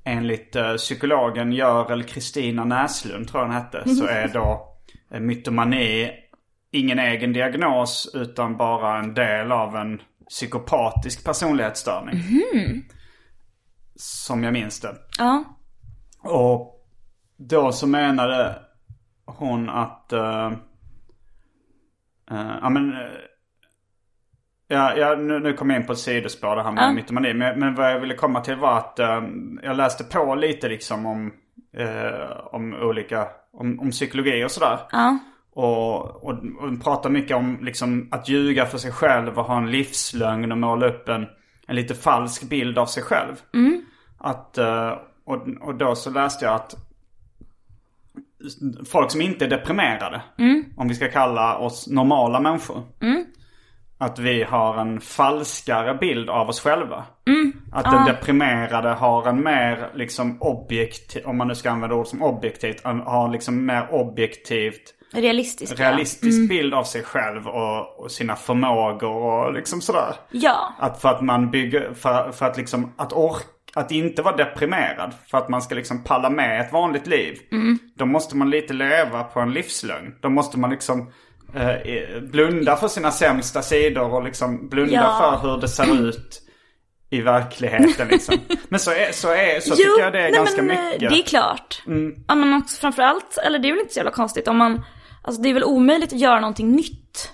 enligt 0.05 0.57
uh, 0.57 0.75
psykologen 0.77 1.53
Görel 1.53 2.05
Kristina 2.05 2.65
Näslund 2.65 3.29
tror 3.29 3.41
jag 3.43 3.47
hon 3.47 3.57
hette, 3.57 3.89
så 3.89 4.07
är 4.07 4.29
då 4.29 4.69
uh, 5.15 5.21
mytomani 5.21 6.11
ingen 6.73 6.99
egen 6.99 7.33
diagnos 7.33 8.11
utan 8.15 8.57
bara 8.57 8.99
en 8.99 9.15
del 9.15 9.53
av 9.53 9.77
en 9.77 10.01
psykopatisk 10.29 11.25
personlighetsstörning. 11.25 12.17
Mhm. 12.17 12.83
Som 14.01 14.45
jag 14.45 14.53
minns 14.53 14.81
det. 14.81 14.95
Ja. 15.19 15.45
Och 16.21 16.87
då 17.37 17.73
så 17.73 17.87
menade 17.87 18.59
hon 19.27 19.69
att... 19.69 20.13
eh, 20.13 20.47
eh, 22.31 22.57
ja 22.63 22.69
men... 22.71 22.93
eh, 22.93 22.99
ja, 24.69 24.97
ja 24.97 25.15
nu, 25.15 25.39
nu 25.39 25.53
kom 25.53 25.71
jag 25.71 25.81
in 25.81 25.87
på 25.87 25.93
ett 25.93 25.99
sidospår 25.99 26.57
det 26.57 26.63
här 26.63 26.73
med 26.73 26.85
Ja. 26.85 26.93
mytomani. 26.93 27.35
Men, 27.35 27.59
men 27.61 27.75
vad 27.75 27.93
jag 27.93 28.01
ville 28.01 28.15
komma 28.15 28.41
till 28.41 28.57
var 28.57 28.79
att 28.79 28.99
jag 29.63 29.77
läste 29.77 30.05
på 30.05 30.35
lite 30.35 30.69
liksom 30.69 31.07
om, 31.07 31.33
om 32.53 32.75
olika... 32.75 33.29
Om, 33.53 33.81
om 33.81 33.91
psykologi 33.91 34.45
och 34.45 34.51
sådär. 34.51 34.79
Ja. 34.93 35.19
Och, 35.53 36.25
och, 36.25 36.33
och 36.33 36.85
pratar 36.85 37.11
mycket 37.11 37.37
om 37.37 37.59
liksom 37.63 38.09
att 38.11 38.29
ljuga 38.29 38.67
för 38.67 38.79
sig 38.79 38.93
själv 38.93 39.39
och 39.39 39.45
ha 39.45 39.57
en 39.59 39.71
livslögn 39.71 40.53
och 40.53 40.59
måla 40.59 40.87
upp 40.87 41.09
en, 41.09 41.27
en 41.67 41.77
lite 41.77 41.95
falsk 41.95 42.43
bild 42.49 42.79
av 42.79 42.87
sig 42.87 43.03
själv. 43.03 43.35
Att, 44.19 44.59
eh, 44.59 44.93
och, 45.25 45.49
och 45.61 45.75
då 45.75 45.95
så 45.95 46.11
läste 46.11 46.45
jag 46.45 46.55
att 46.55 46.75
folk 48.87 49.11
som 49.11 49.21
inte 49.21 49.45
är 49.45 49.49
deprimerade, 49.49 50.23
om 50.77 50.89
vi 50.89 50.95
ska 50.95 51.09
kalla 51.09 51.59
oss 51.59 51.87
normala 51.89 52.41
människor. 52.41 52.83
Att 53.99 54.19
vi 54.19 54.43
har 54.43 54.77
en 54.77 55.01
falskare 55.01 55.95
bild 55.95 56.31
av 56.31 56.49
oss 56.49 56.61
själva. 56.61 57.05
Att 57.73 57.85
den 57.85 58.05
deprimerade 58.05 58.89
har 58.89 59.27
en 59.29 59.43
mer 59.43 59.91
liksom 59.95 60.43
objektiv, 60.43 61.23
om 61.27 61.37
man 61.39 61.49
nu 61.49 61.55
ska 61.55 61.71
använda 61.71 61.97
ord 61.97 62.07
som 62.07 62.23
objektivt, 62.23 62.85
har 62.85 63.29
liksom 63.29 63.67
mer 63.67 63.89
objektivt 63.95 64.95
Realistiskt. 65.13 65.81
realistisk 65.81 66.49
bild 66.49 66.75
av 66.75 66.85
sig 66.85 67.03
själv 67.03 67.47
och, 67.49 68.01
och 68.01 68.11
sina 68.11 68.37
förmågor 68.37 69.11
och 69.11 69.53
liksom 69.53 69.81
sådär. 69.81 70.15
Ja. 70.31 70.75
Att 70.79 71.01
för 71.01 71.09
att 71.09 71.21
man 71.21 71.51
bygger, 71.51 71.95
för, 71.95 72.33
för 72.33 72.47
att 72.47 72.57
liksom, 72.57 72.93
att 72.97 73.13
orka, 73.13 73.45
att 73.79 73.91
inte 73.91 74.23
vara 74.23 74.37
deprimerad. 74.37 75.15
För 75.27 75.39
att 75.39 75.49
man 75.49 75.63
ska 75.63 75.75
liksom 75.75 76.05
palla 76.05 76.31
med 76.31 76.61
ett 76.61 76.73
vanligt 76.73 77.07
liv. 77.07 77.39
Då 77.95 78.07
måste 78.07 78.37
man 78.37 78.51
lite 78.51 78.75
leva 78.75 79.25
på 79.25 79.41
en 79.41 79.53
livslögn. 79.53 80.15
Då 80.21 80.29
måste 80.29 80.59
man 80.59 80.71
liksom 80.71 81.13
eh, 81.55 82.21
blunda 82.23 82.77
för 82.77 82.89
sina 82.89 83.11
sämsta 83.11 83.63
sidor 83.63 84.15
och 84.15 84.25
liksom 84.25 84.69
blunda 84.69 84.95
Ja. 84.95 85.39
för 85.41 85.49
hur 85.49 85.61
det 85.61 85.69
ser 85.69 86.09
ut 86.09 86.43
i 87.11 87.21
verkligheten 87.21 88.09
liksom. 88.09 88.35
Men 88.69 88.81
så, 88.81 88.91
är, 88.91 89.13
så, 89.13 89.29
är, 89.33 89.61
så 89.61 89.77
tycker 89.77 90.01
jag 90.01 90.13
det 90.13 90.19
är 90.19 90.23
nej, 90.23 90.33
ganska 90.33 90.63
men, 90.63 90.77
eh, 90.77 90.85
mycket. 90.85 91.03
Mm. 91.03 91.13
Det 91.13 91.19
är 91.19 91.23
klart. 91.27 91.83
Ja 92.29 92.35
men 92.35 92.55
också 92.55 92.81
framförallt, 92.81 93.39
eller 93.47 93.59
det 93.59 93.69
är 93.69 93.73
väl 93.73 93.81
inte 93.81 93.93
så 93.95 93.99
jävla 93.99 94.11
konstigt 94.11 94.49
om 94.49 94.57
man, 94.57 94.85
alltså 95.23 95.43
det 95.43 95.49
är 95.49 95.55
väl 95.55 95.65
omöjligt 95.65 96.13
att 96.13 96.19
göra 96.19 96.41
någonting 96.41 96.73
nytt. 96.73 97.33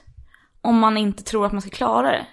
Om 0.62 0.78
man 0.78 0.96
inte 0.96 1.22
tror 1.22 1.46
att 1.46 1.52
man 1.52 1.60
ska 1.62 1.70
klara 1.70 2.10
det. 2.10 2.26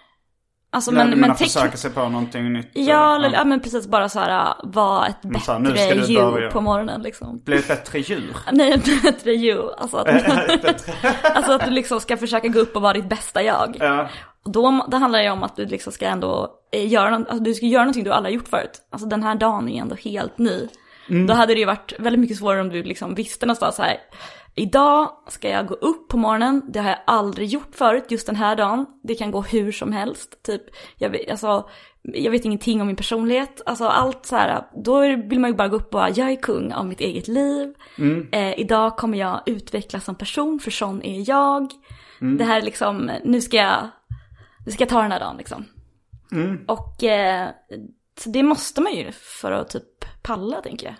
Alltså 0.74 0.92
men, 0.92 1.20
men, 1.20 1.36
försöka 1.36 1.78
sig 1.78 1.92
på 1.92 2.10
någonting 2.10 2.54
nytt. 2.54 2.70
Ja, 2.74 3.16
eller- 3.16 3.26
eller, 3.28 3.38
ja 3.38 3.44
men 3.44 3.60
precis 3.60 3.88
bara 3.88 4.10
så 4.10 4.20
här 4.20 4.46
äh, 4.46 4.54
vara 4.64 5.08
ett 5.08 5.18
Men 5.22 5.36
här, 5.36 5.60
bättre 5.60 5.94
du 5.94 6.14
djur 6.14 6.32
börja. 6.32 6.52
på 6.52 6.62
morgonen 6.62 7.02
liksom. 7.02 7.42
Bli 7.46 7.58
ett 7.58 7.68
bättre 7.68 8.00
djur. 8.00 8.36
Nej, 8.52 8.72
ett 8.72 9.04
bättre 9.04 9.32
djur. 9.34 9.72
Alltså 9.78 9.98
att, 9.98 10.08
alltså 11.36 11.52
att 11.52 11.66
du 11.66 11.72
liksom 11.72 12.00
ska 12.00 12.18
försöka 12.18 12.48
gå 12.48 12.60
upp 12.60 12.76
och 12.76 12.82
vara 12.82 12.94
ditt 12.94 13.10
bästa 13.10 13.44
jag. 13.44 13.78
Ja. 13.80 14.10
Och 14.46 14.52
då, 14.52 14.86
då 14.92 14.98
handlar 14.98 15.20
det 15.24 15.30
om 15.30 15.44
att 15.44 15.56
du 15.56 15.66
liksom 15.66 15.94
ska 15.94 16.06
ändå 16.06 16.50
eh, 16.72 16.88
göra, 16.88 17.16
alltså 17.16 17.40
du 17.40 17.54
ska 17.54 17.66
göra 17.66 17.84
någonting 17.84 18.04
du 18.04 18.12
aldrig 18.12 18.34
har 18.34 18.40
gjort 18.40 18.50
förut. 18.50 18.82
Alltså 18.92 19.08
den 19.08 19.24
här 19.24 19.36
dagen 19.36 19.70
är 19.70 19.82
ändå 19.82 19.96
helt 19.96 20.38
ny. 20.38 20.68
Då 21.28 21.34
hade 21.34 21.54
det 21.54 21.60
ju 21.60 21.66
varit 21.66 21.94
väldigt 22.00 22.20
mycket 22.20 22.38
svårare 22.38 22.62
om 22.62 22.70
du 22.70 22.84
liksom 22.84 23.16
visste 23.16 23.46
någonstans 23.46 23.76
så 23.76 23.82
här. 23.84 23.98
Idag 24.56 25.12
ska 25.28 25.50
jag 25.50 25.68
gå 25.68 25.74
upp 25.74 26.08
på 26.08 26.18
morgonen, 26.18 26.62
det 26.68 26.80
har 26.80 26.90
jag 26.90 27.00
aldrig 27.08 27.48
gjort 27.48 27.76
förut 27.76 28.06
just 28.10 28.28
den 28.28 28.36
här 28.36 28.56
dagen. 28.56 28.86
Det 29.04 29.16
kan 29.16 29.32
gå 29.32 29.42
hur 29.42 29.72
som 29.72 29.92
helst, 29.92 30.44
typ. 30.44 30.62
Jag 30.98 31.10
vet, 31.10 31.32
alltså, 31.32 31.70
jag 32.02 32.32
vet 32.32 32.46
ingenting 32.46 32.82
om 32.82 32.88
min 32.88 32.96
personlighet, 32.96 33.62
alltså 33.66 33.86
allt 33.86 34.26
så 34.26 34.36
här. 34.36 34.68
Då 34.84 35.00
vill 35.00 35.40
man 35.40 35.50
ju 35.50 35.56
bara 35.56 35.68
gå 35.68 35.76
upp 35.76 35.86
och 35.86 35.92
bara, 35.92 36.10
jag 36.10 36.32
är 36.32 36.36
kung 36.36 36.72
av 36.72 36.86
mitt 36.86 37.00
eget 37.00 37.28
liv. 37.28 37.74
Eh, 38.32 38.60
idag 38.60 38.98
kommer 38.98 39.18
jag 39.18 39.42
utvecklas 39.46 40.06
som 40.06 40.16
person, 40.16 40.60
för 40.60 40.72
sån 40.72 41.04
är 41.04 41.30
jag. 41.30 41.72
Det 42.38 42.44
här 42.44 42.58
är 42.58 42.62
liksom, 42.62 43.12
nu 43.24 43.42
ska 43.42 43.58
jag, 43.58 43.90
nu 44.66 44.72
ska 44.72 44.82
jag 44.82 44.90
ta 44.90 45.02
den 45.02 45.12
här 45.12 45.20
dagen 45.20 45.38
liksom. 45.38 45.66
Och 46.68 47.04
eh, 47.04 47.50
så 48.18 48.30
det 48.30 48.44
måste 48.44 48.82
man 48.82 48.94
ju 48.94 49.12
för 49.12 49.52
att 49.52 49.70
typ 49.70 50.06
palla 50.22 50.62
tänker 50.62 50.88
jag. 50.88 50.96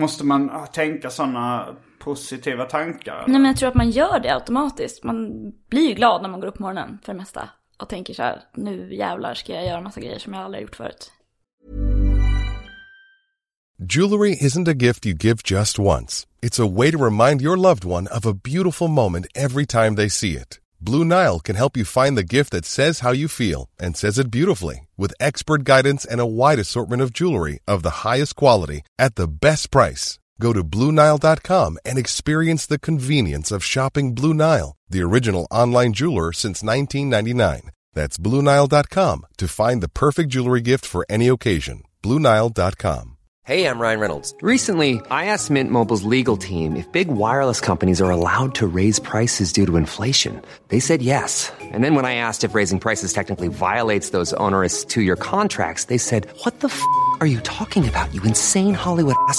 Måste 0.00 0.24
man 0.24 0.50
ah, 0.50 0.66
tänka 0.66 1.10
sådana 1.10 1.66
positiva 2.04 2.64
tankar? 2.64 3.12
eller? 3.12 3.28
Nej 3.28 3.40
men 3.40 3.44
jag 3.44 3.56
tror 3.56 3.68
att 3.68 3.74
man 3.74 3.90
gör 3.90 4.20
det 4.20 4.34
automatiskt. 4.34 5.04
Man 5.04 5.50
blir 5.70 5.88
ju 5.88 5.94
glad 5.94 6.22
när 6.22 6.28
man 6.28 6.40
går 6.40 6.48
upp 6.48 6.56
på 6.56 6.62
morgonen 6.62 6.98
för 7.04 7.12
det 7.12 7.18
mesta. 7.18 7.48
Och 7.78 7.88
tänker 7.88 8.14
så 8.14 8.22
här, 8.22 8.42
nu 8.54 8.94
jävlar 8.94 9.34
ska 9.34 9.52
jag 9.52 9.66
göra 9.66 9.80
massa 9.80 10.00
grejer 10.00 10.18
som 10.18 10.34
jag 10.34 10.42
aldrig 10.42 10.62
gjort 10.62 10.76
förut. 10.76 11.10
Jewelry 13.78 14.36
isn't 14.40 14.68
a 14.68 14.74
gift 14.74 15.06
you 15.06 15.14
give 15.14 15.42
just 15.44 15.78
once. 15.78 16.26
It's 16.40 16.60
a 16.60 16.66
way 16.66 16.92
to 16.92 16.98
remind 16.98 17.42
your 17.42 17.56
loved 17.56 17.84
one 17.84 18.06
of 18.06 18.26
a 18.26 18.32
beautiful 18.32 18.88
moment 18.88 19.26
every 19.34 19.66
time 19.66 19.96
they 19.96 20.08
see 20.08 20.36
it. 20.36 20.60
Blue 20.80 21.04
Nile 21.04 21.40
can 21.40 21.56
help 21.56 21.76
you 21.76 21.84
find 21.84 22.16
the 22.16 22.36
gift 22.36 22.52
that 22.52 22.64
says 22.66 23.00
how 23.00 23.12
you 23.12 23.26
feel 23.28 23.68
and 23.80 23.96
says 23.96 24.18
it 24.18 24.30
beautifully 24.30 24.86
with 24.96 25.14
expert 25.18 25.64
guidance 25.64 26.04
and 26.04 26.20
a 26.20 26.26
wide 26.26 26.58
assortment 26.58 27.02
of 27.02 27.12
jewelry 27.12 27.58
of 27.66 27.82
the 27.82 28.08
highest 28.08 28.36
quality 28.36 28.82
at 28.98 29.16
the 29.16 29.26
best 29.26 29.70
price. 29.70 30.18
Go 30.40 30.52
to 30.52 30.64
BlueNile.com 30.64 31.78
and 31.84 31.98
experience 31.98 32.66
the 32.66 32.78
convenience 32.78 33.52
of 33.52 33.64
shopping 33.64 34.14
Blue 34.14 34.34
Nile, 34.34 34.76
the 34.88 35.02
original 35.02 35.46
online 35.50 35.92
jeweler 35.92 36.32
since 36.32 36.62
1999. 36.62 37.70
That's 37.92 38.18
BlueNile.com 38.18 39.26
to 39.36 39.48
find 39.48 39.82
the 39.82 39.88
perfect 39.88 40.30
jewelry 40.30 40.60
gift 40.60 40.84
for 40.86 41.06
any 41.08 41.28
occasion. 41.28 41.82
BlueNile.com. 42.02 43.10
Hey, 43.46 43.68
I'm 43.68 43.78
Ryan 43.78 44.00
Reynolds. 44.00 44.34
Recently, 44.40 45.02
I 45.10 45.26
asked 45.26 45.50
Mint 45.50 45.70
Mobile's 45.70 46.02
legal 46.02 46.38
team 46.38 46.76
if 46.76 46.90
big 46.92 47.08
wireless 47.08 47.60
companies 47.60 48.00
are 48.00 48.10
allowed 48.10 48.54
to 48.54 48.66
raise 48.66 48.98
prices 48.98 49.52
due 49.52 49.66
to 49.66 49.76
inflation. 49.76 50.40
They 50.68 50.80
said 50.80 51.02
yes. 51.02 51.52
And 51.60 51.84
then 51.84 51.94
when 51.94 52.06
I 52.06 52.14
asked 52.14 52.42
if 52.42 52.54
raising 52.54 52.80
prices 52.80 53.12
technically 53.12 53.48
violates 53.48 54.10
those 54.10 54.32
onerous 54.40 54.82
two 54.82 55.02
year 55.02 55.16
contracts, 55.16 55.84
they 55.84 55.98
said, 55.98 56.26
What 56.44 56.60
the 56.60 56.68
f 56.68 56.80
are 57.20 57.26
you 57.26 57.40
talking 57.40 57.86
about, 57.86 58.14
you 58.14 58.22
insane 58.22 58.72
Hollywood 58.72 59.16
ass? 59.28 59.38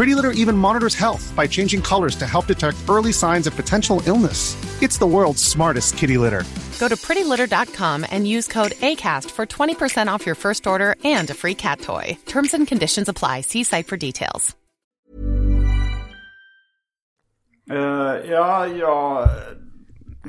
Pretty 0.00 0.14
Litter 0.14 0.30
even 0.42 0.56
monitors 0.56 0.94
health 0.94 1.30
by 1.36 1.46
changing 1.46 1.82
colors 1.82 2.16
to 2.16 2.26
help 2.26 2.46
detect 2.46 2.78
early 2.88 3.12
signs 3.12 3.46
of 3.46 3.54
potential 3.54 4.00
illness. 4.06 4.56
It's 4.80 4.98
the 4.98 5.06
world's 5.06 5.44
smartest 5.44 5.98
kitty 5.98 6.16
litter. 6.16 6.44
Go 6.78 6.88
to 6.88 6.96
prettylitter.com 6.96 8.06
and 8.10 8.26
use 8.26 8.48
code 8.48 8.72
ACAST 8.80 9.30
for 9.30 9.44
20% 9.44 10.08
off 10.14 10.24
your 10.24 10.34
first 10.34 10.66
order 10.66 10.96
and 11.04 11.28
a 11.30 11.34
free 11.34 11.54
cat 11.54 11.80
toy. 11.82 12.16
Terms 12.24 12.54
and 12.54 12.66
conditions 12.66 13.08
apply. 13.10 13.42
See 13.42 13.62
site 13.64 13.86
for 13.86 13.98
details. 13.98 14.56
Eh, 17.70 18.30
ja, 18.30 18.66
jag, 18.66 19.28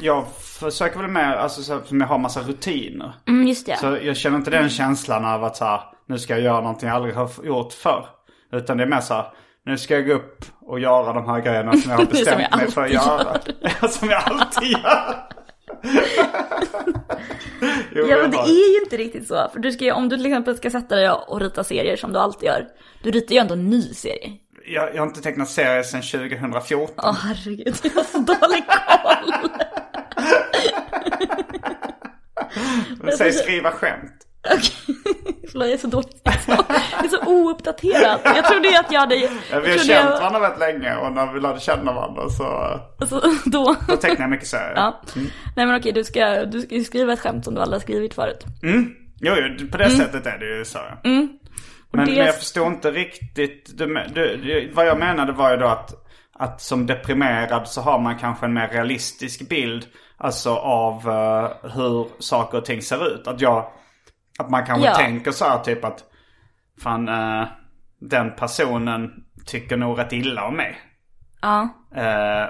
jag 0.02 0.26
försöker 0.36 1.00
väl 1.00 1.12
mer, 1.12 1.36
alltså 1.36 1.64
så, 1.64 1.82
som 1.86 2.02
jag 2.02 2.08
har 2.08 2.18
massa 2.18 2.42
rutiner. 2.42 3.14
Mm, 3.28 3.48
just 3.48 3.66
det. 3.66 3.78
Så 3.78 3.98
jag 4.04 4.18
känner 4.18 4.38
inte 4.38 4.52
den 4.52 4.70
känslan 4.70 5.26
av 5.26 5.44
att 5.44 5.58
så 5.58 5.66
här, 5.66 5.82
nu 6.08 6.20
ska 6.20 6.34
jag 6.34 6.44
göra 6.44 6.62
någonting 6.62 6.88
jag 6.88 6.96
aldrig 6.96 7.16
har 7.16 7.30
gjort 7.44 7.74
förr. 7.74 8.06
Utan 8.52 8.78
det 8.78 8.84
är 8.84 8.88
mer 8.88 9.00
så 9.00 9.14
här, 9.14 9.26
nu 9.72 9.78
ska 9.78 9.94
jag 9.94 10.08
gå 10.08 10.14
upp 10.14 10.46
och 10.62 10.80
göra 10.80 11.14
de 11.14 11.26
här 11.26 11.42
grejerna 11.42 11.78
som 11.78 11.92
jag 11.92 11.98
har 11.98 12.06
bestämt 12.12 12.42
jag 12.52 12.58
mig 12.58 12.72
för 12.72 12.84
att 12.84 12.92
göra. 12.92 13.40
Som 13.90 14.10
jag 14.10 14.24
alltid 14.26 14.70
gör. 14.70 15.16
jo, 17.92 18.06
Ja 18.08 18.18
men 18.18 18.32
det 18.32 18.38
är 18.38 18.74
ju 18.74 18.84
inte 18.84 18.98
riktigt 18.98 19.28
så. 19.28 19.50
För 19.54 19.60
du 19.60 19.72
ska 19.72 19.86
ju, 19.86 19.92
om 19.92 20.10
du 20.10 20.18
till 20.18 20.26
exempel 20.26 20.58
ska 20.58 20.70
sätta 20.70 20.96
dig 20.96 21.10
och 21.10 21.42
rita 21.42 21.64
serier 21.64 21.96
som 21.96 22.14
du 22.14 22.20
alltid 22.20 22.48
gör. 22.48 22.68
Du 23.04 23.12
ritar 23.12 23.34
ju 23.34 23.40
ändå 23.40 23.54
en 23.54 23.70
ny 23.70 23.82
serie. 23.94 24.32
jag, 24.66 24.96
jag 24.96 25.02
har 25.02 25.08
inte 25.08 25.22
tecknat 25.22 25.50
serier 25.50 25.84
sedan 25.84 26.02
2014. 26.02 26.96
Åh 26.98 27.16
herregud, 27.22 27.76
jag 27.84 27.92
har 27.92 28.04
så 28.04 28.18
dålig 28.18 28.64
koll. 28.68 29.34
Säg 33.18 33.34
skriva 33.34 33.72
skämt. 33.72 34.28
Okej, 34.46 34.96
förlåt 35.52 35.68
jag 35.68 35.74
är 35.74 35.78
så 35.78 35.88
dålig. 35.88 36.10
Jag 36.24 36.71
är 37.06 37.10
så 37.10 37.32
ouppdaterad. 37.32 38.20
Jag 38.24 38.46
trodde 38.46 38.68
ju 38.68 38.76
att 38.76 38.92
jag 38.92 39.00
hade... 39.00 39.16
Jag 39.16 39.62
vi 39.62 39.72
har 39.72 39.78
känt 39.78 39.90
jag, 39.90 40.20
varandra 40.20 40.40
väldigt 40.40 40.60
länge 40.60 40.96
och 40.96 41.12
när 41.12 41.34
vi 41.34 41.40
lärde 41.40 41.60
känna 41.60 41.94
varandra 41.94 42.30
så 42.30 42.44
alltså, 43.00 43.22
då... 43.46 43.76
då 43.88 43.96
tecknade 43.96 44.22
jag 44.22 44.30
mycket 44.30 44.48
serier. 44.48 44.74
Ja. 44.76 45.02
Nej 45.56 45.66
men 45.66 45.76
okej, 45.76 45.92
du 45.92 46.04
ska, 46.04 46.46
du 46.46 46.62
ska 46.62 46.80
skriva 46.84 47.14
ett 47.14 47.20
skämt 47.20 47.46
som 47.46 47.56
du 47.56 47.62
aldrig 47.62 47.76
har 47.76 47.82
skrivit 47.84 48.14
förut. 48.14 48.46
Jo, 49.24 49.34
jo, 49.60 49.68
på 49.72 49.78
det 49.78 49.90
sättet 49.90 50.26
är 50.26 50.38
det 50.38 50.58
ju 50.58 50.66
så. 50.66 50.80
Men, 51.04 51.14
Mm. 51.14 51.30
det- 51.92 51.98
men 51.98 52.26
jag 52.26 52.36
förstår 52.36 52.68
inte 52.68 52.92
riktigt. 52.92 53.78
Du, 53.78 53.86
du, 54.14 54.38
du, 54.38 54.72
vad 54.74 54.88
jag 54.88 55.00
menade 55.00 55.32
var 55.32 55.52
ju 55.52 55.58
då 55.58 55.66
att, 55.68 55.92
att 56.34 56.62
som 56.62 56.86
deprimerad 56.86 57.68
så 57.68 57.82
har 57.82 58.00
man 58.00 58.18
kanske 58.20 58.46
en 58.46 58.54
mer 58.54 58.68
realistisk 58.68 59.50
bild. 59.50 59.86
Alltså 60.18 60.56
av 60.56 60.94
eh, 61.10 61.70
hur 61.76 62.08
saker 62.22 62.58
och 62.58 62.66
ting 62.66 62.82
ser 62.82 63.08
ut. 63.16 63.28
Att 63.28 63.42
jag, 63.42 63.66
att 64.40 64.50
man 64.50 64.66
kanske 64.66 64.88
Ja. 64.88 64.96
tänker 64.96 65.32
så 65.32 65.46
här 65.46 65.60
typ 65.60 65.86
att 65.86 66.04
fan 66.82 67.10
eh, 67.10 67.48
den 68.00 68.36
personen 68.36 69.12
tycker 69.46 69.78
nog 69.78 70.00
rätt 70.00 70.14
illa 70.14 70.48
om 70.48 70.56
mig. 70.56 70.80
Ja. 71.42 71.70
Eh, 71.96 72.46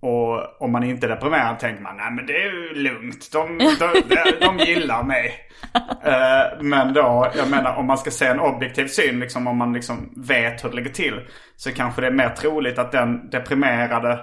och 0.00 0.62
om 0.62 0.72
man 0.72 0.82
inte 0.82 1.06
är 1.06 1.08
deprimerad 1.08 1.58
tänker 1.58 1.82
man 1.82 1.96
nej 1.96 2.10
men 2.10 2.26
det 2.26 2.32
är 2.32 2.52
ju 2.52 2.74
lugnt. 2.74 3.32
De, 3.32 3.58
de, 3.58 4.02
de, 4.08 4.46
de 4.46 4.58
gillar 4.58 5.02
mig. 5.02 5.38
Eh, 6.04 6.60
men 6.60 6.92
då, 6.92 7.30
jag 7.36 7.50
menar 7.50 7.76
om 7.76 7.86
man 7.86 7.98
ska 7.98 8.10
se 8.10 8.26
en 8.26 8.40
objektiv 8.40 8.86
syn, 8.86 9.20
liksom 9.20 9.46
om 9.46 9.56
man 9.56 9.72
liksom 9.72 10.12
vet 10.16 10.64
hur 10.64 10.68
det 10.68 10.76
ligger 10.76 10.90
till. 10.90 11.20
Så 11.56 11.72
kanske 11.72 12.00
det 12.00 12.06
är 12.06 12.12
mer 12.12 12.28
troligt 12.28 12.78
att 12.78 12.92
den 12.92 13.30
deprimerade 13.30 14.20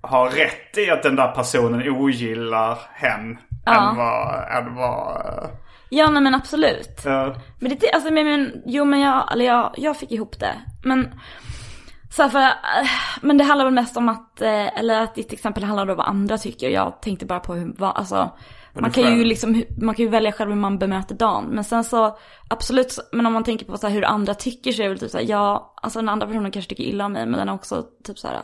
har 0.00 0.28
rätt 0.28 0.78
i 0.78 0.90
att 0.90 1.02
den 1.02 1.16
där 1.16 1.32
personen 1.32 1.88
ogillar 1.88 2.78
hen. 2.94 3.38
Än 3.66 3.96
vad, 3.96 4.44
än 4.56 4.74
vad... 4.74 5.50
eh, 5.90 5.98
Ja 5.98 6.10
nej 6.10 6.22
men 6.22 6.34
absolut. 6.34 7.06
eh, 7.06 7.36
Men 7.58 7.76
det, 7.80 7.90
alltså 7.92 8.12
men, 8.12 8.26
men 8.26 8.62
jo 8.66 8.84
men 8.84 9.00
jag, 9.00 9.32
eller 9.32 9.44
jag, 9.44 9.74
jag 9.76 9.96
fick 9.96 10.12
ihop 10.12 10.40
det. 10.40 10.54
Men, 10.84 11.14
så 12.10 12.28
för, 12.28 12.40
eh, 12.40 12.88
men 13.20 13.38
det 13.38 13.44
handlar 13.44 13.64
väl 13.64 13.74
mest 13.74 13.96
om 13.96 14.08
att, 14.08 14.40
eh, 14.40 14.78
eller 14.78 15.02
att 15.02 15.14
ditt 15.14 15.32
exempel 15.32 15.64
handlar 15.64 15.90
om 15.90 15.96
vad 15.96 16.06
andra 16.06 16.38
tycker. 16.38 16.68
Jag 16.68 17.02
tänkte 17.02 17.26
bara 17.26 17.40
på 17.40 17.54
hur, 17.54 17.74
vad, 17.78 17.96
alltså, 17.96 18.30
man 18.74 18.90
kan 18.90 19.18
ju 19.18 19.24
liksom, 19.24 19.64
man 19.82 19.94
kan 19.94 20.04
ju 20.04 20.10
välja 20.10 20.32
själv 20.32 20.50
hur 20.50 20.56
man 20.56 20.78
bemöter 20.78 21.14
dagen. 21.14 21.44
Men 21.44 21.64
sen 21.64 21.84
så, 21.84 22.18
absolut, 22.50 22.98
men 23.12 23.26
om 23.26 23.32
man 23.32 23.44
tänker 23.44 23.66
på 23.66 23.78
så 23.78 23.88
hur 23.88 24.04
andra 24.04 24.34
tycker 24.34 24.72
så 24.72 24.82
är 24.82 24.84
det 24.84 24.88
väl 24.88 24.98
typ 24.98 25.10
så 25.10 25.18
här, 25.18 25.24
ja, 25.24 25.74
alltså 25.82 25.98
den 25.98 26.08
andra 26.08 26.26
personen 26.26 26.50
kanske 26.50 26.68
tycker 26.68 26.84
illa 26.84 27.06
om 27.06 27.12
mig, 27.12 27.26
men 27.26 27.38
den 27.38 27.48
är 27.48 27.54
också 27.54 27.84
typ 28.04 28.18
så 28.18 28.28
här, 28.28 28.42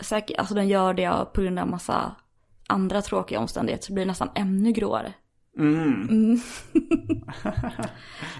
säkert, 0.00 0.38
alltså 0.38 0.54
den 0.54 0.68
gör 0.68 0.94
det 0.94 1.26
på 1.34 1.40
grund 1.40 1.58
av 1.58 1.68
massa 1.68 2.16
andra 2.68 3.02
tråkiga 3.02 3.38
omständigheter 3.40 3.86
så 3.86 3.92
blir 3.92 4.04
det 4.04 4.08
nästan 4.10 4.30
ännu 4.34 4.72
gråare. 4.72 5.12
men, 5.56 6.40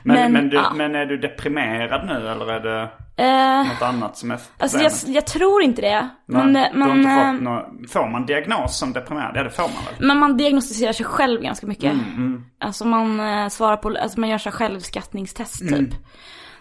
Men, 0.02 0.32
men, 0.32 0.48
du, 0.48 0.56
ja. 0.56 0.72
men 0.74 0.94
är 0.94 1.06
du 1.06 1.16
deprimerad 1.16 2.06
nu 2.06 2.28
eller 2.28 2.52
är 2.52 2.60
det 2.60 2.88
Eh, 3.16 3.68
något 3.68 3.82
annat 3.82 4.16
som 4.16 4.30
är 4.30 4.38
Alltså 4.58 4.78
jag, 4.78 4.92
jag 5.06 5.26
tror 5.26 5.62
inte 5.62 5.82
det. 5.82 6.08
Men, 6.26 6.52
men, 6.52 6.90
inte 6.98 7.10
eh, 7.10 7.32
fått 7.32 7.42
nå- 7.42 7.70
får 7.88 8.10
man 8.10 8.26
diagnos 8.26 8.78
som 8.78 8.92
deprimerad? 8.92 9.32
Ja 9.36 9.42
det 9.42 9.50
får 9.50 9.62
man 9.62 9.70
väl? 9.98 10.06
men 10.06 10.18
man 10.18 10.36
diagnostiserar 10.36 10.92
sig 10.92 11.06
själv 11.06 11.40
ganska 11.42 11.66
mycket. 11.66 11.92
Mm, 11.92 12.44
Alltså 12.60 12.84
man 12.84 13.20
eh, 13.20 13.48
svarar 13.48 13.76
på, 13.76 13.88
alltså 13.88 14.20
man 14.20 14.28
gör 14.28 14.38
så 14.38 14.50
självskattningstest 14.50 15.58
typ. 15.58 15.72
Mm. 15.72 15.90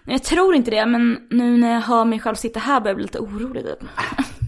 Men 0.04 0.14
jag 0.14 0.24
tror 0.24 0.56
inte 0.56 0.72
det, 0.72 0.86
men 0.86 1.18
nu 1.30 1.58
när 1.58 1.74
jag 1.74 1.82
hör 1.82 2.06
mig 2.06 2.20
själv 2.20 2.36
sitta 2.36 2.60
här 2.60 2.80
börjar 2.80 2.90
jag 2.92 2.96
bli 2.96 3.04
lite 3.06 3.20
orolig 3.20 3.64
typ. 3.66 3.90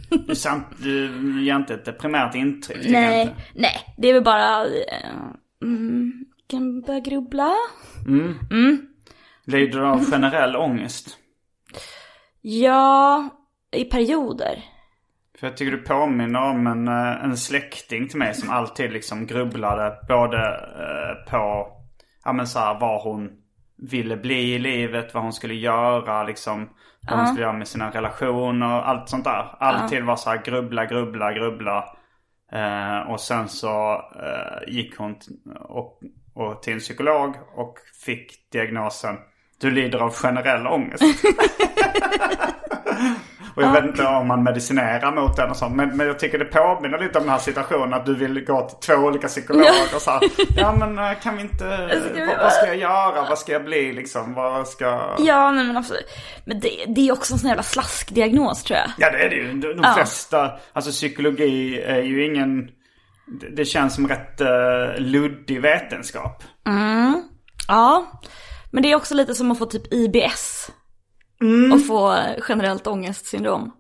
Du, 0.78 1.44
ger 1.46 1.56
inte 1.56 1.74
ett 1.74 1.86
deprimerat 1.86 2.36
intryck. 2.36 2.90
nej, 2.90 3.36
nej, 3.56 3.94
det 3.98 4.10
är 4.10 4.14
väl 4.14 4.24
bara, 4.24 4.66
eh, 4.66 4.70
mm, 5.62 6.26
kan 6.48 6.82
börja 6.82 7.00
grubbla. 7.00 7.54
Lider 9.46 9.80
du 9.80 9.86
av 9.86 10.06
generell 10.06 10.56
ångest? 10.56 11.18
Ja, 12.42 13.30
i 13.72 13.84
perioder. 13.84 14.64
För 15.40 15.48
jag 15.48 15.58
tycker 15.58 15.72
du 15.72 15.84
påminner 15.84 16.42
om 16.42 16.68
en, 16.68 16.88
eh, 16.88 17.24
en 17.24 17.38
släkting 17.38 18.08
till 18.08 18.20
mig 18.20 18.34
som 18.34 18.50
alltid 18.50 18.94
liksom 18.94 19.26
grubblade 19.26 19.98
både 20.08 20.38
eh, 20.56 21.32
på 21.32 21.68
ja, 22.26 22.34
men 22.34 22.48
så 22.48 22.60
här, 22.60 22.80
vad 22.80 23.02
hon 23.02 23.30
ville 23.78 24.18
bli 24.18 24.54
i 24.54 24.60
livet, 24.60 25.14
vad 25.14 25.24
hon 25.24 25.34
skulle 25.34 25.54
göra, 25.54 26.24
liksom, 26.24 26.70
vad 27.10 27.18
hon 27.18 27.28
skulle 27.28 27.44
göra 27.44 27.58
med 27.58 27.68
sina 27.68 27.90
relationer, 27.90 28.82
allt 28.82 29.10
sånt 29.10 29.24
där. 29.24 29.56
Alltid 29.60 30.04
var 30.04 30.16
så 30.16 30.30
här 30.30 30.42
grubbla, 30.46 30.86
grubbla, 30.86 31.34
grubbla. 31.34 31.95
Eh, 32.52 33.12
och 33.12 33.22
sen 33.22 33.50
så 33.50 33.94
eh, 33.94 34.74
gick 34.74 34.98
hon 34.98 35.16
och, 35.60 36.00
och 36.34 36.64
till 36.64 36.74
en 36.74 36.80
psykolog 36.80 37.36
och 37.56 37.78
fick 38.06 38.52
diagnosen 38.52 39.16
Du 39.58 39.72
lider 39.72 40.00
av 40.00 40.14
generell 40.14 40.68
ångest. 40.68 41.04
Och 43.56 43.64
jag 43.64 43.72
vet 43.72 43.86
inte 43.86 44.06
om 44.06 44.28
man 44.28 44.44
medicinerar 44.44 45.12
mot 45.12 45.36
den 45.36 45.50
och 45.50 45.58
sånt. 45.58 45.76
Men, 45.76 45.98
men 45.98 46.08
jag 46.08 46.20
tycker 46.20 46.40
det 46.40 46.46
påminner 46.46 47.00
lite 47.00 47.18
om 47.18 47.24
den 47.24 47.32
här 47.32 47.40
situationen 47.40 47.94
att 47.94 48.06
du 48.06 48.16
vill 48.16 48.46
gå 48.46 48.70
till 48.70 48.78
två 48.78 48.94
olika 48.94 49.28
psykologer 49.28 49.96
och 49.96 50.02
så 50.02 50.12
här, 50.12 50.22
Ja 50.58 50.76
men 50.80 51.00
eh, 51.00 51.20
kan 51.24 51.38
vi 51.38 51.42
inte, 51.42 51.90
vi 52.16 52.26
vad, 52.26 52.38
vad 52.38 52.54
ska 52.54 52.68
jag 52.68 52.78
göra? 52.78 53.26
Vad 53.30 53.40
ska 53.40 53.52
jag 53.52 53.64
bli 53.64 53.94
liksom? 53.94 54.34
Vad 54.34 54.68
ska... 54.68 55.16
Ja, 55.20 55.52
nej, 55.52 55.66
men 55.66 55.78
absolut. 55.78 56.06
Men 56.46 56.60
det, 56.60 56.86
det 56.88 57.08
är 57.08 57.12
också 57.12 57.34
en 57.34 57.40
sån 57.40 57.48
jävla 57.48 57.64
slaskdiagnos 57.64 58.64
tror 58.64 58.80
jag. 58.80 58.90
Ja 58.98 59.12
det 59.12 59.26
är 59.26 59.30
det 59.30 59.36
ju. 59.36 59.54
De, 59.54 59.82
de 59.82 59.94
flesta, 59.94 60.52
alltså 60.74 60.92
psykologi 60.92 61.82
är 61.82 62.02
ju 62.02 62.26
ingen, 62.26 62.70
det, 63.56 63.66
känns 63.66 63.96
som 63.96 64.08
rätt 64.08 64.42
uh, 64.42 64.48
luddig 65.02 65.62
vetenskap. 65.62 66.44
Ja. 67.68 68.06
Men 68.72 68.84
det 68.84 68.92
är 68.92 68.96
också 68.96 69.14
lite 69.14 69.36
som 69.36 69.52
att 69.52 69.60
få 69.60 69.66
typ 69.66 69.94
IBS. 69.94 70.72
Och 71.74 71.86
få 71.88 72.18
generellt 72.50 72.88
ångestsyndrom. 72.88 73.72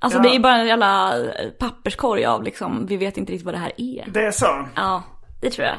Alltså 0.00 0.18
Ja. 0.18 0.22
det 0.22 0.36
är 0.36 0.40
bara 0.40 0.56
en 0.56 0.66
jävla 0.66 1.14
papperskorg 1.58 2.24
av 2.24 2.42
liksom, 2.42 2.86
vi 2.86 2.96
vet 2.96 3.16
inte 3.16 3.32
riktigt 3.32 3.44
vad 3.46 3.54
det 3.54 3.58
här 3.58 3.72
är. 3.76 4.04
Det 4.08 4.26
är 4.26 4.30
så. 4.30 4.66
Ja, 4.74 5.02
det 5.40 5.50
tror 5.50 5.66
jag. 5.66 5.76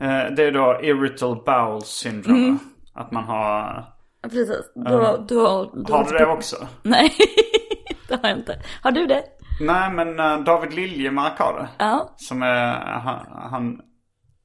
Eh, 0.00 0.30
det 0.30 0.44
är 0.44 0.52
då 0.52 0.80
irritable 0.82 1.42
bowel 1.46 1.82
syndrome. 1.82 2.38
Mm. 2.38 2.58
Att 2.94 3.10
man 3.12 3.24
har, 3.24 3.84
Precis. 4.22 4.72
Då, 4.74 5.24
då, 5.28 5.72
då, 5.74 5.94
har 5.94 6.04
du 6.04 6.18
det 6.18 6.26
också? 6.26 6.56
Nej, 6.82 7.12
det 8.08 8.22
har 8.22 8.28
jag 8.28 8.38
inte. 8.38 8.58
Har 8.82 8.90
du 8.90 9.06
det? 9.06 9.24
Nej 9.60 9.90
men 9.90 10.20
eh, 10.20 10.38
David 10.38 10.72
Liljemark 10.74 11.38
har 11.38 11.58
det. 11.58 11.84
Ja. 11.84 12.14
Som 12.16 12.42
är, 12.42 12.72
han, 12.80 13.26
han 13.50 13.80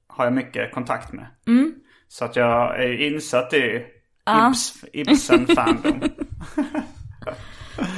har 0.07 0.25
jag 0.25 0.33
mycket 0.33 0.73
kontakt 0.73 1.13
med. 1.13 1.27
Mm. 1.47 1.73
Så 2.07 2.25
att 2.25 2.35
jag 2.35 2.83
är 2.83 3.01
insatt 3.01 3.53
i 3.53 3.85
Ibs, 4.29 4.85
Ibsen-fandom. 4.93 6.01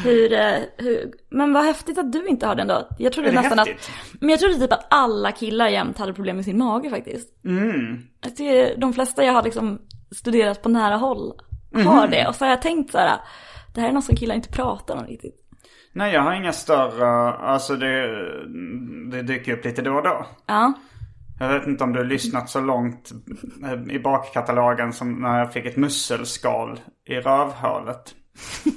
Hur, 0.03 0.33
eh, 0.33 0.59
hur, 0.77 1.13
men 1.29 1.53
vad 1.53 1.65
häftigt 1.65 1.97
att 1.97 2.11
du 2.11 2.27
inte 2.27 2.47
har 2.47 2.55
den 2.55 2.67
då. 2.67 2.87
Jag 2.97 3.13
trodde 3.13 3.29
det 3.29 3.41
nästan 3.41 3.57
häftigt? 3.57 3.91
att, 4.13 4.21
men 4.21 4.29
jag 4.29 4.39
trodde 4.39 4.55
typ 4.55 4.73
att 4.73 4.87
alla 4.89 5.31
killar 5.31 5.67
jämt 5.67 5.97
hade 5.97 6.13
problem 6.13 6.35
med 6.35 6.45
sin 6.45 6.57
mage 6.57 6.89
faktiskt. 6.89 7.45
Mm. 7.45 8.03
Jag 8.21 8.35
tycker 8.35 8.77
de 8.77 8.93
flesta 8.93 9.23
jag 9.23 9.33
har 9.33 9.43
liksom 9.43 9.81
studerat 10.11 10.61
på 10.61 10.69
nära 10.69 10.95
håll 10.95 11.33
har 11.81 12.07
det. 12.07 12.27
Och 12.27 12.35
så 12.35 12.45
har 12.45 12.49
jag 12.49 12.61
tänkt 12.61 12.91
så 12.91 12.97
här, 12.97 13.17
det 13.73 13.81
här 13.81 13.89
är 13.89 13.93
något 13.93 14.05
som 14.05 14.15
killar 14.15 14.35
inte 14.35 14.49
pratar 14.49 14.95
om 14.95 15.05
riktigt. 15.05 15.39
Nej 15.91 16.13
jag 16.13 16.21
har 16.21 16.33
inga 16.33 16.53
större, 16.53 17.33
alltså 17.33 17.75
det, 17.75 18.07
det 19.11 19.21
dyker 19.21 19.53
upp 19.53 19.65
lite 19.65 19.81
då 19.81 19.93
och 19.93 20.03
då. 20.03 20.25
Ja, 20.45 20.73
Jag 21.43 21.59
vet 21.59 21.67
inte 21.67 21.83
om 21.83 21.93
du 21.93 21.99
har 21.99 22.05
lyssnat 22.05 22.49
så 22.49 22.59
långt 22.61 23.11
eh, 23.63 23.95
i 23.95 23.99
bakkatalogen 23.99 24.93
som 24.93 25.21
när 25.21 25.39
jag 25.39 25.53
fick 25.53 25.65
ett 25.65 25.77
musselskal 25.77 26.79
i 27.09 27.15
rövhålet. 27.15 28.15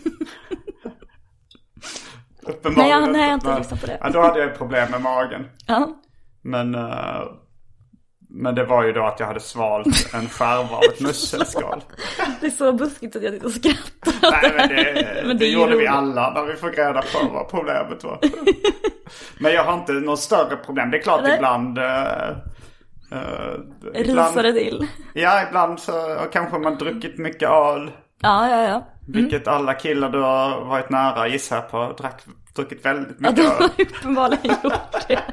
Nej, 2.77 2.91
jag- 2.91 3.13
nej, 3.13 3.21
jag 3.21 3.29
har 3.29 3.35
inte 3.35 3.59
lyssnat 3.59 3.81
på 3.81 3.87
det. 3.87 3.99
Ja, 4.01 4.11
då 4.11 4.21
hade 4.21 4.41
jag 4.41 4.59
problem 4.59 4.91
med 4.91 5.03
magen. 5.03 5.47
ja. 5.67 5.89
Men, 6.43 6.75
eh, 6.75 7.21
men 8.29 8.55
det 8.55 8.65
var 8.65 8.85
ju 8.85 8.93
då 8.93 9.05
att 9.05 9.21
jag 9.21 9.27
hade 9.27 9.41
svalt 9.41 10.15
en 10.15 10.29
skärva 10.29 10.77
av 10.77 10.83
ett 10.95 11.01
musselskal. 11.01 11.81
Det 12.41 12.47
är 12.47 12.51
så 12.51 12.73
buskigt 12.73 13.17
att 13.17 13.23
jag 13.23 13.33
sitter 13.33 13.47
och 13.47 13.53
skrattar. 13.53 14.31
Nej 14.31 14.53
men 14.57 14.69
det, 14.69 15.23
Men 15.27 15.39
det, 15.39 15.47
ju 15.47 15.53
gjorde 15.53 15.71
vi 15.71 15.77
roligt. 15.77 15.91
alla 15.91 16.33
när 16.35 16.43
vi 16.43 16.53
fick 16.57 16.79
reda 16.79 17.03
på 17.03 17.29
vad 17.33 17.49
problemet 17.51 18.05
var. 18.05 18.19
men 19.41 19.53
jag 19.53 19.65
har 19.65 19.75
inte 19.75 19.93
något 19.93 20.21
större 20.21 20.57
problem. 20.57 20.91
Det 20.91 20.97
är 20.99 21.03
klart 21.03 21.21
Nej. 21.23 21.37
ibland... 21.37 21.79
Uh, 23.13 23.59
Risar 23.95 24.43
det 24.43 24.53
till. 24.53 24.89
Ja, 25.15 25.49
ibland 25.49 25.81
så 25.81 25.93
kanske 26.33 26.59
man 26.59 26.79
druckit 26.79 27.19
mycket 27.19 27.49
öl. 27.51 27.91
Ja, 28.21 28.51
ja, 28.51 28.63
ja. 28.63 28.89
Vilket 29.09 29.49
alla 29.49 29.75
killar 29.75 30.11
du 30.11 30.21
har 30.21 30.65
varit 30.65 30.91
nära 30.91 31.29
gissar 31.29 31.61
på. 31.61 31.93
Drack, 31.99 32.23
druckit 32.57 32.85
väldigt 32.85 33.17
Ja, 33.21 33.31
mycket 33.31 33.37
du 33.37 33.43
öl. 33.43 33.57
har 33.59 33.71
uppenbarligen 33.85 34.57
gjort 34.63 35.09
det. 35.09 35.23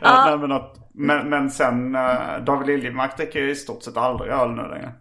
Ja. 0.00 0.24
Nej, 0.26 0.38
men, 0.38 0.52
att, 0.52 0.76
men, 0.94 1.28
men 1.30 1.50
sen 1.50 1.96
uh, 1.96 2.44
David 2.44 2.66
Liljemark 2.66 3.16
dricker 3.16 3.38
ju 3.40 3.50
i 3.50 3.54
stort 3.54 3.82
sett 3.82 3.96
aldrig 3.96 4.32
öl 4.32 4.50
nu 4.50 4.62
längre. 4.62 4.92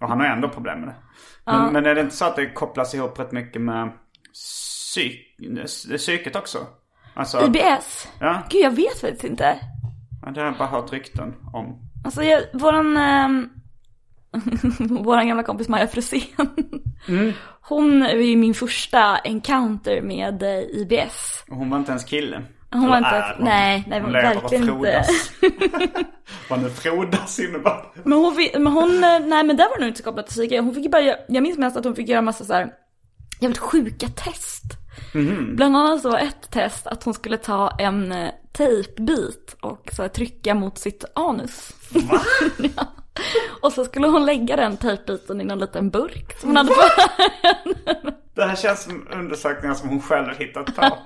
Och 0.00 0.08
han 0.08 0.20
har 0.20 0.26
ändå 0.26 0.48
problem 0.48 0.80
med 0.80 0.88
det. 0.88 0.94
Men, 1.46 1.72
men 1.72 1.86
är 1.86 1.94
det 1.94 2.00
inte 2.00 2.16
så 2.16 2.24
att 2.24 2.36
det 2.36 2.46
kopplas 2.50 2.94
ihop 2.94 3.18
rätt 3.18 3.32
mycket 3.32 3.62
med 3.62 3.92
psyk, 4.32 5.20
psyket 5.96 6.36
också? 6.36 6.58
Alltså, 7.14 7.46
IBS? 7.46 8.08
Ja. 8.20 8.42
Gud, 8.50 8.64
jag 8.64 8.70
vet 8.70 9.00
faktiskt 9.00 9.24
inte. 9.24 9.58
Ja, 10.26 10.32
det 10.32 10.40
har 10.40 10.46
jag 10.46 10.58
bara 10.58 10.68
hört 10.68 10.92
rykten 10.92 11.34
om. 11.52 11.78
Alltså, 12.04 12.22
jag, 12.24 12.42
våran, 12.52 12.96
ehm, 12.96 13.48
våran 15.04 15.28
gamla 15.28 15.42
kompis 15.42 15.68
Maja 15.68 15.86
Frusén. 15.86 16.20
Hon 17.60 18.02
är 18.02 18.14
ju 18.16 18.36
min 18.36 18.54
första 18.54 19.16
encounter 19.24 20.02
med 20.02 20.42
eh, 20.42 20.58
IBS. 20.58 21.44
Och 21.50 21.56
hon 21.56 21.70
var 21.70 21.78
inte 21.78 21.90
ens 21.90 22.04
kille. 22.04 22.42
Hon 22.72 22.88
var 22.88 22.98
inte- 22.98 23.10
är 23.10 23.34
hon? 23.36 23.44
nej, 23.44 23.84
nej, 23.86 24.00
hon 24.00 24.12
verkligen 24.12 24.68
inte. 24.68 25.04
Vad 26.50 26.62
nu 26.62 26.70
frodas 26.70 27.38
innebär. 27.40 27.84
Men 28.04 28.18
hon, 28.18 28.34
fick, 28.34 28.54
men 28.54 28.66
hon, 28.72 29.04
eh, 29.04 29.20
nej 29.26 29.44
men 29.44 29.56
där 29.56 29.64
var 29.68 29.74
det 29.76 29.80
nog 29.80 29.90
inte 29.90 30.02
kopplat 30.02 30.26
till 30.26 30.34
psyke. 30.34 30.60
Hon 30.60 30.74
fick 30.74 30.84
ju 30.84 30.90
bara, 30.90 31.02
jag 31.28 31.42
minns 31.42 31.58
mest 31.58 31.76
att 31.76 31.84
hon 31.84 31.94
fick 31.96 32.08
göra 32.08 32.22
massa 32.22 32.44
så 32.44 32.52
här 32.52 32.68
jävligt 33.40 33.58
sjuka 33.58 34.06
test. 34.08 34.62
Bland 35.56 35.76
annat 35.76 36.02
så 36.02 36.10
var 36.10 36.18
ett 36.18 36.50
test 36.50 36.86
att 36.86 37.04
hon 37.04 37.14
skulle 37.14 37.36
ta 37.36 37.70
en 37.78 38.12
eh, 38.12 38.28
tejpbit 38.56 39.56
och 39.60 39.88
så 39.92 40.02
här, 40.02 40.08
trycka 40.08 40.54
mot 40.54 40.78
sitt 40.78 41.04
anus. 41.14 41.72
Va? 41.90 42.20
ja. 42.76 42.86
Och 43.62 43.72
så 43.72 43.84
skulle 43.84 44.06
hon 44.06 44.26
lägga 44.26 44.56
den 44.56 44.76
tejpbiten 44.76 45.40
i 45.40 45.44
någon 45.44 45.58
liten 45.58 45.90
burk 45.90 46.38
som 46.40 46.48
hon 46.48 46.56
hade 46.56 46.68
fått. 46.68 47.10
Det 48.34 48.44
här 48.44 48.56
känns 48.56 48.82
som 48.84 49.08
undersökningar 49.12 49.74
som 49.74 49.88
hon 49.88 50.00
själv 50.02 50.28
hittat 50.38 50.76
på. 50.76 50.82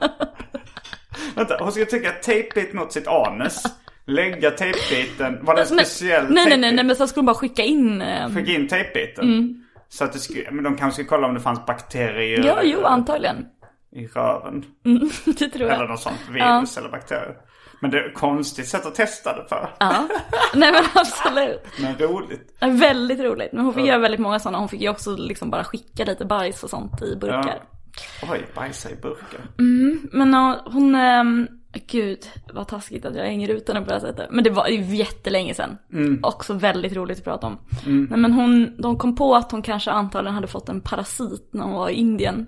Vänta, 1.34 1.56
hon 1.60 1.72
ska 1.72 1.84
trycka 1.84 2.10
tejpbit 2.12 2.72
mot 2.72 2.92
sitt 2.92 3.06
anus. 3.06 3.62
Lägga 4.06 4.50
tejpbiten. 4.50 5.38
Var 5.44 5.54
det 5.56 5.62
en 5.62 5.74
Men- 5.76 5.84
speciell 5.84 6.24
nej, 6.30 6.44
nej, 6.48 6.58
nej, 6.58 6.72
nej, 6.74 6.84
men 6.84 6.96
så 6.96 7.06
skulle 7.06 7.20
hon 7.20 7.26
bara 7.26 7.34
skicka 7.36 7.62
in. 7.62 8.02
Eh, 8.02 8.28
Skicka 8.34 8.52
in 8.52 8.68
tejpbiten. 8.68 9.56
Så 9.88 10.04
att 10.04 10.12
det 10.12 10.18
skulle, 10.18 10.50
men 10.50 10.64
de 10.64 10.76
kanske 10.76 10.92
skulle 10.94 11.08
kolla 11.08 11.26
om 11.26 11.34
det 11.34 11.40
fanns 11.40 11.66
bakterier 11.66 12.46
ja, 12.46 12.62
jo, 12.62 12.84
antagligen. 12.84 13.46
I 13.92 14.06
röven. 14.06 14.64
Det 15.24 15.48
tror 15.48 15.68
jag. 15.68 15.76
Eller 15.76 15.88
något 15.88 16.00
sånt 16.00 16.20
virus 16.30 16.76
eller 16.78 16.88
bakterier. 16.88 17.36
Men 17.80 17.90
det 17.90 17.98
är 17.98 18.08
ett 18.08 18.14
konstigt 18.14 18.68
sätt 18.68 18.86
att 18.86 18.94
testa 18.94 19.36
det 19.36 19.42
på. 19.42 19.68
Ja. 19.80 20.08
Nej 20.54 20.72
men 20.72 20.84
absolut. 20.94 21.62
Men 21.80 21.94
roligt. 21.98 22.56
Ja, 22.58 22.68
Väldigt 22.68 23.20
roligt. 23.20 23.52
Men 23.52 23.64
hon 23.64 23.74
fick 23.74 23.86
göra 23.86 23.98
väldigt 23.98 24.20
många 24.20 24.38
sådana. 24.38 24.58
Hon 24.58 24.68
fick 24.68 24.80
ju 24.80 24.88
också 24.88 25.16
liksom 25.16 25.50
bara 25.50 25.64
skicka 25.64 26.04
lite 26.04 26.24
bajs 26.24 26.64
och 26.64 26.70
sånt 26.70 27.02
i 27.02 27.16
burkar. 27.16 27.62
Oj, 28.32 28.46
bajsa 28.54 28.90
i 28.90 28.94
burkar. 28.96 29.40
Men 30.12 30.32
ja, 30.32 30.64
hon, 30.72 30.94
ehm, 30.94 31.48
gud 31.90 32.18
vad 32.52 32.68
taskigt 32.68 33.04
att 33.04 33.16
jag 33.16 33.24
hänger 33.24 33.48
ut 33.48 33.68
henne 33.68 33.80
på 33.80 33.86
det 33.86 33.92
här 33.92 34.00
sättet. 34.00 34.28
Men 34.30 34.44
det 34.44 34.50
var 34.50 34.68
ju 34.68 34.96
jättelänge 34.96 35.54
sedan. 35.54 35.78
Också 36.22 36.54
väldigt 36.54 36.92
roligt 36.96 37.18
att 37.18 37.24
prata 37.24 37.46
om. 37.46 37.58
Nej 38.10 38.18
men 38.18 38.32
hon, 38.32 38.76
de 38.82 38.98
kom 38.98 39.16
på 39.16 39.34
att 39.34 39.52
hon 39.52 39.62
kanske 39.62 39.90
antagligen 39.90 40.34
hade 40.34 40.46
fått 40.46 40.68
en 40.68 40.80
parasit 40.80 41.48
när 41.52 41.64
hon 41.64 41.74
var 41.74 41.88
i 41.88 41.94
Indien. 41.94 42.46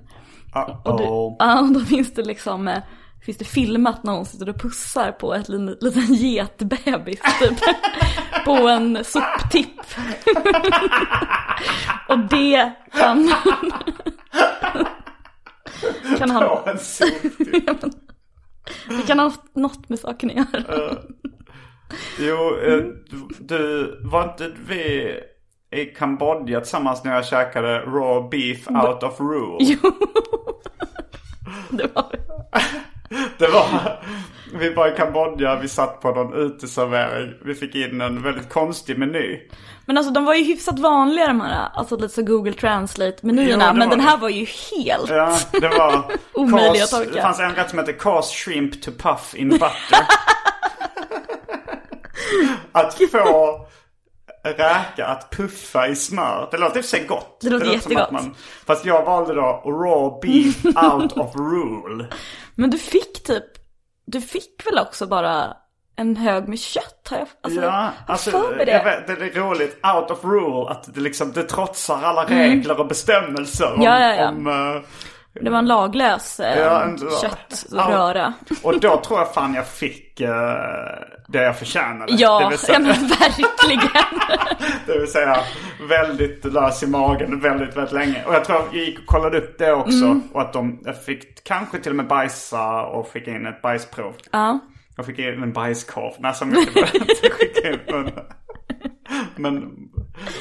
Och, 0.55 1.01
Uh-oh. 1.01 1.37
ja, 1.39 1.61
och 1.61 1.73
då 1.73 1.81
finns 1.81 2.15
det 2.15 2.23
liksom, 2.23 2.69
eh, 2.69 2.83
finns 3.25 3.39
det 3.39 3.45
filmat 3.45 4.03
när 4.05 4.13
hon 4.13 4.27
sitter 4.27 4.49
och 4.49 4.61
pussar 4.61 5.13
på 5.13 5.35
ett 5.35 5.49
liten, 5.49 5.77
liten 5.81 6.15
getbebis 6.15 7.21
typ. 7.41 7.59
på 8.45 8.53
en 8.53 9.05
soptipp. 9.05 9.81
och 12.09 12.19
det 12.19 12.73
kan... 12.93 13.29
kan 16.19 16.31
han... 16.31 16.43
På 16.43 16.63
en 16.71 16.79
soptipp. 16.79 17.81
Det 18.89 19.03
kan 19.07 19.19
ha 19.19 19.33
något- 19.55 19.89
med 19.89 19.99
saken 19.99 20.31
att 20.31 20.37
göra. 20.37 20.97
Jo, 22.19 22.57
eh, 22.57 22.77
du, 23.11 23.29
du, 23.41 23.99
var 24.05 24.25
inte 24.25 24.53
vi 24.69 25.15
i 25.73 25.85
Kambodja 25.85 26.61
tillsammans 26.61 27.05
när 27.05 27.15
jag 27.15 27.27
käkade 27.27 27.79
raw 27.81 28.29
beef 28.31 28.69
out 28.69 29.03
of 29.03 29.21
rule? 29.21 29.57
Jo. 29.61 29.79
Det 31.71 31.91
var 31.95 32.07
det. 32.13 32.19
Det 33.39 33.49
var, 33.49 33.67
Vi 34.55 34.75
var 34.75 34.89
i 34.89 34.97
Kambodja, 34.97 35.57
vi 35.57 35.69
satt 35.69 36.01
på 36.01 36.11
någon 36.11 36.35
uteservering. 36.35 37.35
Vi 37.45 37.55
fick 37.55 37.75
in 37.75 38.01
en 38.01 38.23
väldigt 38.23 38.49
konstig 38.49 38.99
meny. 38.99 39.41
Men 39.87 39.99
alltså 39.99 40.13
de 40.13 40.25
var 40.25 40.35
ju 40.35 40.45
hyfsat 40.45 40.79
vanliga 40.79 41.27
de 41.27 41.41
här, 41.41 41.69
alltså 41.75 41.97
lite 41.97 42.15
så 42.15 42.23
Google 42.23 42.53
Translate 42.53 43.17
menyerna. 43.21 43.65
Jo, 43.67 43.73
det 43.73 43.79
men 43.79 43.89
den 43.89 44.01
här 44.01 44.17
var 44.19 44.29
ju 44.29 44.47
helt... 44.47 45.11
Ja, 45.11 45.39
det 45.53 45.69
var... 45.69 46.05
Omöjliga 46.35 46.71
att 46.85 46.91
cause- 46.91 46.97
tolka. 46.97 47.13
Det 47.15 47.23
fanns 47.23 47.41
en 47.41 47.55
rätt 47.55 47.71
som 47.71 47.79
hette 47.79 47.93
Cause 47.93 48.35
Shrimp 48.35 48.83
to 48.83 48.91
Puff 48.99 49.35
in 49.35 49.49
Butter. 49.49 50.07
att 52.73 52.95
få 53.13 53.67
räka 54.45 55.07
att 55.07 55.31
puffa 55.31 55.89
i 55.89 55.97
smör. 55.97 56.49
Det 56.51 56.59
låter 56.59 56.77
i 56.77 56.81
och 56.81 56.85
för 56.85 56.97
sig 56.97 57.07
gott. 57.07 57.39
Det 57.41 57.51
låter 57.51 57.65
som 57.67 57.75
jättegott. 57.75 58.03
att 58.03 58.13
man- 58.13 58.35
Fast 58.67 58.85
jag 58.85 59.05
valde 59.05 59.35
då 59.35 59.63
raw 59.67 60.19
beef 60.23 60.65
out 60.93 61.13
of 61.13 61.37
rule. 61.37 62.07
Men 62.55 62.71
du 62.71 62.79
fick 62.79 63.23
typ, 63.23 63.45
du 64.07 64.21
fick 64.21 64.67
väl 64.67 64.79
också 64.79 65.07
bara 65.07 65.57
en 65.97 66.17
hög 66.17 66.49
med 66.49 66.59
kött? 66.59 67.09
Har 67.11 67.19
jag, 67.19 67.29
alltså, 67.43 67.61
ja, 67.63 67.91
alltså 68.07 68.31
för 68.31 68.57
mig 68.57 68.67
det. 68.67 68.83
vet, 68.85 69.07
det 69.07 69.13
är 69.27 69.41
roligt. 69.41 69.81
Out 69.97 70.11
of 70.11 70.25
rule. 70.25 70.71
Att 70.71 70.95
det 70.95 71.01
liksom, 71.01 71.33
det 71.33 71.43
trotsar 71.43 72.03
alla 72.03 72.25
regler 72.25 72.81
och 72.81 72.87
bestämmelser 72.87 73.67
om, 73.67 73.73
Mm. 73.73 73.85
Ja, 73.85 74.01
ja, 74.01 74.15
ja. 74.15 74.29
om 74.29 74.47
eh, 74.47 75.43
Det 75.43 75.51
var 75.51 75.59
en 75.59 75.67
laglös 75.67 76.41
eh, 76.41 76.59
Ja, 76.61 76.83
en- 76.83 76.99
köttröra. 77.21 78.33
Och 78.63 78.81
då 78.81 78.97
tror 78.97 79.19
jag 79.19 79.35
fan 79.35 79.55
jag 79.55 79.67
fick 79.67 80.21
eh, 80.21 80.31
det 81.33 81.43
jag 81.43 81.59
förtjänade. 81.59 82.13
Ja, 82.13 82.53
säga, 82.57 82.79
ja 82.79 82.79
men 82.79 83.09
verkligen. 83.09 83.89
det 84.87 84.99
vill 84.99 85.09
säga 85.09 85.37
väldigt 85.89 86.45
lös 86.45 86.83
i 86.83 86.87
magen 86.87 87.41
väldigt, 87.41 87.77
väldigt 87.77 87.93
länge. 87.93 88.25
Och 88.27 88.35
jag 88.35 88.45
tror 88.45 88.59
jag 88.73 88.83
gick 88.83 88.99
och 88.99 89.07
kollade 89.07 89.39
upp 89.39 89.59
det 89.59 89.73
också. 89.73 90.05
Mm. 90.05 90.23
Och 90.33 90.41
att 90.41 90.53
de, 90.53 90.81
jag 90.85 91.05
fick 91.05 91.45
kanske 91.45 91.79
till 91.79 91.93
och 91.93 91.97
med 91.97 92.07
bajsa 92.07 92.83
och 92.83 93.09
skicka 93.09 93.31
in 93.31 93.47
ett 93.47 93.63
bajsprov. 93.63 94.15
ja. 94.33 94.59
Jag 94.97 95.07
fick 95.07 95.19
in 95.19 95.43
en 95.43 95.53
bajskorv. 95.53 96.13
Nej, 96.19 96.35
så 96.35 96.45
mycket 96.45 96.75
behöver 96.75 96.91
jag 96.95 97.03
inte 97.03 97.31
skicka 97.31 97.71
in. 97.73 97.79
Men, 97.87 98.13
men, 99.37 99.73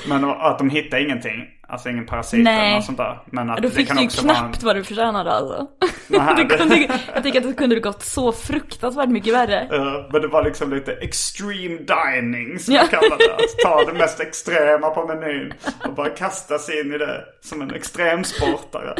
men 0.07 0.23
att 0.23 0.57
de 0.57 0.69
hittade 0.69 1.03
ingenting. 1.03 1.47
Alltså 1.71 1.89
ingen 1.89 2.05
parasit 2.05 2.43
Nej. 2.43 2.59
eller 2.67 2.75
något 2.75 2.85
sånt 2.85 2.97
där. 2.97 3.19
Men 3.25 3.49
att 3.49 3.57
Då 3.57 3.61
det 3.61 3.69
fick 3.69 3.87
kan 3.87 3.95
du 3.95 4.01
ju 4.01 4.07
också 4.07 4.27
vara 4.27 4.37
knappt 4.37 4.63
vad 4.63 4.75
du 4.75 4.83
förtjänade 4.83 5.31
alltså. 5.31 5.67
Nej, 6.07 6.19
det 6.37 6.43
det- 6.43 6.57
kunde, 6.57 6.99
jag 7.13 7.23
tycker 7.23 7.41
att 7.41 7.47
det 7.47 7.53
kunde 7.53 7.79
gått 7.79 8.03
så 8.03 8.31
fruktansvärt 8.31 9.09
mycket 9.09 9.33
värre. 9.33 9.67
Ja, 9.71 10.09
men 10.11 10.21
det 10.21 10.27
var 10.27 10.43
liksom 10.43 10.69
lite 10.73 10.91
extreme 10.93 11.77
dining 11.77 12.59
som 12.59 12.73
Ja. 12.73 12.81
jag 12.81 12.89
kallar 12.89 13.17
det. 13.17 13.33
Att 13.35 13.59
ta 13.63 13.91
det 13.91 13.93
mest 13.97 14.19
extrema 14.19 14.89
på 14.89 15.05
menyn 15.07 15.53
och 15.87 15.93
bara 15.93 16.09
kasta 16.09 16.57
sig 16.59 16.79
in 16.79 16.93
i 16.93 16.97
det 16.97 17.23
som 17.41 17.61
en 17.61 17.73
extremsportare. 17.75 18.95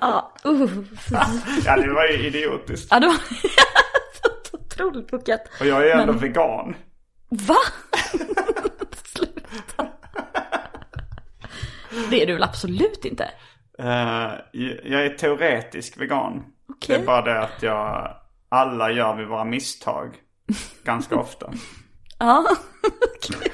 Ja, 0.00 0.32
uh. 0.46 0.70
Ja, 1.66 1.76
det 1.76 1.92
var 1.92 2.06
ju 2.06 2.26
idiotiskt. 2.26 2.88
ja 2.90 3.00
det 3.00 3.06
var 3.06 3.16
otroligt 4.52 5.10
puckat. 5.10 5.40
Och 5.60 5.66
jag 5.66 5.78
är 5.80 5.84
ju 5.84 5.90
ändå 5.90 6.12
Men- 6.12 6.22
vegan. 6.22 6.74
Va? 7.28 7.56
Sluta. 9.04 9.86
Det 12.10 12.22
är 12.22 12.26
du 12.26 12.32
väl 12.32 12.42
absolut 12.42 13.04
inte? 13.04 13.30
Eh, 13.78 14.32
jag 14.84 15.06
är 15.06 15.16
teoretisk 15.18 16.00
vegan. 16.00 16.44
Okej. 16.68 16.96
Det 16.96 17.02
är 17.02 17.06
bara 17.06 17.22
det 17.22 17.40
att 17.40 17.62
jag, 17.62 18.16
alla 18.48 18.90
gör 18.90 19.16
vi 19.16 19.24
våra 19.24 19.44
misstag. 19.44 20.16
Ganska 20.84 21.16
ofta. 21.20 21.52
Ja, 22.18 22.46
okej. 23.16 23.52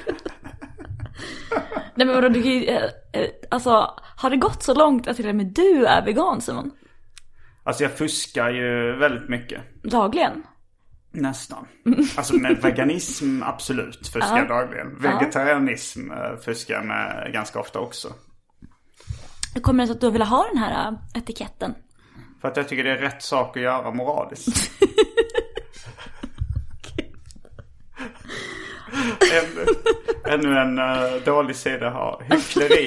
Nej 1.95 2.07
men 2.07 2.15
vadå, 2.15 2.29
du 2.29 2.43
kan 2.43 2.51
ju, 2.51 2.65
eh, 2.65 2.83
eh, 3.13 3.29
alltså 3.51 3.93
har 4.17 4.29
det 4.29 4.37
gått 4.37 4.63
så 4.63 4.73
långt 4.73 5.07
att 5.07 5.15
till 5.15 5.29
och 5.29 5.35
med 5.35 5.45
du 5.45 5.85
är 5.85 6.05
vegan 6.05 6.41
Simon? 6.41 6.71
Alltså 7.63 7.83
jag 7.83 7.97
fuskar 7.97 8.49
ju 8.49 8.95
väldigt 8.95 9.29
mycket. 9.29 9.61
Dagligen? 9.83 10.43
Nästan. 11.11 11.67
Alltså 12.17 12.35
med 12.35 12.61
veganism 12.61 13.43
absolut 13.43 14.07
fuskar 14.07 14.37
jag 14.37 14.47
dagligen. 14.47 14.99
Vegetarianism 14.99 16.11
fuskar 16.45 16.73
jag 16.73 16.85
med 16.85 17.33
ganga 17.33 17.59
ofta 17.59 17.79
också. 17.79 18.13
Hur 19.53 19.61
kommer 19.61 19.83
det 19.83 19.87
sig 19.87 19.93
att 19.93 20.01
du 20.01 20.11
vill 20.11 20.21
ha 20.21 20.47
den 20.47 20.57
här 20.57 20.87
eh, 20.87 20.93
etiketten? 21.13 21.75
För 22.41 22.47
att 22.47 22.57
jag 22.57 22.67
tycker 22.67 22.83
det 22.83 22.91
är 22.91 22.97
rätt 22.97 23.23
sak 23.23 23.57
att 23.57 23.63
göra 23.63 23.91
moraliskt. 23.91 24.71
ännu, 29.31 29.65
ännu 30.25 30.57
en 30.57 30.79
uh, 30.79 31.23
dålig 31.25 31.55
sida 31.55 31.89
har 31.89 32.23
hyckleri. 32.29 32.85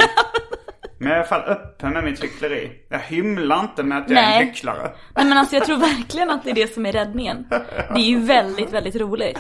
Men 0.99 1.09
jag 1.11 1.19
är 1.19 1.25
i 1.25 1.29
alla 1.29 1.29
fall 1.29 1.51
öppen 1.51 1.93
med 1.93 2.05
mitt 2.05 2.25
hyckleri. 2.25 2.73
Jag 2.89 2.99
hymlar 2.99 3.61
inte 3.61 3.83
med 3.83 3.99
att 3.99 4.11
jag 4.11 4.19
är 4.19 4.23
Nej. 4.23 4.43
en 4.43 4.49
hycklare. 4.49 4.93
Nej 5.15 5.25
men 5.25 5.39
alltså 5.39 5.57
jag 5.57 5.65
tror 5.65 5.77
verkligen 5.77 6.31
att 6.31 6.45
det 6.45 6.51
är 6.51 6.55
det 6.55 6.75
som 6.75 6.87
är 6.87 6.93
räddningen. 6.93 7.47
Det 7.95 8.01
är 8.01 8.09
ju 8.09 8.19
väldigt, 8.19 8.73
väldigt 8.73 8.97
roligt. 8.97 9.39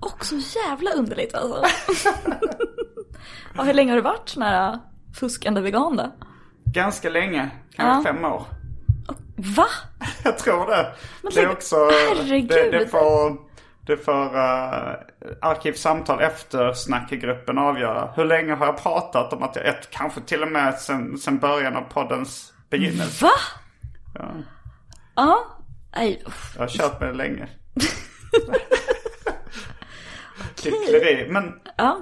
Och 0.00 0.24
så 0.24 0.36
jävla 0.36 0.90
underligt 0.90 1.34
alltså. 1.34 1.64
Ja, 3.56 3.62
hur 3.62 3.74
länge 3.74 3.90
har 3.90 3.96
du 3.96 4.02
varit 4.02 4.28
sån 4.28 4.42
här 4.42 4.72
eh, 4.72 4.78
fuskande 5.20 5.60
vegan 5.60 5.96
då? 5.96 6.12
Ganska 6.72 7.10
länge, 7.10 7.50
kanske 7.74 8.08
Ja. 8.08 8.14
fem 8.14 8.24
år. 8.24 8.42
Va? 9.36 9.66
Jag 10.24 10.38
tror 10.38 10.66
det. 10.66 10.92
Men 11.22 11.32
det 11.34 11.40
är 11.40 11.50
också... 11.50 11.76
herregud. 11.76 12.48
Det, 12.48 12.70
det 12.70 12.86
får, 12.86 13.36
det 13.86 13.96
får 13.96 14.36
uh, 14.36 14.94
Arkivsamtal 15.42 16.20
efter 16.20 16.72
snackgruppen 16.72 17.58
avgöra. 17.58 18.12
Hur 18.16 18.24
länge 18.24 18.54
har 18.54 18.66
jag 18.66 18.82
pratat 18.82 19.32
om 19.32 19.42
att 19.42 19.56
jag... 19.56 19.66
Ett, 19.66 19.90
kanske 19.90 20.20
till 20.20 20.42
och 20.42 20.48
med 20.52 20.74
sen, 20.74 21.18
sen 21.18 21.38
början 21.38 21.76
av 21.76 21.82
poddens 21.82 22.52
begynnelse. 22.70 23.24
Va? 23.24 23.30
Ja, 24.14 24.24
Ja. 25.14 25.38
Uff. 26.26 26.52
jag 26.56 26.62
har 26.62 26.68
kört 26.68 27.00
med 27.00 27.08
det 27.08 27.14
länge. 27.16 27.48
Hyckleri. 30.64 31.28
Men, 31.30 31.60
ja. 31.76 32.00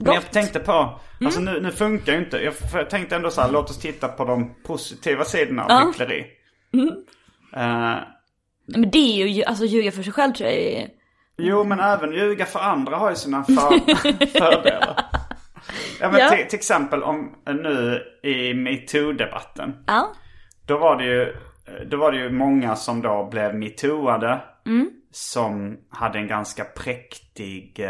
Men 0.00 0.14
jag 0.14 0.22
Gott. 0.22 0.32
tänkte 0.32 0.60
på... 0.60 1.00
Alltså 1.24 1.40
nu, 1.40 1.60
nu 1.60 1.70
funkar 1.70 2.12
ju 2.12 2.18
inte... 2.18 2.36
Jag, 2.72 2.90
tänkte 2.90 3.16
ändå 3.16 3.30
så 3.30 3.40
här, 3.40 3.52
låt 3.52 3.70
oss 3.70 3.78
titta 3.78 4.08
på 4.08 4.24
de 4.24 4.54
positiva 4.66 5.24
sidorna 5.24 5.64
av 5.64 5.70
Ja. 5.70 5.86
hyckleri. 5.86 6.20
Eh, 7.56 7.96
Nej, 8.66 8.78
Men 8.78 8.90
det 8.90 9.22
är 9.22 9.26
ju, 9.26 9.44
alltså 9.44 9.64
ljuga 9.64 9.92
för 9.92 10.02
sig 10.02 10.12
själv 10.12 10.32
tror 10.32 10.48
jag 10.50 10.58
är... 10.58 10.88
Jo, 11.36 11.64
men 11.64 11.80
även 11.80 12.12
ljuga 12.12 12.46
för 12.46 12.60
andra 12.60 12.96
har 12.96 13.10
ju 13.10 13.16
sina 13.16 13.44
för, 13.44 13.78
fördelar. 14.38 15.00
Ja, 16.00 16.10
men 16.10 16.20
Ja. 16.20 16.28
Till, 16.30 16.46
till 16.48 16.58
exempel 16.58 17.02
om 17.02 17.34
nu 17.46 18.02
i 18.22 18.54
metoo-debatten. 18.54 19.84
Ja. 19.86 20.12
Då 20.66 20.78
var 20.78 20.96
det 20.96 21.04
ju, 21.04 21.36
då 21.86 21.96
var 21.96 22.12
det 22.12 22.18
ju 22.18 22.30
många 22.30 22.76
som 22.76 23.02
då 23.02 23.28
blev 23.30 23.54
metooade. 23.54 24.40
Som 25.10 25.76
hade 25.90 26.18
en 26.18 26.26
ganska 26.28 26.64
präktig 26.64 27.80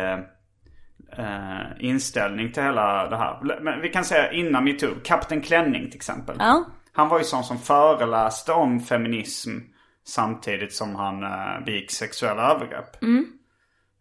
eh, 1.19 1.67
inställning 1.79 2.53
till 2.53 2.63
hela 2.63 3.09
det 3.09 3.17
här. 3.17 3.61
Men 3.61 3.81
vi 3.81 3.89
kan 3.89 4.05
säga 4.05 4.33
innan 4.33 4.65
metoo. 4.65 4.95
Kapten 5.05 5.41
Klänning 5.41 5.91
till 5.91 5.97
exempel. 5.97 6.37
Ja. 6.39 6.65
Han 6.93 7.09
var 7.09 7.19
ju 7.19 7.25
sån 7.25 7.45
som 7.45 7.59
föreläste 7.59 8.53
om 8.53 8.81
feminism 8.81 9.51
samtidigt 10.07 10.75
som 10.75 10.95
han 10.95 11.23
eh, 11.23 11.65
begick 11.67 11.91
sexuella 11.91 12.51
övergrepp. 12.55 13.03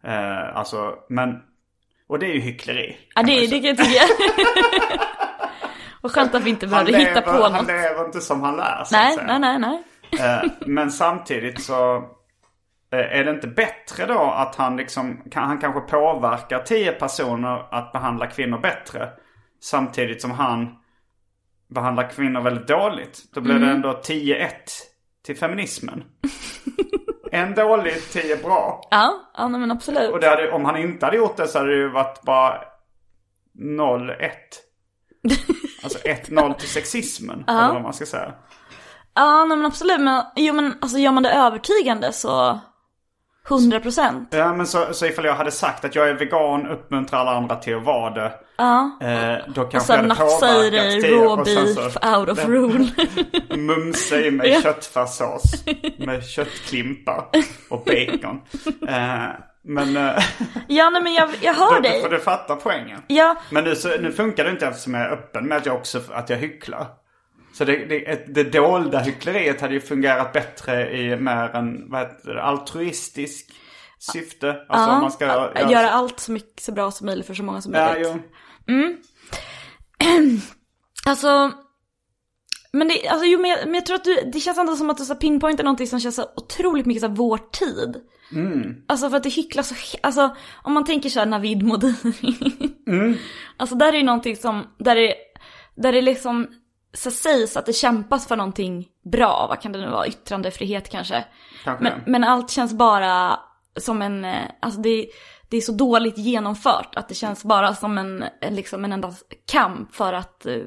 Eh, 0.04 0.56
alltså, 0.56 0.94
men... 1.08 1.42
Och 2.08 2.18
det 2.18 2.26
är 2.26 2.34
ju 2.34 2.40
hyckleri. 2.40 2.96
Ja 3.14 3.22
det, 3.22 3.32
ju 3.32 3.46
det 3.46 3.58
kan 3.60 3.68
jag 3.68 3.76
tycka. 3.76 4.02
Och 6.00 6.12
skönt 6.12 6.34
att 6.34 6.42
vi 6.42 6.50
inte 6.50 6.66
behövde 6.66 6.98
hitta 6.98 7.20
på 7.20 7.32
lever, 7.32 7.42
han 7.42 7.52
något. 7.52 7.66
lever 7.66 8.04
inte 8.04 8.20
som 8.20 8.42
han 8.42 8.56
lär 8.56 8.86
Nej, 8.92 9.18
nej, 9.26 9.38
nej, 9.38 9.58
nej. 9.58 9.82
Eh, 10.20 10.50
men 10.66 10.90
samtidigt 10.90 11.62
så 11.62 12.04
är 12.94 13.24
det 13.24 13.30
inte 13.30 13.46
bättre 13.48 14.06
då 14.06 14.20
att 14.20 14.56
han 14.56 14.76
liksom, 14.76 15.22
kan, 15.30 15.44
han 15.44 15.58
kanske 15.58 15.80
påverkar 15.80 16.58
tio 16.58 16.92
personer 16.92 17.74
att 17.74 17.92
behandla 17.92 18.26
kvinnor 18.26 18.58
bättre. 18.58 19.08
Samtidigt 19.60 20.22
som 20.22 20.30
han 20.30 20.74
behandlar 21.74 22.10
kvinnor 22.10 22.40
väldigt 22.40 22.68
dåligt. 22.68 23.22
Då 23.34 23.40
blir 23.40 23.54
Mm. 23.56 23.68
det 23.68 23.74
ändå 23.74 23.92
10-1 23.92 24.48
till 25.24 25.36
feminismen. 25.36 26.04
en 27.32 27.54
dålig, 27.54 28.10
tio 28.12 28.36
bra. 28.36 28.80
Ja, 28.90 29.14
ja 29.36 29.48
men 29.48 29.70
absolut. 29.70 30.10
Och 30.10 30.24
hade, 30.24 30.50
om 30.52 30.64
han 30.64 30.76
inte 30.76 31.06
hade 31.06 31.16
gjort 31.16 31.36
det 31.36 31.48
så 31.48 31.58
hade 31.58 31.70
det 31.70 31.76
ju 31.76 31.88
varit 31.88 32.22
bara 32.22 32.60
0-1. 33.58 34.30
Alltså 35.84 35.98
1-0 35.98 36.54
till 36.54 36.68
sexismen. 36.68 37.44
Eller 37.48 37.72
vad 37.72 37.82
man 37.82 37.92
ska 37.94 38.06
säga. 38.06 38.32
Ja, 39.14 39.44
nej, 39.44 39.56
men 39.56 39.66
absolut. 39.66 40.00
Men, 40.00 40.24
jo, 40.36 40.54
men 40.54 40.74
alltså 40.80 40.98
gör 40.98 41.12
man 41.12 41.22
det 41.22 41.32
övertygande 41.32 42.12
så 42.12 42.60
100 43.50 43.80
procent. 43.80 44.28
Ja 44.30 44.54
men 44.54 44.66
så, 44.66 44.86
så 44.92 45.06
ifall 45.06 45.24
jag 45.24 45.34
hade 45.34 45.50
sagt 45.50 45.84
att 45.84 45.94
jag 45.94 46.08
är 46.08 46.14
vegan, 46.14 46.66
uppmuntrar 46.66 47.18
alla 47.20 47.30
andra 47.36 47.56
till 47.56 47.76
att 47.76 47.84
vara 47.84 48.10
det. 48.14 48.32
Ja. 48.56 48.98
Eh, 49.02 49.36
då 49.54 49.62
Och 49.62 49.70
kanske 49.72 49.86
sen 49.86 50.08
jag 50.08 50.14
hade 50.14 50.30
nafsa 50.30 50.64
i 50.66 50.70
dig 50.70 51.00
raw 51.12 51.26
och 51.26 51.46
sen 51.46 51.64
beef 51.74 51.92
så 52.02 52.16
out 52.18 52.28
of 52.28 52.44
rule. 52.44 52.86
mumsa 53.56 54.16
i 54.20 54.30
mig 54.30 54.62
köttfärssås 54.62 55.64
med 55.98 56.24
köttklimpar 56.24 57.24
och 57.70 57.84
bacon. 57.84 58.40
Eh, 58.88 59.28
men 59.66 59.96
eh, 59.96 60.22
ja, 60.68 60.90
nej 60.90 61.02
men 61.02 61.14
jag, 61.14 61.30
jag 61.40 61.54
hör 61.54 61.74
då, 61.74 61.80
dig. 61.80 62.06
du 62.10 62.18
fatta 62.18 62.56
poängen. 62.56 63.00
Ja, 63.06 63.36
Men 63.50 63.64
nu, 63.64 63.76
så, 63.76 63.88
nu 63.88 64.12
funkar 64.12 64.44
det 64.44 64.50
inte 64.50 64.66
eftersom 64.66 64.94
jag 64.94 65.02
är 65.02 65.10
öppen 65.12 65.46
med 65.48 65.56
att 65.58 65.66
jag 65.66 65.74
också 65.74 66.00
att 66.12 66.30
jag 66.30 66.36
hycklar. 66.36 66.86
Så 67.54 67.64
det, 67.64 67.76
det, 67.76 68.34
det 68.34 68.44
dolda 68.44 68.98
hyckleriet 68.98 69.60
hade 69.60 69.74
ju 69.74 69.80
fungerat 69.80 70.32
bättre 70.32 70.96
i 70.96 71.16
mer 71.16 71.56
en 71.56 71.90
vad 71.90 72.00
heter 72.00 72.34
det, 72.34 72.42
altruistisk 72.42 73.52
syfte. 73.98 74.50
Alltså 74.68 74.90
ja, 74.90 75.00
man 75.00 75.12
ska 75.12 75.30
att 75.30 75.70
göra 75.70 75.90
allt 75.90 76.20
så 76.20 76.32
mycket 76.32 76.60
så 76.62 76.72
bra 76.72 76.90
som 76.90 77.06
möjligt 77.06 77.26
för 77.26 77.34
så 77.34 77.42
många 77.42 77.60
som 77.60 77.74
Ja, 77.74 77.92
möjligt. 77.92 78.08
jo. 78.66 78.96
Alltså, 81.06 81.52
men 82.72 82.88
det, 82.88 83.08
alltså, 83.08 83.26
jo, 83.26 83.40
men, 83.40 83.50
jag, 83.50 83.58
men 83.64 83.74
jag 83.74 83.86
tror 83.86 83.96
att 83.96 84.04
du, 84.04 84.30
det 84.32 84.40
känns 84.40 84.58
ändå 84.58 84.76
som 84.76 84.90
att 84.90 84.98
du 84.98 85.04
så 85.04 85.14
pinpointar 85.14 85.64
någonting 85.64 85.86
som 85.86 86.00
känns 86.00 86.16
så 86.16 86.26
otroligt 86.36 86.86
mycket 86.86 87.00
så 87.00 87.08
här, 87.08 87.14
vår 87.14 87.38
tid. 87.38 87.96
Alltså 88.88 89.10
för 89.10 89.16
att 89.16 89.22
det 89.22 89.28
hycklas 89.28 89.68
så, 89.68 89.74
alltså 90.02 90.36
om 90.62 90.72
man 90.72 90.84
tänker 90.84 91.08
så 91.10 91.18
här 91.18 91.26
Navid 91.26 91.62
Modiri. 91.62 92.14
Alltså 93.56 93.76
där 93.76 93.92
är 93.92 93.96
ju 93.96 94.02
någonting 94.02 94.36
som, 94.36 94.66
där 94.78 94.94
det, 94.94 95.14
där 95.76 95.92
det 95.92 96.02
liksom 96.02 96.46
så 96.94 97.10
sägs 97.10 97.56
att 97.56 97.66
det 97.66 97.72
kämpas 97.72 98.28
för 98.28 98.36
någonting 98.36 98.88
bra, 99.04 99.46
vad 99.48 99.60
kan 99.60 99.72
det 99.72 99.80
nu 99.80 99.90
vara, 99.90 100.06
yttrandefrihet 100.06 100.88
kanske. 100.88 101.24
Kanske 101.64 101.84
Men, 101.84 102.00
men 102.06 102.24
allt 102.24 102.50
känns 102.50 102.74
bara 102.74 103.38
som 103.76 104.02
en, 104.02 104.24
eh, 104.24 104.42
alltså 104.60 104.80
det, 104.80 105.06
det 105.48 105.56
är 105.56 105.60
så 105.60 105.72
dåligt 105.72 106.18
genomfört 106.18 106.94
att 106.96 107.08
det 107.08 107.14
känns 107.14 107.44
bara 107.44 107.74
som 107.74 107.98
en, 107.98 108.24
liksom 108.50 108.84
en 108.84 108.92
enda 108.92 109.12
kamp 109.50 109.94
för 109.94 110.12
att 110.12 110.46
eh, 110.46 110.62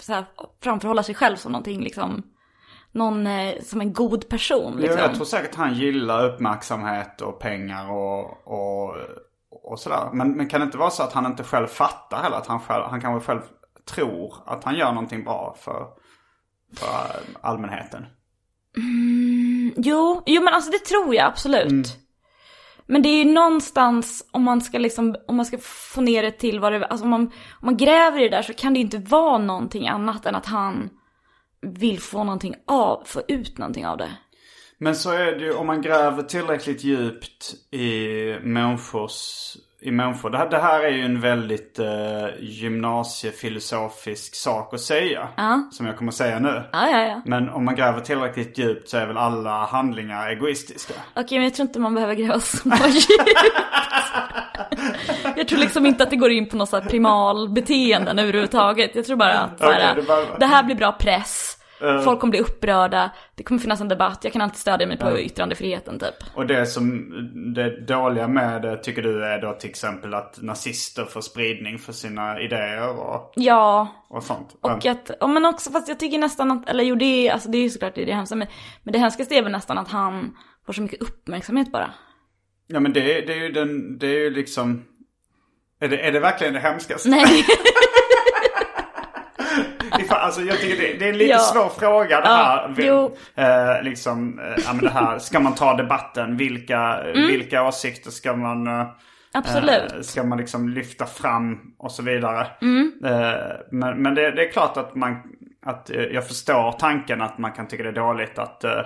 så 0.00 0.12
här, 0.12 0.24
framförhålla 0.62 1.02
sig 1.02 1.14
själv 1.14 1.36
som 1.36 1.52
någonting 1.52 1.80
liksom, 1.80 2.22
någon, 2.92 3.26
eh, 3.26 3.54
som 3.62 3.80
en 3.80 3.92
god 3.92 4.28
person 4.28 4.76
liksom. 4.76 5.00
jag 5.00 5.14
tror 5.14 5.24
säkert 5.24 5.54
han 5.54 5.74
gillar 5.74 6.24
uppmärksamhet 6.24 7.20
och 7.20 7.40
pengar 7.40 7.90
och, 7.90 8.46
och, 8.46 8.96
och 9.50 9.80
sådär. 9.80 10.10
Men, 10.12 10.32
men 10.32 10.48
kan 10.48 10.60
det 10.60 10.64
inte 10.64 10.78
vara 10.78 10.90
så 10.90 11.02
att 11.02 11.12
han 11.12 11.26
inte 11.26 11.44
själv 11.44 11.66
fattar 11.66 12.22
heller? 12.22 12.36
Att 12.36 12.46
han, 12.46 12.60
själv, 12.60 12.84
han 12.84 13.00
kanske 13.00 13.26
själv 13.26 13.40
tror 13.88 14.34
att 14.46 14.64
han 14.64 14.76
gör 14.76 14.92
någonting 14.92 15.24
bra 15.24 15.56
för, 15.60 15.86
för 16.76 17.20
allmänheten. 17.40 18.06
Jo, 19.76 20.22
jo 20.26 20.42
men 20.42 20.54
alltså 20.54 20.70
det 20.70 20.78
tror 20.78 21.14
jag 21.14 21.26
absolut. 21.26 21.98
Men 22.86 23.02
det 23.02 23.08
är 23.08 23.24
ju 23.24 23.32
någonstans, 23.32 24.28
om 24.30 24.42
man 24.42 24.60
ska 24.60 24.78
liksom, 24.78 25.16
om 25.26 25.36
man 25.36 25.46
ska 25.46 25.58
få 25.62 26.00
ner 26.00 26.22
det 26.22 26.30
till 26.30 26.60
vad 26.60 26.72
det, 26.72 26.86
alltså 26.86 27.04
om 27.04 27.10
man, 27.10 27.22
om 27.22 27.32
man 27.60 27.76
gräver 27.76 28.20
i 28.20 28.22
det 28.22 28.36
där 28.36 28.42
så 28.42 28.54
kan 28.54 28.72
det 28.72 28.78
ju 28.78 28.84
inte 28.84 28.98
vara 28.98 29.38
någonting 29.38 29.88
annat 29.88 30.26
än 30.26 30.34
att 30.34 30.46
han 30.46 30.90
vill 31.60 32.00
få 32.00 32.24
någonting 32.24 32.54
av, 32.66 33.02
få 33.06 33.22
ut 33.28 33.58
någonting 33.58 33.86
av 33.86 33.96
det. 33.96 34.10
Men 34.78 34.94
så 34.94 35.10
är 35.10 35.32
det 35.32 35.44
ju 35.44 35.52
om 35.52 35.66
man 35.66 35.82
gräver 35.82 36.22
tillräckligt 36.22 36.84
djupt 36.84 37.54
i 37.70 38.34
människors, 38.42 39.56
i 39.80 39.90
människor. 39.90 40.30
Det 40.30 40.38
här, 40.38 40.48
det 40.50 40.58
här 40.58 40.80
är 40.80 40.88
ju 40.90 41.04
en 41.04 41.20
väldigt 41.20 41.78
eh, 41.78 41.86
gymnasiefilosofisk 42.40 44.34
sak 44.34 44.74
att 44.74 44.80
säga. 44.80 45.28
Som 45.72 45.86
jag 45.86 45.96
kommer 45.96 46.12
att 46.12 46.16
säga 46.16 46.38
nu. 46.38 46.62
Ja, 46.72 46.88
ja, 46.90 47.02
ja. 47.02 47.22
Men 47.24 47.48
om 47.50 47.64
man 47.64 47.74
gräver 47.74 48.00
tillräckligt 48.00 48.58
djupt 48.58 48.88
så 48.88 48.96
är 48.96 49.06
väl 49.06 49.16
alla 49.16 49.64
handlingar 49.66 50.28
egoistiska. 50.30 50.94
Okej, 51.16 51.38
men 51.38 51.44
jag 51.44 51.54
tror 51.54 51.68
inte 51.68 51.80
man 51.80 51.94
behöver 51.94 52.14
gräva 52.14 52.40
så 52.40 52.68
djupt. 52.88 53.08
Jag 55.36 55.48
tror 55.48 55.58
liksom 55.58 55.86
inte 55.86 56.02
att 56.04 56.10
det 56.10 56.16
går 56.16 56.30
in 56.30 56.48
på 56.48 56.56
något 56.56 56.68
så 56.68 56.80
här 56.80 56.88
primal 56.88 57.48
beteenden 57.48 58.18
överhuvudtaget. 58.18 58.90
Jag 58.94 59.04
tror 59.04 59.16
bara 59.16 59.38
att 59.38 59.58
så 59.58 59.70
här, 59.70 59.94
det 59.94 60.02
bara- 60.02 60.38
det 60.38 60.46
här 60.46 60.62
blir 60.62 60.76
bra 60.76 60.92
press. 60.92 61.57
Folk 62.04 62.20
kommer 62.20 62.30
bli 62.30 62.40
upprörda, 62.40 63.10
det 63.34 63.42
kommer 63.42 63.60
finnas 63.60 63.80
en 63.80 63.88
debatt, 63.88 64.18
jag 64.22 64.32
kan 64.32 64.42
alltid 64.42 64.58
stödja 64.58 64.86
mig 64.86 64.98
på 64.98 65.18
yttrandefriheten 65.20 65.98
typ. 65.98 66.14
Och 66.34 66.46
det 66.46 66.66
som 66.66 67.10
det 67.54 67.80
dåliga 67.86 68.28
med 68.28 68.62
det 68.62 68.76
tycker 68.76 69.02
du 69.02 69.24
är 69.24 69.40
då 69.40 69.52
till 69.52 69.70
exempel 69.70 70.14
att 70.14 70.38
nazister 70.42 71.04
får 71.04 71.20
spridning 71.20 71.78
för 71.78 71.92
sina 71.92 72.40
idéer 72.40 72.88
och, 72.98 73.32
Ja, 73.36 73.88
och 74.08 74.22
sånt. 74.22 74.56
och 74.60 74.86
att, 74.86 75.10
ja, 75.20 75.26
men 75.26 75.44
också 75.44 75.70
fast 75.70 75.88
jag 75.88 76.00
tycker 76.00 76.18
nästan 76.18 76.50
att, 76.50 76.68
eller 76.68 76.84
jo 76.84 76.94
det 76.94 77.30
alltså 77.30 77.48
det 77.50 77.58
är 77.58 77.62
ju 77.62 77.70
såklart 77.70 77.94
det, 77.94 78.02
är 78.02 78.06
det 78.06 78.14
hemska, 78.14 78.34
men, 78.36 78.48
men 78.82 78.92
det 78.92 78.98
hemskaste 78.98 79.34
är 79.34 79.42
väl 79.42 79.52
nästan 79.52 79.78
att 79.78 79.88
han 79.88 80.36
får 80.66 80.72
så 80.72 80.82
mycket 80.82 81.02
uppmärksamhet 81.02 81.72
bara. 81.72 81.90
Ja 82.66 82.80
men 82.80 82.92
det, 82.92 83.18
är- 83.18 83.26
det 83.26 83.32
är 83.32 83.42
ju 83.42 83.52
den, 83.52 83.98
det 83.98 84.06
är 84.06 84.18
ju 84.20 84.30
liksom 84.30 84.84
är 85.80 85.88
det, 85.88 86.00
är 86.06 86.12
det 86.12 86.20
verkligen 86.20 86.54
det 86.54 86.60
hemskaste? 86.60 87.08
Nej, 87.08 87.24
Alltså 90.18 90.40
jag 90.42 90.58
tycker 90.60 90.82
det, 90.82 90.98
det 90.98 91.04
är 91.04 91.08
en 91.12 91.18
lite 91.18 91.30
Ja. 91.30 91.38
svår 91.38 91.68
fråga 91.68 92.20
det 92.20 92.28
Ja, 92.28 92.34
här. 92.68 92.74
jo. 92.78 93.16
Eh, 93.34 93.82
liksom, 93.82 94.38
eh, 94.40 94.62
ja 94.66 94.72
men 94.72 94.84
det 94.84 94.90
här, 94.90 95.18
ska 95.18 95.40
man 95.40 95.54
ta 95.54 95.74
debatten? 95.76 96.36
Vilka, 96.36 97.02
vilka 97.14 97.62
åsikter 97.62 98.10
ska 98.10 98.36
man... 98.36 98.66
eh, 98.66 98.72
Mm. 99.34 99.42
absolut. 99.44 99.92
Eh, 99.92 100.00
ska 100.00 100.22
man 100.24 100.38
liksom 100.38 100.68
lyfta 100.68 101.06
fram 101.06 101.58
och 101.78 101.92
så 101.92 102.02
vidare. 102.02 102.46
Mm. 102.62 102.92
Eh, 103.04 103.32
men 103.70 104.02
men 104.02 104.14
det, 104.14 104.30
det 104.30 104.44
är 104.48 104.52
klart 104.52 104.76
att 104.76 104.94
man 104.94 105.22
att 105.66 105.90
eh, 105.90 105.96
jag 106.02 106.26
förstår 106.28 106.72
tanken 106.72 107.22
att 107.22 107.38
man 107.38 107.52
kan 107.52 107.68
tycka 107.68 107.82
det 107.82 107.88
är 107.88 107.92
dåligt 107.92 108.38
att, 108.38 108.64
eh, 108.64 108.80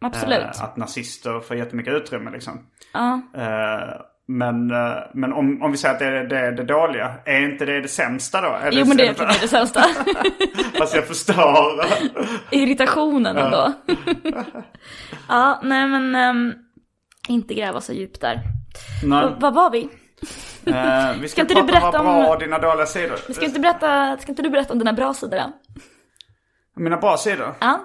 Absolut. 0.00 0.40
eh, 0.56 0.64
att 0.64 0.76
nazister 0.76 1.40
får 1.40 1.56
jättemycket 1.56 1.94
utrymme 1.94 2.30
liksom. 2.30 2.66
Ja. 2.92 3.20
Eh, 3.36 3.94
men 4.28 4.70
eh, 4.70 4.96
men 5.14 5.32
om, 5.32 5.62
om 5.62 5.70
vi 5.70 5.76
säger 5.76 5.94
att 5.94 5.98
det 5.98 6.06
är 6.06 6.24
det, 6.24 6.38
är 6.38 6.52
det 6.52 6.64
dåliga, 6.64 7.14
är 7.24 7.40
inte 7.40 7.64
det 7.64 7.80
det 7.80 7.88
sämsta 7.88 8.40
då? 8.40 8.48
Är 8.48 8.72
Jo 8.72 8.84
men 8.84 8.96
det 8.96 9.06
är 9.06 9.10
är 9.10 9.14
för 9.14 9.26
mig 9.26 9.36
det 9.40 9.48
sämsta. 9.48 9.84
Fast 10.78 10.94
jag 10.94 11.06
förstår. 11.06 11.84
Irritationen 12.50 13.36
ändå. 13.36 13.72
ja, 15.28 15.60
nej 15.62 15.86
men 15.86 16.14
ehm, 16.14 16.52
inte 17.28 17.54
gräva 17.54 17.80
så 17.80 17.92
djupt 17.92 18.20
där. 18.20 18.40
Vad 19.40 19.54
var 19.54 19.70
vi? 19.70 19.88
Eh, 20.64 21.20
vi 21.20 21.28
ska, 21.28 21.40
inte 21.40 21.54
du 21.54 21.60
prata 21.60 21.80
berätta 21.80 22.00
om 22.00 22.06
vad 22.06 22.24
bra 22.24 22.34
och 22.34 22.40
dina 22.40 22.58
dåliga 22.58 22.86
sidor. 22.86 23.32
Ska 23.32 23.44
inte, 23.44 23.60
berätta, 23.60 24.16
ska 24.16 24.32
inte 24.32 24.42
du 24.42 24.50
berätta 24.50 24.72
om 24.72 24.78
dina 24.78 24.92
bra 24.92 25.14
sidor 25.14 25.38
då? 25.38 25.52
Mina 26.76 26.96
bra 26.96 27.16
sidor? 27.16 27.54
Ja. 27.60 27.80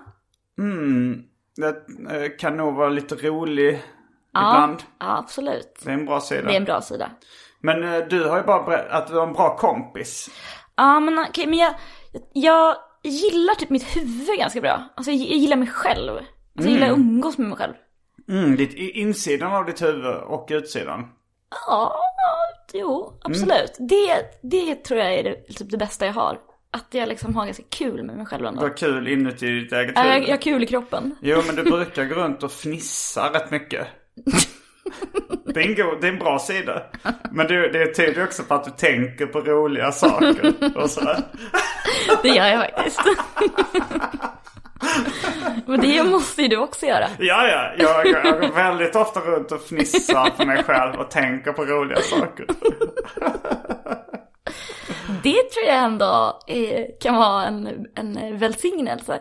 Mm, 0.59 1.23
det 1.55 1.67
eh, 1.67 2.37
kan 2.39 2.57
nog 2.57 2.75
vara 2.75 2.89
lite 2.89 3.15
rolig 3.15 3.83
Ja, 4.41 4.53
ibland. 4.53 4.83
ja 4.99 5.17
absolut. 5.17 5.79
Det 5.83 5.89
är 5.89 5.93
en 5.93 6.05
bra 6.05 6.19
sida. 6.21 6.41
Det 6.47 6.53
är 6.53 6.57
en 6.57 6.65
bra 6.65 6.81
sida. 6.81 7.09
Men 7.61 7.83
eh, 7.83 7.99
du 8.09 8.23
har 8.29 8.37
ju 8.37 8.43
bara 8.43 8.63
berättat 8.63 8.91
att 8.91 9.07
du 9.07 9.13
var 9.13 9.27
en 9.27 9.33
bra 9.33 9.57
kompis. 9.57 10.29
Ja 10.75 10.99
men 10.99 11.19
okej, 11.19 11.47
men 11.47 11.59
jag, 11.59 11.73
jag 12.33 12.75
gillar 13.03 13.55
typ 13.55 13.69
mitt 13.69 13.95
huvud 13.97 14.37
ganska 14.37 14.61
bra. 14.61 14.83
Alltså 14.95 15.11
jag, 15.11 15.37
gillar 15.37 15.57
mig 15.57 15.67
själv. 15.67 16.11
Alltså, 16.11 16.25
jag 16.53 16.71
gillar 16.71 16.87
att 16.87 16.97
umgås 16.97 17.37
med 17.37 17.47
mig 17.47 17.57
själv. 17.57 17.73
Mm, 18.29 18.55
ditt, 18.55 18.73
insidan 18.73 19.51
av 19.53 19.65
ditt 19.65 19.81
huvud 19.81 20.15
och 20.15 20.47
utsidan. 20.51 21.07
Ja, 21.67 21.95
jo, 22.73 23.19
absolut. 23.23 23.75
Det, 23.79 24.21
det 24.43 24.75
tror 24.75 24.99
jag 24.99 25.13
är 25.13 25.23
det, 25.23 25.35
typ 25.53 25.69
det 25.71 25.77
bästa 25.77 26.05
jag 26.05 26.13
har. 26.13 26.39
Att 26.71 26.87
jag 26.93 27.09
liksom 27.09 27.35
har 27.35 27.45
ganska 27.45 27.63
kul 27.69 28.03
med 28.03 28.17
mig 28.17 28.25
själv 28.25 28.41
Du 28.41 28.47
ändå. 28.47 28.61
har 28.61 28.77
kul 28.77 29.07
inuti 29.07 29.45
ditt 29.59 29.71
eget 29.73 29.97
huvud. 29.97 30.11
jag, 30.11 30.23
jag 30.23 30.29
har 30.29 30.41
kul 30.41 30.63
i 30.63 30.67
kroppen. 30.67 31.15
Jo, 31.21 31.41
men 31.47 31.55
du 31.55 31.63
brukar 31.63 32.05
gå 32.05 32.15
runt 32.15 32.43
och 32.43 32.51
fnissa 32.51 33.33
rätt 33.33 33.51
mycket. 33.51 33.87
Det 35.45 35.63
är 35.63 35.67
en, 35.67 35.75
god, 35.75 36.01
det 36.01 36.07
är 36.07 36.11
en 36.11 36.19
bra 36.19 36.39
sida. 36.39 36.83
Men 37.31 37.47
det, 37.47 37.69
det 37.69 37.93
tyder 37.93 38.23
också 38.23 38.43
på 38.43 38.53
att 38.53 38.63
du 38.63 38.71
tänker 38.71 39.25
på 39.25 39.39
roliga 39.39 39.91
saker 39.91 40.53
och 40.77 40.89
sådär. 40.89 41.23
Det 42.21 42.29
gör 42.29 42.47
jag 42.47 42.59
faktiskt. 42.59 42.99
Men 45.65 45.79
det 45.79 46.03
måste 46.03 46.41
ju 46.41 46.47
du 46.47 46.57
också 46.57 46.85
göra. 46.85 47.07
Ja, 47.19 47.47
ja. 47.47 47.71
Jag, 47.77 48.07
jag 48.07 48.41
går 48.41 48.55
väldigt 48.55 48.95
ofta 48.95 49.19
runt 49.19 49.51
och 49.51 49.61
fnissar 49.61 50.29
för 50.37 50.45
mig 50.45 50.63
själv 50.63 50.95
och 50.99 51.11
tänker 51.11 51.53
på 51.53 51.65
roliga 51.65 52.01
saker. 52.01 52.45
Det 55.23 55.49
tror 55.51 55.65
jag 55.65 55.77
ändå 55.83 56.39
eh, 56.47 56.85
kan 57.01 57.15
vara 57.15 57.45
en, 57.45 57.85
en 57.95 58.37
välsignelse. 58.37 59.19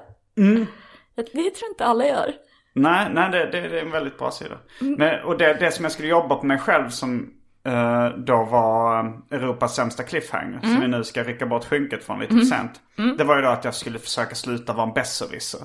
Det 1.14 1.22
tror 1.50 1.70
inte 1.70 1.84
alla 1.84 2.06
gör. 2.06 2.32
Nej, 2.76 3.08
nej 3.12 3.30
det, 3.30 3.38
det, 3.46 3.68
det 3.68 3.78
är 3.78 3.84
en 3.84 3.90
väldigt 3.90 4.18
bra 4.18 4.30
sida. 4.30 4.58
Men, 4.80 5.24
och 5.24 5.38
det, 5.38 5.54
det 5.54 5.70
som 5.70 5.84
jag 5.84 5.92
skulle 5.92 6.08
jobba 6.08 6.34
på 6.36 6.46
mig 6.46 6.58
själv 6.58 6.88
som 6.88 7.32
eh, 7.64 8.08
då 8.08 8.44
var 8.44 9.04
eh, 9.04 9.12
Europas 9.30 9.76
sämsta 9.76 10.02
cliffhanger. 10.02 10.60
Som 10.60 10.80
vi 10.80 10.88
nu 10.88 11.04
ska 11.04 11.22
rycka 11.22 11.46
bort 11.46 11.64
skynket 11.64 12.04
från 12.04 12.20
lite 12.20 12.34
för 12.34 12.40
sent. 12.40 12.80
Det 13.18 13.24
var 13.24 13.36
ju 13.36 13.42
då 13.42 13.48
att 13.48 13.64
jag 13.64 13.74
skulle 13.74 13.98
försöka 13.98 14.34
sluta 14.34 14.72
vara 14.72 14.86
en 14.86 14.92
besserwisser. 14.94 15.60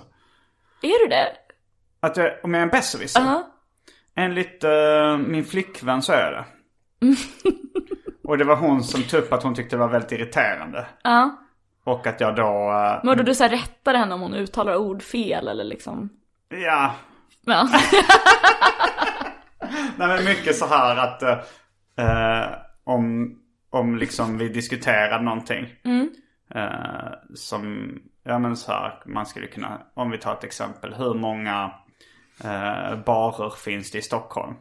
Är 0.82 1.03
du 1.03 1.09
det? 1.09 1.28
Att 1.99 2.18
jag, 2.18 2.32
om 2.43 2.53
jag 2.53 2.62
är 2.62 2.64
en 2.64 2.70
besserwisser? 2.70 3.22
Ja. 3.22 3.47
Enligt 4.16 4.64
eh, 4.64 5.18
min 5.18 5.45
flickvän 5.45 6.01
så 6.01 6.14
är 6.14 6.32
jag 6.32 6.34
det. 6.34 6.45
och 8.24 8.38
det 8.38 8.43
var 8.43 8.55
hon 8.55 8.84
som 8.84 9.03
tog 9.03 9.20
upp 9.20 9.34
att 9.34 9.43
hon 9.43 9.55
tyckte 9.55 9.76
det 9.76 9.80
var 9.80 9.89
väldigt 9.89 10.12
irriterande. 10.12 10.86
Ja. 11.03 11.38
Och 11.84 12.07
att 12.07 12.22
jag 12.22 12.36
då, 12.36 12.72
eh, 12.72 12.99
Men 13.03 13.18
då 13.18 13.24
du 13.24 13.36
så 13.36 13.43
här 13.43 13.49
rättar 13.49 13.93
henne 13.93 14.16
om 14.16 14.22
hon 14.22 14.34
uttalar 14.34 14.76
ord 14.76 15.01
fel 15.03 15.47
eller 15.47 15.64
liksom? 15.64 16.09
Ja, 16.51 16.95
Ja. 17.45 17.67
Nej 19.97 20.07
men 20.07 20.23
mycket 20.25 20.55
så 20.55 20.65
här 20.65 20.95
att 20.97 21.21
eh, 21.97 22.49
om, 22.83 23.35
om 23.69 23.95
liksom 23.97 24.37
vi 24.37 24.49
diskuterar 24.49 25.21
någonting. 25.21 25.67
Eh, 26.55 27.11
som, 27.35 27.93
ja 28.23 28.39
men 28.39 28.57
så 28.57 28.71
här, 28.71 29.01
man 29.05 29.25
skulle 29.25 29.47
kunna, 29.47 29.81
om 29.93 30.11
vi 30.11 30.17
tar 30.17 30.33
ett 30.33 30.43
exempel. 30.43 30.93
Hur 30.93 31.13
många 31.13 31.71
eh, 32.43 32.95
barer 33.05 33.49
finns 33.49 33.91
det 33.91 33.97
i 33.97 34.01
Stockholm? 34.01 34.53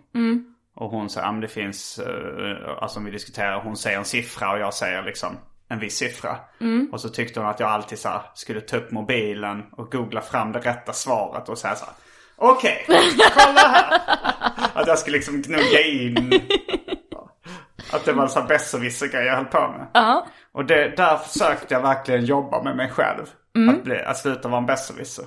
Och 0.74 0.90
hon 0.90 1.10
säger, 1.10 1.26
ja 1.26 1.32
men 1.32 1.40
det 1.40 1.48
finns, 1.48 1.98
eh, 1.98 2.82
alltså 2.82 2.98
om 2.98 3.04
vi 3.04 3.10
diskuterar, 3.10 3.60
hon 3.60 3.76
säger 3.76 3.98
en 3.98 4.04
siffra 4.04 4.52
och 4.52 4.58
jag 4.58 4.74
säger 4.74 5.02
liksom 5.02 5.36
en 5.70 5.78
viss 5.78 5.96
siffra. 5.96 6.36
Och 6.92 7.00
så 7.00 7.08
tyckte 7.08 7.40
hon 7.40 7.48
att 7.48 7.60
jag 7.60 7.68
alltid 7.68 7.98
så 7.98 8.08
här, 8.08 8.22
skulle 8.34 8.60
ta 8.60 8.76
upp 8.76 8.90
mobilen 8.90 9.62
och 9.72 9.92
googla 9.92 10.20
fram 10.20 10.52
det 10.52 10.58
rätta 10.58 10.92
svaret 10.92 11.48
och 11.48 11.58
säga 11.58 11.74
så 11.74 11.84
här. 11.84 11.94
Okej, 12.36 12.84
kolla 13.34 13.68
här. 13.68 14.00
Att 14.80 14.86
jag 14.86 14.98
skulle 14.98 15.16
liksom 15.16 15.42
gnugga 15.42 15.80
in. 15.80 16.40
Att 17.92 18.04
det 18.04 18.12
var 18.12 18.28
här 18.34 18.46
besserwisser-grej 18.48 19.26
jag 19.26 19.36
höll 19.36 19.44
på 19.44 19.60
med. 19.60 19.86
Ja. 19.94 20.26
Och 20.52 20.64
det, 20.64 20.96
där 20.96 21.16
försökte 21.16 21.74
jag 21.74 21.80
verkligen 21.80 22.24
jobba 22.24 22.62
med 22.62 22.76
mig 22.76 22.90
själv. 22.90 23.26
Att, 23.70 23.84
bli, 23.84 23.98
att 23.98 24.18
sluta 24.18 24.48
vara 24.48 24.60
en 24.60 24.66
besserwisser. 24.66 25.24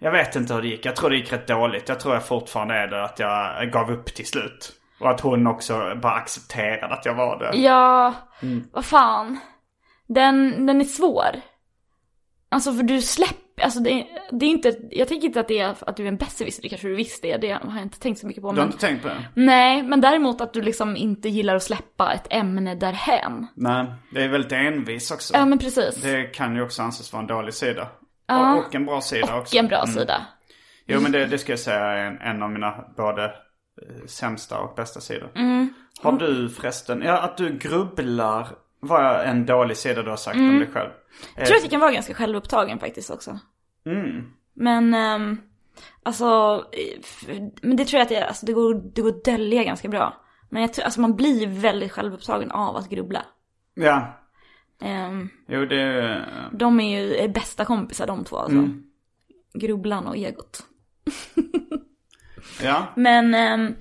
Jag 0.00 0.12
vet 0.12 0.36
inte 0.36 0.54
hur 0.54 0.62
det 0.62 0.68
gick. 0.68 0.86
Jag 0.86 0.96
tror 0.96 1.10
det 1.10 1.16
gick 1.16 1.32
rätt 1.32 1.46
dåligt. 1.46 1.88
Jag 1.88 2.00
tror 2.00 2.14
jag 2.14 2.26
fortfarande 2.26 2.74
är 2.74 2.86
det 2.86 3.04
att 3.04 3.18
jag 3.18 3.70
gav 3.72 3.90
upp 3.90 4.14
till 4.14 4.26
slut. 4.26 4.72
Och 5.00 5.10
att 5.10 5.20
hon 5.20 5.46
också 5.46 5.94
bara 6.02 6.12
accepterade 6.12 6.94
att 6.94 7.04
jag 7.04 7.14
var 7.14 7.38
det. 7.38 7.58
Ja, 7.58 8.14
vad 8.72 8.84
fan. 8.84 9.38
Den, 10.06 10.66
den 10.66 10.80
är 10.80 10.84
svår. 10.84 11.40
Alltså 12.50 12.72
för 12.72 12.82
du 12.82 13.02
släpper, 13.02 13.62
alltså 13.62 13.80
det, 13.80 14.06
det 14.32 14.46
är 14.46 14.50
inte, 14.50 14.76
jag 14.90 15.08
tänker 15.08 15.26
inte 15.26 15.40
att 15.40 15.48
det 15.48 15.58
är 15.58 15.74
att 15.86 15.96
du 15.96 16.04
är 16.04 16.08
en 16.08 16.16
besserwisser, 16.16 16.62
det 16.62 16.68
kanske 16.68 16.88
du 16.88 16.94
visste 16.94 17.28
är, 17.28 17.38
det 17.38 17.50
har 17.52 17.74
jag 17.74 17.82
inte 17.82 17.98
tänkt 18.00 18.18
så 18.20 18.26
mycket 18.26 18.42
på. 18.42 18.52
Du 18.52 18.58
har 18.60 18.66
Men, 18.66 18.72
inte 18.74 18.86
tänkt 18.86 19.02
på 19.02 19.08
det? 19.08 19.24
nej, 19.34 19.82
men 19.82 20.00
däremot 20.00 20.40
att 20.40 20.52
du 20.52 20.62
liksom 20.62 20.96
inte 20.96 21.28
gillar 21.28 21.54
att 21.54 21.62
släppa 21.62 22.12
ett 22.12 22.26
ämne 22.30 22.74
därhän. 22.74 23.46
Nej, 23.54 23.86
det 24.14 24.22
är 24.24 24.28
väldigt 24.28 24.52
envis 24.52 25.10
också. 25.10 25.34
Ja 25.36 25.44
men 25.44 25.58
precis. 25.58 26.02
Det 26.02 26.24
kan 26.24 26.54
ju 26.56 26.62
också 26.62 26.82
anses 26.82 27.12
vara 27.12 27.20
en 27.20 27.26
dålig 27.26 27.54
sida. 27.54 27.88
Ja. 28.26 28.54
Och, 28.54 28.66
och 28.66 28.74
en 28.74 28.86
bra 28.86 29.00
sida 29.00 29.34
och 29.34 29.40
också. 29.40 29.56
en 29.56 29.68
bra 29.68 29.82
Mm. 29.82 29.94
sida. 29.94 30.26
Jo 30.86 31.00
men 31.00 31.12
det, 31.12 31.26
det 31.26 31.38
ska 31.38 31.52
jag 31.52 31.58
säga 31.60 31.80
är 31.84 32.04
en, 32.06 32.20
en 32.20 32.42
av 32.42 32.50
mina 32.50 32.84
både 32.96 33.30
sämsta 34.06 34.58
och 34.60 34.74
bästa 34.76 35.00
sidor. 35.00 35.30
Mm. 35.34 35.74
Har 36.02 36.12
du 36.12 36.48
förresten, 36.48 37.02
ja 37.02 37.18
att 37.20 37.36
du 37.36 37.58
grubblar 37.58 38.48
var 38.80 39.24
en 39.24 39.46
dålig 39.46 39.76
sida 39.76 40.02
du 40.02 40.10
har 40.10 40.16
sagt 40.16 40.36
Mm. 40.36 40.50
om 40.50 40.58
dig 40.58 40.68
själv. 40.72 40.90
Jag 41.36 41.46
tror 41.46 41.56
att 41.56 41.62
jag 41.62 41.70
kan 41.70 41.80
vara 41.80 41.92
ganska 41.92 42.14
självupptagen 42.14 42.78
faktiskt 42.78 43.10
också. 43.10 43.38
Mm. 43.86 44.24
Men, 44.54 44.94
um, 44.94 45.40
alltså, 46.02 46.24
eh, 46.72 47.38
men 47.62 47.76
det 47.76 47.84
tror 47.84 47.98
jag 47.98 48.02
att 48.02 48.08
det, 48.08 48.26
alltså, 48.28 48.46
det, 48.46 48.52
går, 48.52 48.74
det 48.94 49.02
går 49.02 49.08
att 49.08 49.24
dölja 49.24 49.64
ganska 49.64 49.88
bra. 49.88 50.20
Men 50.50 50.62
jag 50.62 50.72
tror, 50.72 50.84
alltså 50.84 51.00
man 51.00 51.16
blir 51.16 51.46
väldigt 51.46 51.92
självupptagen 51.92 52.50
av 52.50 52.76
att 52.76 52.88
grubbla. 52.88 53.22
Ja, 53.74 54.14
Ehm, 54.80 55.28
jo 55.48 55.64
det... 55.64 56.24
de 56.52 56.80
är 56.80 57.00
ju 57.00 57.28
bästa 57.28 57.64
kompisar 57.64 58.06
de 58.06 58.24
två 58.24 58.36
alltså. 58.36 58.58
Mm. 58.58 58.82
Grubblan 59.54 60.06
och 60.06 60.16
egot. 60.16 60.66
Ja. 62.62 62.86
Men, 62.96 63.34
ehm, 63.34 63.74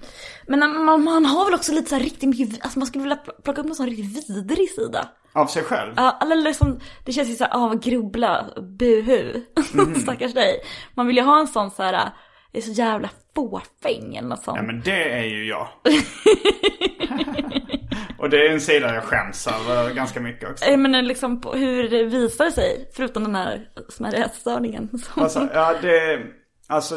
men 0.48 0.60
man, 0.86 1.04
man 1.04 1.26
har 1.26 1.46
väl 1.46 1.54
också 1.54 1.72
lite 1.72 1.90
så 1.90 1.96
här 1.96 2.04
riktigt 2.04 2.30
mycket, 2.30 2.64
alltså 2.64 2.80
man 2.80 2.86
skulle 2.86 3.02
vilja 3.04 3.18
pl- 3.26 3.42
plocka 3.44 3.62
upp 3.62 3.68
någon 3.68 3.76
sån 3.76 3.88
riktigt 3.90 4.30
vidrig 4.30 4.70
sida. 4.72 5.10
Av 5.34 5.48
sig 5.48 5.64
själv? 5.64 5.94
Ja, 5.96 6.20
eller 6.22 6.36
liksom, 6.36 6.80
det 7.06 7.12
känns 7.12 7.30
ju 7.30 7.36
såhär, 7.36 7.52
ah 7.56 7.68
vad 7.68 7.84
grubbla, 7.84 8.46
buhu, 8.80 9.42
stackars 10.02 10.34
dig. 10.34 10.60
Man 10.96 11.08
vill 11.08 11.18
ju 11.18 11.24
ha 11.24 11.40
en 11.40 11.48
sån 11.48 11.72
så 11.72 11.84
här, 11.84 11.94
"Ah, 11.94 12.12
är 12.54 12.62
så 12.62 12.72
jävla 12.72 13.10
fåfäng 13.36 14.16
eller 14.16 14.28
något 14.30 14.44
sånt. 14.44 14.58
Ja 14.58 14.64
men 14.64 14.82
det 14.82 15.12
är 15.12 15.24
ju 15.24 15.48
jag. 15.48 15.68
och 18.20 18.30
det 18.30 18.48
är 18.48 18.52
en 18.52 18.62
sida 18.62 18.94
jag 18.96 19.04
skäms 19.04 19.48
över 19.48 19.94
ganska 19.94 20.20
mycket 20.20 20.50
också. 20.50 20.66
Jag 20.66 20.80
menar 20.80 21.02
liksom 21.02 21.42
hur 21.54 21.90
det 21.90 22.04
visar 22.04 22.50
sig, 22.50 22.90
förutom 22.96 23.24
den 23.24 23.36
här 23.36 23.68
smärre 23.90 24.18
ätstörningen. 24.18 24.90
som- 25.14 25.24
Alltså, 25.24 25.48
ja 25.54 25.74
det... 25.82 26.20
Alltså, 26.70 26.96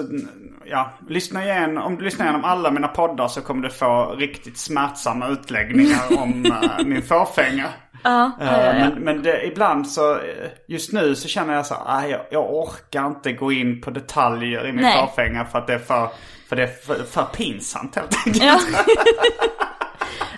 ja. 0.65 0.91
Lyssna 1.09 1.45
igen. 1.45 1.79
Om 1.79 1.97
du 1.97 2.05
lyssnar 2.05 2.27
igenom 2.27 2.45
alla 2.45 2.71
mina 2.71 2.89
poddar 2.89 3.29
så 3.29 3.41
kommer 3.41 3.63
du 3.63 3.71
få 3.71 4.15
riktigt 4.19 4.59
smärtsamma 4.59 5.29
utläggningar 5.29 6.01
om 6.19 6.45
uh, 6.47 6.87
min 6.87 7.03
fåfänga. 7.03 7.67
Ja, 8.05 8.31
ja, 8.41 8.47
Eh, 8.47 8.53
ja, 8.53 8.65
ja. 8.67 8.73
Men, 8.73 9.03
men 9.05 9.23
det, 9.23 9.47
ibland 9.47 9.89
så, 9.89 10.15
eh, 10.15 10.21
just 10.69 10.93
nu 10.93 11.15
så 11.15 11.29
känner 11.29 11.55
jag 11.55 11.67
så 11.67 11.75
här, 11.75 11.83
"Ah, 11.87 12.07
jag, 12.07 12.21
jag 12.31 12.55
orkar 12.55 13.07
inte 13.07 13.33
gå 13.33 13.53
in 13.53 13.81
på 13.81 13.91
detaljer 13.91 14.67
i 14.67 14.73
min 14.73 14.83
Nej. 14.83 15.07
fåfänga 15.07 15.45
för 15.45 15.59
att 15.59 15.67
det 15.67 15.75
är 15.75 15.79
för, 15.79 16.09
för, 16.49 16.57
det 16.57 16.63
är 16.63 16.67
för, 16.67 17.05
för 17.05 17.25
pinsamt 17.25 17.97
helt 17.97 18.17
enkelt. 18.27 18.45
Ja. 18.45 18.61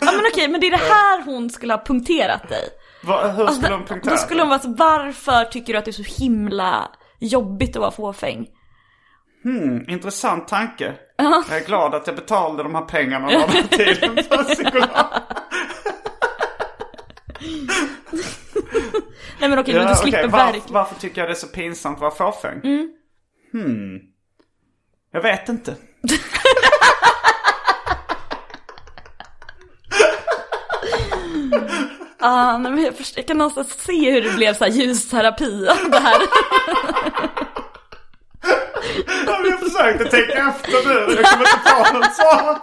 ja 0.01 0.13
men 0.13 0.21
okej, 0.33 0.49
men 0.49 0.61
det 0.61 0.67
är 0.67 0.71
det 0.71 0.77
här 0.77 1.25
hon 1.25 1.51
skulle 1.51 1.73
ha 1.73 1.85
punkterat 1.85 2.49
dig. 2.49 2.69
Va, 3.05 3.29
hur 3.29 3.47
Alltså, 3.47 3.61
skulle 3.63 3.77
de 3.77 3.85
punktera? 3.85 4.15
Då 4.15 4.17
skulle 4.19 4.43
hon 4.43 4.49
vara 4.49 4.61
så, 4.61 4.75
varför 4.75 5.45
tycker 5.45 5.73
du 5.73 5.79
att 5.79 5.85
det 5.85 5.91
är 5.91 6.05
så 6.05 6.23
himla 6.23 6.89
jobbigt 7.19 7.77
att 7.77 7.81
vara 7.81 7.91
fåfäng? 7.91 8.47
Hmm, 9.45 9.85
intressant 9.89 10.49
tanke. 10.49 10.95
Jag 11.17 11.57
är 11.57 11.67
glad 11.67 11.95
att 11.95 12.07
jag 12.07 12.17
betalade 12.17 12.63
de 12.63 12.75
här 12.75 12.83
pengarna 12.83 13.29
den 13.29 13.69
tiden 13.69 14.25
för 14.25 14.39
en 14.39 14.45
psykolog. 14.45 14.89
Nej 19.41 19.49
men 19.51 19.59
okej, 19.59 19.75
men 19.75 19.87
du 19.89 19.95
slipper 19.95 20.19
okej, 20.19 20.31
verkligen. 20.31 20.67
varför, 20.73 20.95
tycker 21.01 21.21
jag 21.21 21.29
det 21.29 21.33
är 21.33 21.35
så 21.35 21.47
pinsamt 21.47 21.97
att 21.97 22.01
vara 22.01 22.11
fåfäng? 22.33 22.61
Hmm. 23.53 23.99
Jag 25.13 25.23
vet 25.23 25.49
inte. 25.49 25.77
Ah, 32.25 32.59
nej, 32.59 32.73
men 32.73 32.83
jag, 32.85 32.95
först, 32.97 33.17
jag 33.17 33.27
kan 33.27 33.39
någonstans 33.39 33.73
se 33.83 34.11
hur 34.11 34.23
det 34.23 34.37
blev 34.37 34.55
så 34.55 34.65
här 34.65 34.71
ljusterapi 34.73 35.69
av 35.69 35.91
det 35.91 35.99
här. 35.99 36.23
Jag 39.27 39.61
försökte 39.61 40.05
tänka 40.05 40.33
efter 40.49 40.89
nu. 40.89 41.15
Jag 41.15 41.25
kommer 41.31 41.45
inte 41.45 41.91
på 41.93 41.99
något 41.99 42.15
svar. 42.15 42.59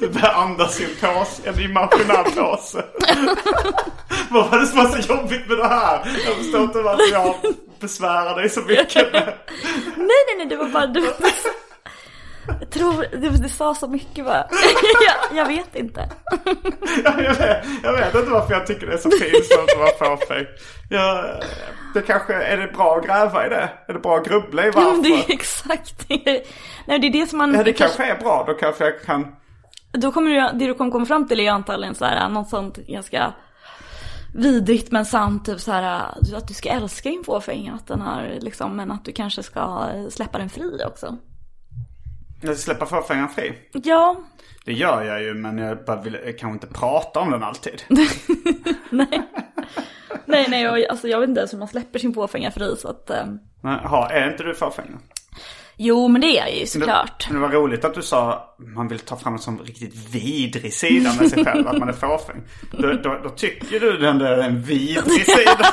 Du 0.00 0.08
börjar 0.08 0.32
andas 0.32 0.80
i 0.80 0.84
en 0.84 0.90
påse, 1.00 1.42
en 1.48 1.60
imaginär 1.60 2.24
påse. 2.24 2.84
Vad 4.30 4.50
var 4.50 4.58
det 4.58 4.66
som 4.66 4.78
var 4.78 4.86
så 4.88 5.12
jobbigt 5.14 5.48
med 5.48 5.58
det 5.58 5.68
här? 5.68 6.12
Jag 6.26 6.34
förstår 6.36 6.62
inte 6.62 6.82
varför 6.82 7.12
jag 7.12 7.34
besvärar 7.80 8.36
dig 8.40 8.48
så 8.48 8.60
mycket. 8.60 9.12
med- 9.12 9.34
nej, 9.96 10.06
nej, 10.26 10.36
nej, 10.38 10.46
det 10.46 10.56
var 10.56 10.68
bara 10.68 10.86
du. 10.86 11.00
Jag 12.46 12.70
tror, 12.70 13.06
det, 13.20 13.42
det 13.42 13.48
sa 13.48 13.74
så 13.74 13.88
mycket 13.88 14.24
bara. 14.24 14.46
jag, 15.06 15.38
jag 15.38 15.46
vet 15.46 15.76
inte. 15.76 16.08
Ja, 17.04 17.14
jag, 17.22 17.34
vet, 17.34 17.64
jag 17.82 17.92
vet 17.92 18.14
inte 18.14 18.30
varför 18.30 18.54
jag 18.54 18.66
tycker 18.66 18.86
det 18.86 18.92
är 18.92 18.98
så 18.98 19.10
pinsamt 19.10 19.70
att 19.72 20.00
vara 20.00 20.16
fåfäng. 20.16 20.46
Jag, 20.90 21.42
det 21.94 22.02
kanske, 22.02 22.34
är 22.34 22.56
det 22.56 22.72
bra 22.72 22.96
att 22.96 23.06
gräva 23.06 23.46
i 23.46 23.48
det? 23.48 23.70
Är 23.88 23.92
det 23.92 23.98
bra 23.98 24.16
att 24.16 24.26
grubbla 24.26 24.66
i 24.66 24.70
varför? 24.70 25.02
Det 25.02 25.08
är 25.08 25.34
exakt 25.34 26.08
det. 26.08 26.46
Nej, 26.86 26.98
det 26.98 27.06
är 27.06 27.12
det 27.12 27.26
som 27.26 27.38
man... 27.38 27.54
Ja, 27.54 27.62
det 27.62 27.72
kanske 27.72 28.04
är 28.04 28.18
bra. 28.18 28.44
Då 28.46 28.54
kanske 28.54 28.84
jag 28.84 29.02
kan... 29.02 29.36
Då 29.92 30.12
kommer 30.12 30.30
du, 30.30 30.58
det 30.58 30.66
du 30.66 30.74
kommer 30.74 30.90
komma 30.90 31.06
fram 31.06 31.28
till 31.28 31.40
är 31.40 31.50
antagligen 31.50 31.94
så 31.94 32.04
här, 32.04 32.28
något 32.28 32.48
sånt 32.48 32.76
ganska 32.76 33.32
vidrigt 34.34 34.92
men 34.92 35.06
sant, 35.06 35.44
typ 35.44 35.60
så 35.60 35.72
här, 35.72 36.02
att 36.36 36.48
du 36.48 36.54
ska 36.54 36.68
älska 36.68 37.08
din 37.08 37.24
fåfäng, 37.24 37.68
att 37.68 37.86
den 37.86 38.00
har 38.00 38.38
liksom, 38.40 38.76
men 38.76 38.90
att 38.90 39.04
du 39.04 39.12
kanske 39.12 39.42
ska 39.42 39.88
släppa 40.10 40.38
den 40.38 40.50
fri 40.50 40.84
också. 40.86 41.18
Jag 42.42 42.56
släppa 42.58 42.86
fåfängan 42.86 43.28
fri. 43.28 43.52
Ja, 43.72 44.20
Det 44.64 44.72
gör 44.72 45.02
jag 45.02 45.22
ju, 45.22 45.34
men 45.34 45.58
jag 45.58 45.84
bara 45.84 46.02
vill 46.02 46.18
jag 46.24 46.38
kanske 46.38 46.54
inte 46.66 46.78
prata 46.78 47.20
om 47.20 47.30
den 47.30 47.42
alltid. 47.42 47.82
nej. 48.90 49.22
nej, 50.26 50.46
nej, 50.48 50.62
jag, 50.62 50.84
alltså 50.86 51.08
jag 51.08 51.20
vet 51.20 51.28
inte 51.28 51.40
ens 51.40 51.52
hur 51.52 51.58
man 51.58 51.68
släpper 51.68 51.98
sin 51.98 52.14
fåfänga 52.14 52.50
fri 52.50 52.76
så 52.78 52.88
att, 52.88 53.10
eh, 53.10 53.24
Men, 53.62 53.78
ha, 53.78 54.10
är 54.10 54.30
inte 54.30 54.42
du 54.42 54.54
fåfänga? 54.54 54.98
jo 55.76 56.08
men 56.08 56.20
det 56.20 56.26
är 56.26 56.46
jag 56.46 56.56
ju 56.58 56.66
såklart. 56.66 57.26
Men 57.30 57.40
det 57.40 57.48
var 57.48 57.54
roligt 57.54 57.84
att 57.84 57.94
du 57.94 58.02
sa 58.02 58.54
man 58.58 58.88
vill 58.88 58.98
ta 58.98 59.16
fram 59.16 59.32
en 59.32 59.38
sån 59.38 59.58
riktigt 59.58 59.94
vidrig 60.14 60.74
sida 60.74 61.14
med 61.20 61.30
sig 61.30 61.44
själv, 61.44 61.68
att 61.68 61.78
man 61.78 61.88
är 61.88 61.92
fåfäng. 61.92 62.42
Då, 62.70 62.92
då, 62.92 63.20
då 63.22 63.28
tycker 63.30 63.80
du 63.80 63.98
den 63.98 64.18
där 64.18 64.32
är 64.38 64.42
en 64.42 64.62
vidrig 64.62 65.26
sida. 65.26 65.66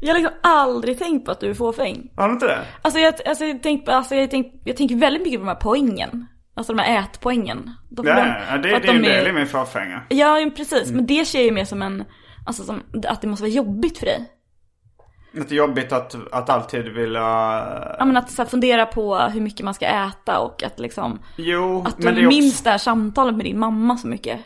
Jag 0.00 0.14
har 0.14 0.20
liksom 0.20 0.38
aldrig 0.42 0.98
tänkt 0.98 1.24
på 1.24 1.30
att 1.30 1.40
du 1.40 1.50
är 1.50 1.54
fåfäng. 1.54 2.10
Har 2.16 2.28
du 2.28 2.34
inte 2.34 2.46
det? 2.46 2.58
Alltså 2.82 3.00
jag, 3.00 3.14
alltså 3.26 3.44
jag, 3.44 3.62
tänk, 3.62 3.88
alltså 3.88 4.14
jag, 4.14 4.30
tänk, 4.30 4.52
jag 4.64 4.76
tänker 4.76 4.96
väldigt 4.96 5.22
mycket 5.22 5.40
på 5.40 5.44
de 5.46 5.48
här 5.48 5.60
poängen. 5.60 6.26
Alltså 6.56 6.72
de 6.74 6.82
här 6.82 6.98
ätpoängen. 7.02 7.70
De, 7.90 8.06
Ja, 8.06 8.14
de- 8.14 8.20
det, 8.22 8.56
att 8.56 8.62
det 8.62 8.88
är 8.88 8.92
ju 8.92 8.96
en 8.96 9.02
de 9.02 9.08
del 9.08 9.26
i 9.26 9.32
min 9.32 9.46
fåfänga. 9.46 10.02
Ja, 10.08 10.50
precis. 10.56 10.82
Mm. 10.84 10.96
Men 10.96 11.06
det 11.06 11.24
ser 11.24 11.38
jag 11.38 11.44
ju 11.46 11.52
mer 11.52 11.64
som 11.64 11.82
en, 11.82 12.04
alltså 12.46 12.62
som, 12.64 12.82
att 13.08 13.20
det 13.20 13.26
måste 13.28 13.42
vara 13.42 13.52
jobbigt 13.52 13.98
för 13.98 14.06
dig. 14.06 14.30
Lite 15.32 15.54
jobbigt 15.54 15.92
att, 15.92 16.16
att 16.32 16.50
alltid 16.50 16.88
vilja... 16.88 17.20
Ja 17.98 18.04
men 18.04 18.16
att 18.16 18.30
så 18.30 18.42
här, 18.42 18.48
fundera 18.48 18.86
på 18.86 19.16
hur 19.18 19.40
mycket 19.40 19.64
man 19.64 19.74
ska 19.74 19.86
äta 19.86 20.38
och 20.38 20.62
att 20.62 20.78
liksom, 20.78 21.18
Jo, 21.36 21.84
att 21.86 21.98
men 21.98 22.14
det 22.14 22.20
du 22.20 22.26
är 22.26 22.28
minns 22.28 22.54
också... 22.54 22.64
det 22.64 22.70
här 22.70 22.78
samtalet 22.78 23.34
med 23.36 23.44
din 23.44 23.58
mamma 23.58 23.96
så 23.96 24.08
mycket. 24.08 24.40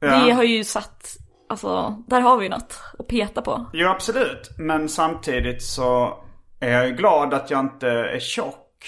Ja. 0.00 0.24
Det 0.24 0.32
har 0.32 0.42
ju 0.42 0.64
satt, 0.64 1.06
alltså, 1.52 2.02
där 2.06 2.20
har 2.20 2.38
vi 2.38 2.48
något 2.48 2.80
att 2.98 3.08
peta 3.08 3.42
på. 3.42 3.66
Jo, 3.72 3.88
absolut. 3.88 4.50
Men 4.58 4.88
samtidigt 4.88 5.62
så 5.62 6.18
är 6.60 6.70
jag 6.82 6.96
glad 6.96 7.34
att 7.34 7.50
jag 7.50 7.60
inte 7.60 7.88
är 7.88 8.20
tjock. 8.20 8.84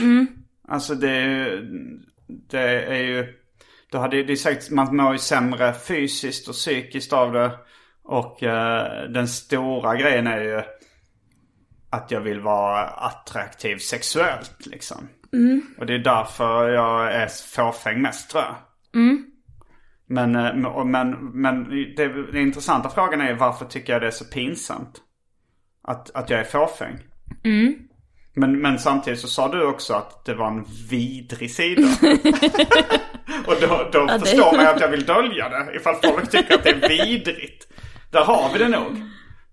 Alltså 0.68 0.94
det, 0.94 1.10
är 1.10 1.26
ju- 1.28 1.68
det 2.50 2.82
är 2.84 3.02
ju... 3.02 3.26
Då 3.92 3.98
hade 3.98 4.22
det 4.22 4.32
är 4.32 4.36
säkert, 4.36 4.70
man 4.70 4.96
mår 4.96 5.12
ju 5.12 5.18
sämre 5.18 5.72
fysiskt 5.72 6.48
och 6.48 6.54
psykiskt 6.54 7.12
av 7.12 7.32
det. 7.32 7.50
Och 8.04 8.42
eh, 8.42 9.08
den 9.10 9.28
stora 9.28 9.96
grejen 9.96 10.26
är 10.26 10.40
ju 10.40 10.62
att 11.90 12.10
jag 12.10 12.20
vill 12.20 12.40
vara 12.40 12.82
attraktiv 12.86 13.76
sexuellt 13.76 14.66
liksom. 14.66 15.08
Och 15.78 15.86
det 15.86 15.94
är 15.94 15.98
därför 15.98 16.68
jag 16.68 17.12
är 17.14 17.26
fåfäng 17.28 18.02
mest 18.02 18.30
tror 18.30 18.42
jag. 18.42 18.54
Eh, 19.02 19.18
men, 20.08 20.32
men, 20.90 21.10
men 21.42 21.64
det, 21.96 22.08
den 22.32 22.36
intressanta 22.42 22.88
frågan 22.88 23.20
är 23.20 23.34
varför 23.34 23.64
tycker 23.64 23.92
jag 23.92 24.02
det 24.02 24.06
är 24.06 24.10
så 24.10 24.24
pinsamt? 24.24 25.00
Att, 25.88 26.10
att 26.16 26.30
jag 26.30 26.40
är 26.40 26.44
fåfäng. 26.44 26.98
Men, 28.36 28.60
men 28.60 28.78
samtidigt 28.78 29.20
så 29.20 29.28
sa 29.28 29.48
du 29.48 29.64
också 29.66 29.94
att 29.94 30.24
det 30.24 30.34
var 30.34 30.46
en 30.48 30.64
vidrig 30.90 31.50
sida. 31.50 31.82
Och 33.46 33.54
då, 33.60 33.88
då 33.92 34.06
det- 34.06 34.20
förstår 34.20 34.52
man 34.56 34.60
ju 34.64 34.66
att 34.70 34.80
jag 34.80 34.88
vill 34.88 35.04
dölja 35.04 35.48
det. 35.48 35.76
Ifall 35.76 35.94
folk 36.04 36.30
tycker 36.30 36.54
att 36.54 36.64
det 36.64 36.70
är 36.70 36.88
vidrigt. 36.88 37.68
Där 38.12 38.24
har 38.24 38.50
vi 38.52 38.58
det 38.58 38.68
nog. 38.68 39.02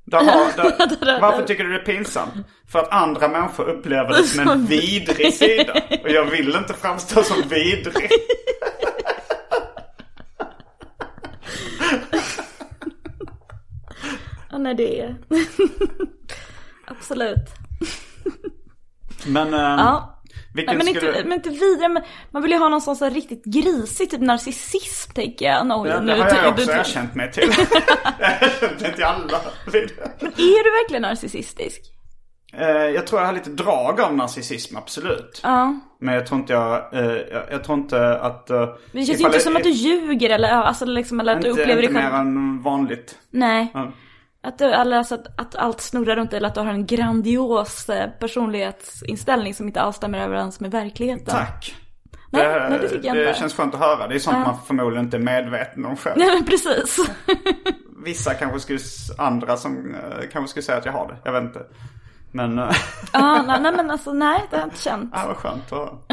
Där 0.05 0.17
har, 0.17 0.57
där, 0.57 1.21
varför 1.21 1.43
tycker 1.43 1.63
du 1.63 1.69
det 1.73 1.79
är 1.79 1.85
pinsamt? 1.85 2.33
För 2.71 2.79
att 2.79 2.91
andra 2.91 3.27
människor 3.27 3.69
upplever 3.69 4.09
det 4.09 4.23
som 4.23 4.47
en 4.49 4.65
vidrig 4.65 5.33
sida. 5.33 5.73
Och 6.03 6.09
jag 6.09 6.25
vill 6.25 6.55
inte 6.55 6.73
framstå 6.73 7.23
som 7.23 7.49
vidrig. 7.49 8.09
Ja, 14.51 14.57
nej 14.57 14.75
det 14.75 14.99
är... 15.01 15.15
Absolut. 16.87 17.49
Men, 19.27 19.53
eh, 19.53 19.59
Ja. 19.59 20.21
vilken 20.55 20.77
Nej, 20.77 20.85
men, 20.85 20.95
skulle... 20.95 21.11
inte, 21.17 21.23
men 21.29 21.37
inte 21.37 21.49
vidare, 21.49 21.89
men 21.89 22.03
man 22.31 22.41
vill 22.41 22.51
ju 22.51 22.57
ha 22.57 22.69
någon 22.69 22.81
sån 22.81 22.95
så 22.95 23.05
här 23.05 23.11
riktigt 23.11 23.45
grisig, 23.45 24.09
typ 24.09 24.21
narcissism 24.21 25.11
tänker 25.13 25.45
jag. 25.45 25.67
No, 25.67 25.87
Ja, 25.87 25.99
nu 25.99 26.07
det 26.15 26.23
har 26.23 26.29
jag 26.43 26.53
också 26.53 26.65
du- 26.65 26.71
erkänt 26.71 27.15
mig 27.15 27.31
till. 27.31 27.43
erkänt 28.19 28.81
mig 28.81 28.93
till 28.95 29.03
alla. 29.03 29.41
Men 30.19 30.31
är 30.31 30.63
du 30.63 30.71
verkligen 30.83 31.01
narcissistisk? 31.01 31.81
Eh, 32.53 32.67
jag 32.69 33.07
tror 33.07 33.21
jag 33.21 33.27
har 33.27 33.33
lite 33.33 33.49
drag 33.49 34.01
av 34.01 34.15
narcissism, 34.15 34.77
absolut. 34.77 35.39
Ja. 35.43 35.79
Men 35.99 36.13
jag 36.13 36.25
tror 36.27 36.39
inte 36.39 36.53
jag, 36.53 36.93
eh, 36.93 37.05
jag, 37.31 37.43
jag 37.51 37.63
tror 37.63 37.77
inte 37.77 38.19
att... 38.19 38.49
Men 38.49 38.67
det 38.91 39.05
känns 39.05 39.09
ju 39.09 39.13
inte 39.25 39.37
det- 39.37 39.39
som 39.43 39.55
att 39.55 39.63
du 39.63 39.69
ljuger 39.69 40.29
eller, 40.29 40.49
alltså, 40.49 40.85
liksom, 40.85 41.19
eller 41.19 41.35
att 41.35 41.41
du 41.41 41.49
Inte, 41.49 41.61
upplever 41.61 41.81
inte 41.83 41.93
dig 41.93 42.03
mer 42.03 42.11
själv. 42.11 42.27
än 42.27 42.61
vanligt. 42.61 43.17
Nej. 43.31 43.71
Ja. 43.73 43.91
Att, 44.43 44.57
du, 44.57 44.65
alltså 44.73 45.15
att, 45.15 45.39
att 45.39 45.55
allt 45.55 45.81
snurrar 45.81 46.15
runt 46.15 46.33
eller 46.33 46.47
att 46.47 46.55
du 46.55 46.59
har 46.61 46.67
en 46.67 46.85
grandios 46.85 47.89
eh, 47.89 48.09
personlighetsinställning 48.09 49.53
som 49.53 49.67
inte 49.67 49.81
alls 49.81 49.95
stämmer 49.95 50.19
överens 50.19 50.59
med 50.59 50.71
verkligheten. 50.71 51.25
Tack. 51.25 51.75
Nej, 52.29 52.69
nej, 52.69 52.79
det 52.81 52.89
tycker 52.89 53.07
jag 53.07 53.15
det 53.17 53.27
inte. 53.27 53.39
känns 53.39 53.53
skönt 53.53 53.73
att 53.73 53.79
höra. 53.79 54.07
Det 54.07 54.15
är 54.15 54.19
sånt 54.19 54.37
Ja. 54.37 54.45
man 54.45 54.57
förmodligen 54.67 55.05
inte 55.05 55.17
är 55.17 55.21
medveten 55.21 55.85
om 55.85 55.97
själv. 55.97 56.17
Nej 56.17 56.27
men 56.33 56.45
precis. 56.45 56.97
Vissa 58.05 58.33
kanske 58.33 58.59
skulle, 58.59 58.79
andra 59.17 59.57
som 59.57 59.95
eh, 59.95 60.29
kanske 60.31 60.47
skulle 60.49 60.63
säga 60.63 60.77
att 60.77 60.85
jag 60.85 60.93
har 60.93 61.07
det. 61.07 61.17
Jag 61.23 61.31
vet 61.31 61.43
inte. 61.43 61.65
Men, 62.31 62.59
eh, 62.59 62.71
ja, 63.13 63.43
nej, 63.47 63.61
nej 63.61 63.73
men 63.75 63.91
alltså 63.91 64.13
nej, 64.13 64.41
det 64.49 64.55
har 64.55 64.61
jag 64.61 64.67
inte 64.67 64.81
känt. 64.81 65.11
ja 65.15 65.23
vad 65.27 65.37
skönt 65.37 65.71
att. 65.73 65.91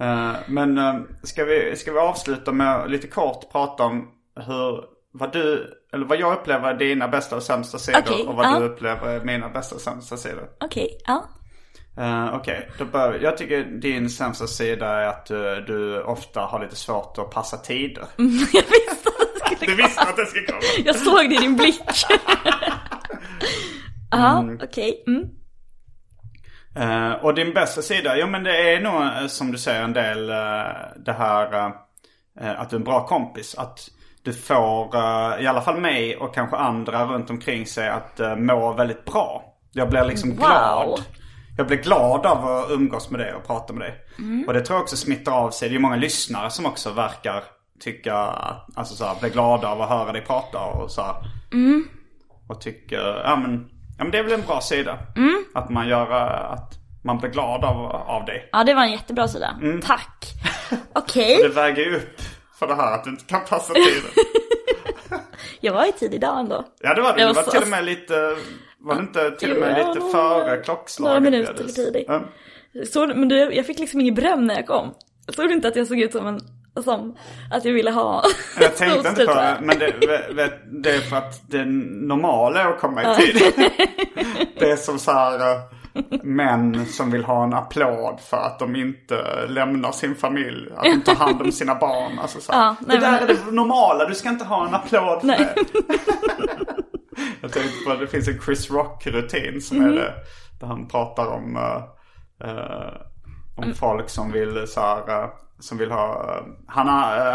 Eh, 0.00 0.32
Men 0.48 0.78
ska 1.22 1.44
vi, 1.44 1.76
ska 1.76 1.92
vi 1.92 1.98
avsluta 1.98 2.52
med 2.52 2.74
att 2.76 2.90
lite 2.90 3.06
kort 3.08 3.52
prata 3.52 3.84
om 3.84 4.08
hur, 4.46 4.84
vad 5.12 5.32
du, 5.32 5.66
eller 5.92 6.06
vad 6.06 6.18
jag 6.18 6.32
upplever 6.32 6.68
är 6.68 6.74
dina 6.74 7.08
bästa 7.08 7.36
och 7.36 7.42
sämsta 7.42 7.78
sidor 7.78 8.00
Okej, 8.00 8.26
och 8.26 8.34
vad 8.34 8.46
ja. 8.46 8.58
du 8.58 8.64
upplever 8.66 9.08
är 9.08 9.24
mina 9.24 9.48
bästa 9.48 9.74
och 9.74 9.80
sämsta 9.80 10.16
sidor. 10.16 10.48
Okej, 10.60 10.98
ja. 11.06 11.24
Uh, 11.98 12.34
Okej, 12.34 12.70
då 12.78 12.84
börjar 12.84 13.12
vi. 13.12 13.24
Jag 13.24 13.36
tycker 13.36 13.64
din 13.64 14.10
sämsta 14.10 14.46
sida 14.46 14.86
är 14.86 15.06
att 15.06 15.26
du, 15.26 15.64
du 15.66 16.02
ofta 16.02 16.40
har 16.40 16.60
lite 16.60 16.76
svårt 16.76 17.18
att 17.18 17.30
passa 17.30 17.56
tider. 17.56 18.04
Jag 18.52 18.62
visste 18.62 19.08
att 19.08 19.50
det 19.50 19.56
skulle 19.56 19.76
Du 19.76 19.82
visste 19.82 20.00
att 20.00 20.16
det 20.16 20.26
skulle 20.26 20.46
komma. 20.46 20.60
Jag 20.84 20.96
såg 20.96 21.28
det 21.28 21.34
i 21.34 21.38
din 21.38 21.56
blick. 21.56 21.80
Ja, 24.10 24.44
okej. 24.62 25.04
Mm. 25.06 25.28
Eh, 26.76 27.12
och 27.12 27.34
din 27.34 27.54
bästa 27.54 27.82
sida, 27.82 28.16
jo 28.18 28.26
men 28.26 28.44
det 28.44 28.72
är 28.72 28.80
nog 28.80 29.02
eh, 29.02 29.26
som 29.26 29.52
du 29.52 29.58
säger 29.58 29.82
en 29.82 29.92
del 29.92 30.30
eh, 30.30 30.36
det 30.96 31.12
här 31.12 31.72
eh, 32.40 32.60
att 32.60 32.70
du 32.70 32.76
är 32.76 32.80
en 32.80 32.84
bra 32.84 33.06
kompis. 33.06 33.54
Att 33.54 33.88
du 34.28 34.34
får, 34.34 34.96
eh, 34.96 35.42
i 35.42 35.46
alla 35.46 35.60
fall 35.60 35.80
mig 35.80 36.16
och 36.16 36.34
kanske 36.34 36.56
andra 36.56 37.04
runt 37.04 37.30
omkring 37.30 37.66
sig 37.66 37.88
att 37.88 38.20
uh, 38.20 38.36
må 38.36 38.72
väldigt 38.72 39.04
bra. 39.04 39.44
Jag 39.72 39.90
blir 39.90 40.04
liksom 40.04 40.30
Wow. 40.30 40.36
glad. 40.38 41.00
Jag 41.56 41.66
blir 41.66 41.76
glad 41.76 42.26
av 42.26 42.46
att 42.48 42.70
umgås 42.70 43.10
med 43.10 43.20
dig 43.20 43.34
och 43.34 43.46
prata 43.46 43.72
med 43.72 43.82
dig. 43.82 43.94
Och 44.46 44.52
det 44.54 44.60
tror 44.60 44.76
jag 44.76 44.82
också 44.82 44.96
smittar 44.96 45.32
av 45.32 45.50
sig. 45.50 45.68
Det 45.68 45.74
är 45.74 45.78
många 45.78 45.96
lyssnare 45.96 46.50
som 46.50 46.66
också 46.66 46.90
verkar 46.92 47.44
tycka, 47.80 48.14
att- 48.16 48.66
alltså 48.76 48.94
så 48.94 49.04
här, 49.04 49.14
blir 49.20 49.30
glada 49.30 49.68
av 49.68 49.82
att 49.82 49.88
höra 49.88 50.12
dig 50.12 50.22
prata 50.22 50.58
och 50.58 50.90
så 50.90 51.02
här. 51.02 51.14
Och 52.48 52.60
tycker, 52.60 53.22
ja 53.24 53.36
men, 53.36 53.68
ja 53.98 54.04
men 54.04 54.10
det 54.10 54.18
är 54.18 54.22
väl 54.22 54.32
en 54.32 54.46
bra 54.46 54.60
sida. 54.60 54.98
Att 55.54 55.70
man 55.70 55.88
gör, 55.88 56.10
eh, 56.10 56.52
att 56.52 56.72
man 57.04 57.18
blir 57.18 57.30
glad 57.30 57.64
av, 57.64 57.76
av 57.92 58.24
dig. 58.24 58.48
Ja, 58.52 58.64
det 58.64 58.74
var 58.74 58.82
en 58.82 58.90
jättebra 58.92 59.28
sida. 59.28 59.56
Tack. 59.84 60.24
Okej, 60.94 61.38
Det 61.42 61.48
väger 61.48 61.82
ju 61.84 61.96
upp 61.96 62.20
för 62.58 62.66
det 62.66 62.74
här 62.74 62.94
att 62.94 63.04
du 63.04 63.10
inte 63.10 63.24
kan 63.24 63.40
passa 63.48 63.74
tiden. 63.74 64.10
jag 65.60 65.72
var 65.72 65.88
i 65.88 65.92
tid 65.92 66.14
idag 66.14 66.40
ändå. 66.40 66.64
Ja 66.80 66.94
det 66.94 67.02
var. 67.02 67.18
Jag 67.18 67.28
Det 67.28 67.42
var 67.42 67.50
till 67.50 67.62
och 67.62 67.68
med 67.68 67.84
lite, 67.84 68.36
var 68.78 68.94
det 68.94 69.00
inte 69.00 69.30
till 69.30 69.52
och 69.52 69.58
med 69.58 69.86
lite 69.86 70.00
före 70.12 70.56
klockslaget? 70.56 71.22
några 71.22 71.30
minuter 71.30 71.64
för 71.64 71.72
tidigt. 71.72 72.04
Ja. 72.08 72.22
Så, 72.86 73.06
men 73.06 73.28
du, 73.28 73.36
jag 73.36 73.66
fick 73.66 73.78
liksom 73.78 74.00
ingen 74.00 74.14
beröm 74.14 74.44
när 74.44 74.54
jag 74.54 74.66
kom. 74.66 74.94
Såg 75.28 75.48
du 75.48 75.54
inte 75.54 75.68
att 75.68 75.76
jag 75.76 75.86
såg 75.86 76.00
ut 76.00 76.12
som 76.12 76.26
en, 76.26 76.40
som 76.84 77.16
att 77.50 77.64
jag 77.64 77.72
ville 77.72 77.90
ha 77.90 78.24
Jag 78.60 78.76
tänkte 78.76 79.08
inte 79.08 79.26
på 79.26 79.34
det, 79.34 79.44
jag. 79.44 79.62
men 79.62 79.78
det, 79.78 79.92
det 80.82 80.90
är 80.90 81.00
för 81.00 81.16
att 81.16 81.50
det 81.50 81.64
normala 81.64 82.60
är 82.60 82.66
att 82.66 82.80
komma 82.80 83.02
i 83.02 83.16
tid. 83.16 83.42
Det 84.58 84.70
är 84.70 84.76
som 84.76 84.98
så 84.98 85.12
här 85.12 85.40
eh, 85.40 85.60
män 86.22 86.86
som 86.86 87.10
vill 87.10 87.24
ha 87.24 87.44
en 87.44 87.54
applåd 87.54 88.20
för 88.20 88.36
att 88.36 88.58
de 88.58 88.76
inte 88.76 89.46
lämnar 89.48 89.92
sin 89.92 90.14
familj. 90.14 90.68
Att 90.76 90.84
de 90.84 91.00
tar 91.00 91.14
hand 91.14 91.42
om 91.42 91.52
sina 91.52 91.74
barn. 91.74 92.18
Alltså 92.22 92.40
så. 92.40 92.52
Ja, 92.52 92.76
nej, 92.86 92.96
det 92.96 93.06
där 93.06 93.12
men- 93.12 93.22
är 93.22 93.26
det 93.26 93.50
normala, 93.52 94.04
du 94.08 94.14
ska 94.14 94.28
inte 94.28 94.44
ha 94.44 94.68
en 94.68 94.74
applåd 94.74 95.20
för 95.20 95.26
Nej. 95.26 95.54
det. 95.54 95.64
Jag 97.40 97.52
tänkte 97.52 97.84
på 97.86 97.92
att 97.92 97.98
det 98.00 98.06
finns 98.06 98.28
en 98.28 98.40
Chris 98.40 98.70
Rock-rutin 98.70 99.60
som 99.60 99.76
Mhm. 99.78 99.86
är 99.86 99.92
det. 99.94 100.14
Där 100.60 100.66
han 100.66 100.88
pratar 100.88 101.26
om, 101.26 101.56
eh, 101.56 102.48
eh, 102.50 102.92
om 103.56 103.62
Mm. 103.64 103.74
folk 103.74 104.08
som 104.08 104.32
vill 104.32 104.66
så 104.66 104.80
här, 104.80 105.22
eh, 105.22 105.28
som 105.60 105.78
vill 105.78 105.90
ha, 105.90 106.34
han, 106.66 106.88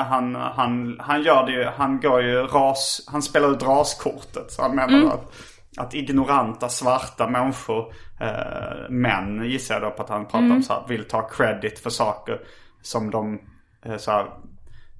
han, 0.05 0.35
han, 0.35 0.97
han 0.99 1.21
gör 1.23 1.45
det 1.45 1.51
ju, 1.51 1.63
han 1.77 1.99
går 1.99 2.21
ju 2.21 2.41
ras, 2.47 3.07
han 3.11 3.21
spelar 3.21 3.51
ut 3.51 3.63
raskortet. 3.63 4.51
Så 4.51 4.61
han 4.61 4.75
menar 4.75 4.97
Mm. 4.97 5.07
att, 5.07 5.31
att 5.77 5.93
ignoranta 5.93 6.69
svarta 6.69 7.27
människor, 7.29 7.93
eh, 8.21 8.89
män 8.89 9.43
gissar 9.45 9.75
jag 9.75 9.83
då 9.83 9.91
på 9.91 10.03
att 10.03 10.09
han 10.09 10.25
pratar 10.25 10.39
Mm. 10.39 10.51
om 10.57 10.63
så 10.63 10.73
här, 10.73 10.83
vill 10.87 11.03
ta 11.03 11.29
credit 11.29 11.79
för 11.79 11.89
saker 11.89 12.39
som 12.81 13.11
de, 13.11 13.39
eh, 13.85 13.97
så 13.97 14.11
här, 14.11 14.25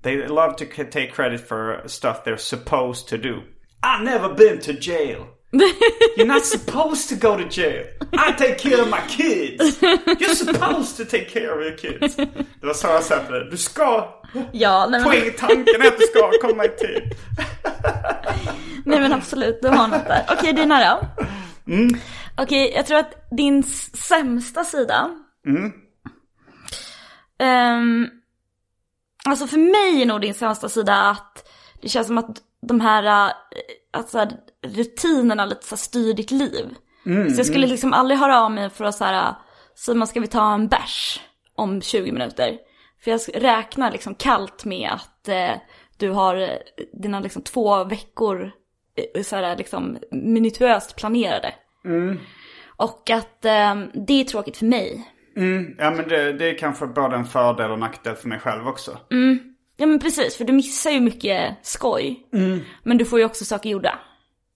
They 0.03 0.27
love 0.27 0.53
to 0.53 0.65
take 0.91 1.11
credit 1.15 1.47
for 1.47 1.87
stuff 1.87 2.17
they're 2.25 2.37
supposed 2.37 3.07
to 3.07 3.17
do. 3.17 3.35
I've 3.81 4.03
never 4.03 4.33
been 4.33 4.59
to 4.59 4.71
jail. 4.71 5.17
You're 6.17 6.25
not 6.33 6.45
supposed 6.45 7.09
to 7.09 7.27
go 7.27 7.37
to 7.37 7.47
jail. 7.61 7.85
I 8.29 8.33
take 8.37 8.55
care 8.59 8.81
of 8.81 8.87
my 8.89 9.01
kids. 9.17 9.81
You're 10.19 10.35
supposed 10.35 10.97
to 10.97 11.05
take 11.05 11.29
care 11.33 11.51
of 11.51 11.61
your 11.61 11.77
kids. 11.77 12.15
Det 12.15 12.67
var 12.67 12.73
så 12.73 12.87
jag 12.87 13.03
sa 13.03 13.15
det. 13.15 13.49
Du 13.49 13.57
ska... 13.57 14.07
Ja, 14.51 14.87
nej 14.89 15.01
men, 15.01 15.09
Poäng, 15.11 15.31
tanken 15.37 15.81
är 15.81 15.87
att 15.87 15.97
du 15.97 16.03
ska 16.05 16.31
komma 16.47 16.65
i 16.65 16.69
tid. 16.69 17.03
nej 18.85 18.99
men 18.99 19.13
absolut, 19.13 19.59
du 19.61 19.67
har 19.67 19.87
något 19.87 20.07
där. 20.07 20.25
Okej, 20.31 20.53
dina 20.53 20.79
då? 20.79 21.23
Okej, 22.37 22.73
jag 22.75 22.85
tror 22.85 22.97
att 22.97 23.27
din 23.31 23.63
sämsta 24.09 24.63
sida. 24.63 25.09
Ehm, 27.39 28.07
alltså 29.25 29.47
för 29.47 29.57
mig 29.57 30.01
är 30.01 30.05
nog 30.05 30.21
din 30.21 30.33
sämsta 30.33 30.69
sida 30.69 30.95
att 30.95 31.49
det 31.81 31.89
känns 31.89 32.07
som 32.07 32.17
att 32.17 32.37
de 32.67 32.81
här, 32.81 33.27
eh, 33.27 33.31
att 33.99 34.09
så 34.09 34.17
här, 34.17 34.31
rutinerna 34.65 35.45
lite 35.45 35.65
så 35.65 35.75
här 35.75 35.77
styr 35.77 36.13
ditt 36.13 36.31
liv. 36.31 36.75
så 37.33 37.39
jag 37.39 37.45
skulle 37.45 37.67
liksom 37.67 37.93
aldrig 37.93 38.19
höra 38.19 38.41
av 38.41 38.51
mig 38.51 38.69
för 38.69 38.85
att 38.85 38.95
så 38.95 39.05
här, 39.05 39.35
Simon 39.75 40.07
ska 40.07 40.19
vi 40.19 40.27
ta 40.27 40.53
en 40.53 40.67
bärs 40.67 41.21
om 41.55 41.81
20 41.81 42.11
minuter? 42.11 42.57
För 43.03 43.11
jag 43.11 43.21
räknar 43.33 43.91
liksom 43.91 44.15
kallt 44.15 44.65
med 44.65 44.89
att 44.91 45.27
eh, 45.27 45.51
du 45.97 46.09
har 46.09 46.59
dina 47.01 47.19
liksom 47.19 47.41
två 47.41 47.83
veckor 47.83 48.51
så 49.23 49.35
här, 49.35 49.57
liksom 49.57 49.97
minutiöst 50.11 50.95
planerade. 50.95 51.53
Och 52.75 53.09
att 53.09 53.45
eh, 53.45 53.75
det 54.07 54.13
är 54.13 54.23
tråkigt 54.23 54.57
för 54.57 54.65
mig. 54.65 55.09
Ja 55.77 55.91
men 55.91 56.07
det, 56.07 56.33
det 56.33 56.49
är 56.49 56.57
kanske 56.57 56.87
både 56.87 57.15
en 57.15 57.25
fördel 57.25 57.71
och 57.71 57.79
nackdel 57.79 58.15
för 58.15 58.27
mig 58.27 58.39
själv 58.39 58.67
också. 58.67 58.97
Ja 59.77 59.85
men 59.85 59.99
precis, 59.99 60.37
för 60.37 60.45
du 60.45 60.53
missar 60.53 60.91
ju 60.91 60.99
mycket 60.99 61.57
skoj. 61.61 62.27
Men 62.83 62.97
du 62.97 63.05
får 63.05 63.19
ju 63.19 63.25
också 63.25 63.45
saker 63.45 63.69
gjorda. 63.69 63.99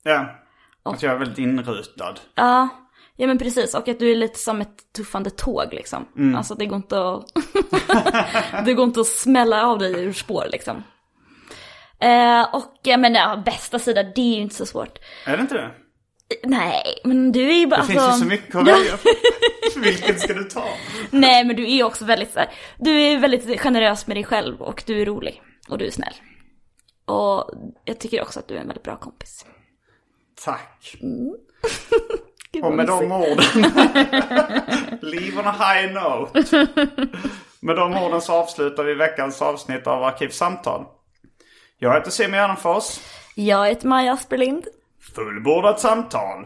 Ja. 0.04 0.30
Att 0.84 1.04
jag 1.04 1.14
är 1.14 1.18
väldigt 1.18 1.38
inrutad. 1.38 2.16
Ja, 2.36 2.70
ja 3.16 3.28
men 3.28 3.38
precis. 3.38 3.76
Och 3.76 3.88
att 3.88 4.00
du 4.00 4.12
är 4.12 4.16
lite 4.16 4.40
som 4.40 4.62
ett 4.62 4.94
tuffande 4.98 5.30
tåg 5.30 5.68
liksom. 5.72 6.06
Alltså 6.36 6.56
det 6.56 6.66
går 6.66 6.76
inte 6.76 7.10
att... 7.10 7.26
det 8.66 8.74
går 8.74 8.86
inte 8.86 9.00
att 9.02 9.08
smälla 9.08 9.66
av 9.66 9.80
dig 9.80 10.04
ur 10.04 10.14
spår 10.14 10.46
liksom. 10.52 10.84
Eh, 12.02 12.56
och 12.56 12.74
ja, 12.84 12.98
men 12.98 13.14
ja, 13.14 13.42
bästa 13.46 13.80
sida, 13.80 14.04
det 14.04 14.22
är 14.22 14.36
ju 14.36 14.42
inte 14.42 14.56
så 14.56 14.66
svårt. 14.66 15.00
Är 15.26 15.38
det 15.38 15.42
inte 15.42 15.54
det? 15.56 15.72
Nej, 16.44 16.84
men 17.04 17.32
du 17.32 17.50
är 17.50 17.60
ju 17.60 17.68
bara 17.68 17.82
Det 17.82 17.88
finns 17.88 18.00
ju 18.00 18.04
alltså- 18.04 18.20
så 18.20 18.26
mycket 18.26 18.56
att 18.56 18.68
välja 18.68 18.98
på. 18.98 19.10
Vilken 19.80 20.20
ska 20.20 20.34
du 20.34 20.44
ta? 20.44 20.64
Nej, 21.12 21.44
men 21.46 21.56
du 21.56 21.64
är 21.64 21.76
ju 21.76 21.84
också 21.84 22.06
väldigt 22.06 22.34
så 22.34 22.40
här, 22.40 22.50
du 22.78 23.02
är 23.02 23.20
väldigt 23.20 23.60
generös 23.62 24.08
med 24.08 24.18
dig 24.18 24.24
själv 24.24 24.62
och 24.62 24.84
du 24.88 25.02
är 25.02 25.06
rolig. 25.06 25.42
Och 25.70 25.78
du 25.78 25.86
är 25.88 25.92
snäll. 25.92 26.14
Och 27.06 27.52
jag 27.86 28.00
tycker 28.00 28.22
också 28.22 28.40
att 28.40 28.48
du 28.48 28.56
är 28.56 28.60
en 28.62 28.68
väldigt 28.68 28.84
bra 28.84 28.96
kompis. 28.98 29.46
Tack. 30.46 30.96
Gud, 32.52 32.64
Och 32.64 32.74
med 32.74 32.88
de 32.88 33.12
orden. 33.12 33.72
Leave 35.02 35.40
on 35.40 35.48
a 35.48 35.56
high 35.60 35.94
note. 35.94 36.68
Med 37.60 37.76
de 37.76 37.98
orden 37.98 38.22
så 38.22 38.34
avslutar 38.34 38.84
vi 38.84 38.94
veckans 38.94 39.42
avsnitt 39.42 39.88
av 39.88 40.04
Arkivsamtal. 40.04 40.86
Jag 41.80 41.94
heter 41.94 42.12
Simon 42.12 42.32
Gärdenfors. 42.32 43.00
Jag 43.36 43.68
heter 43.68 43.88
Maja 43.88 44.14
Asperlind. 44.14 44.68
Fullbordat 45.16 45.80
samtal. 45.80 46.46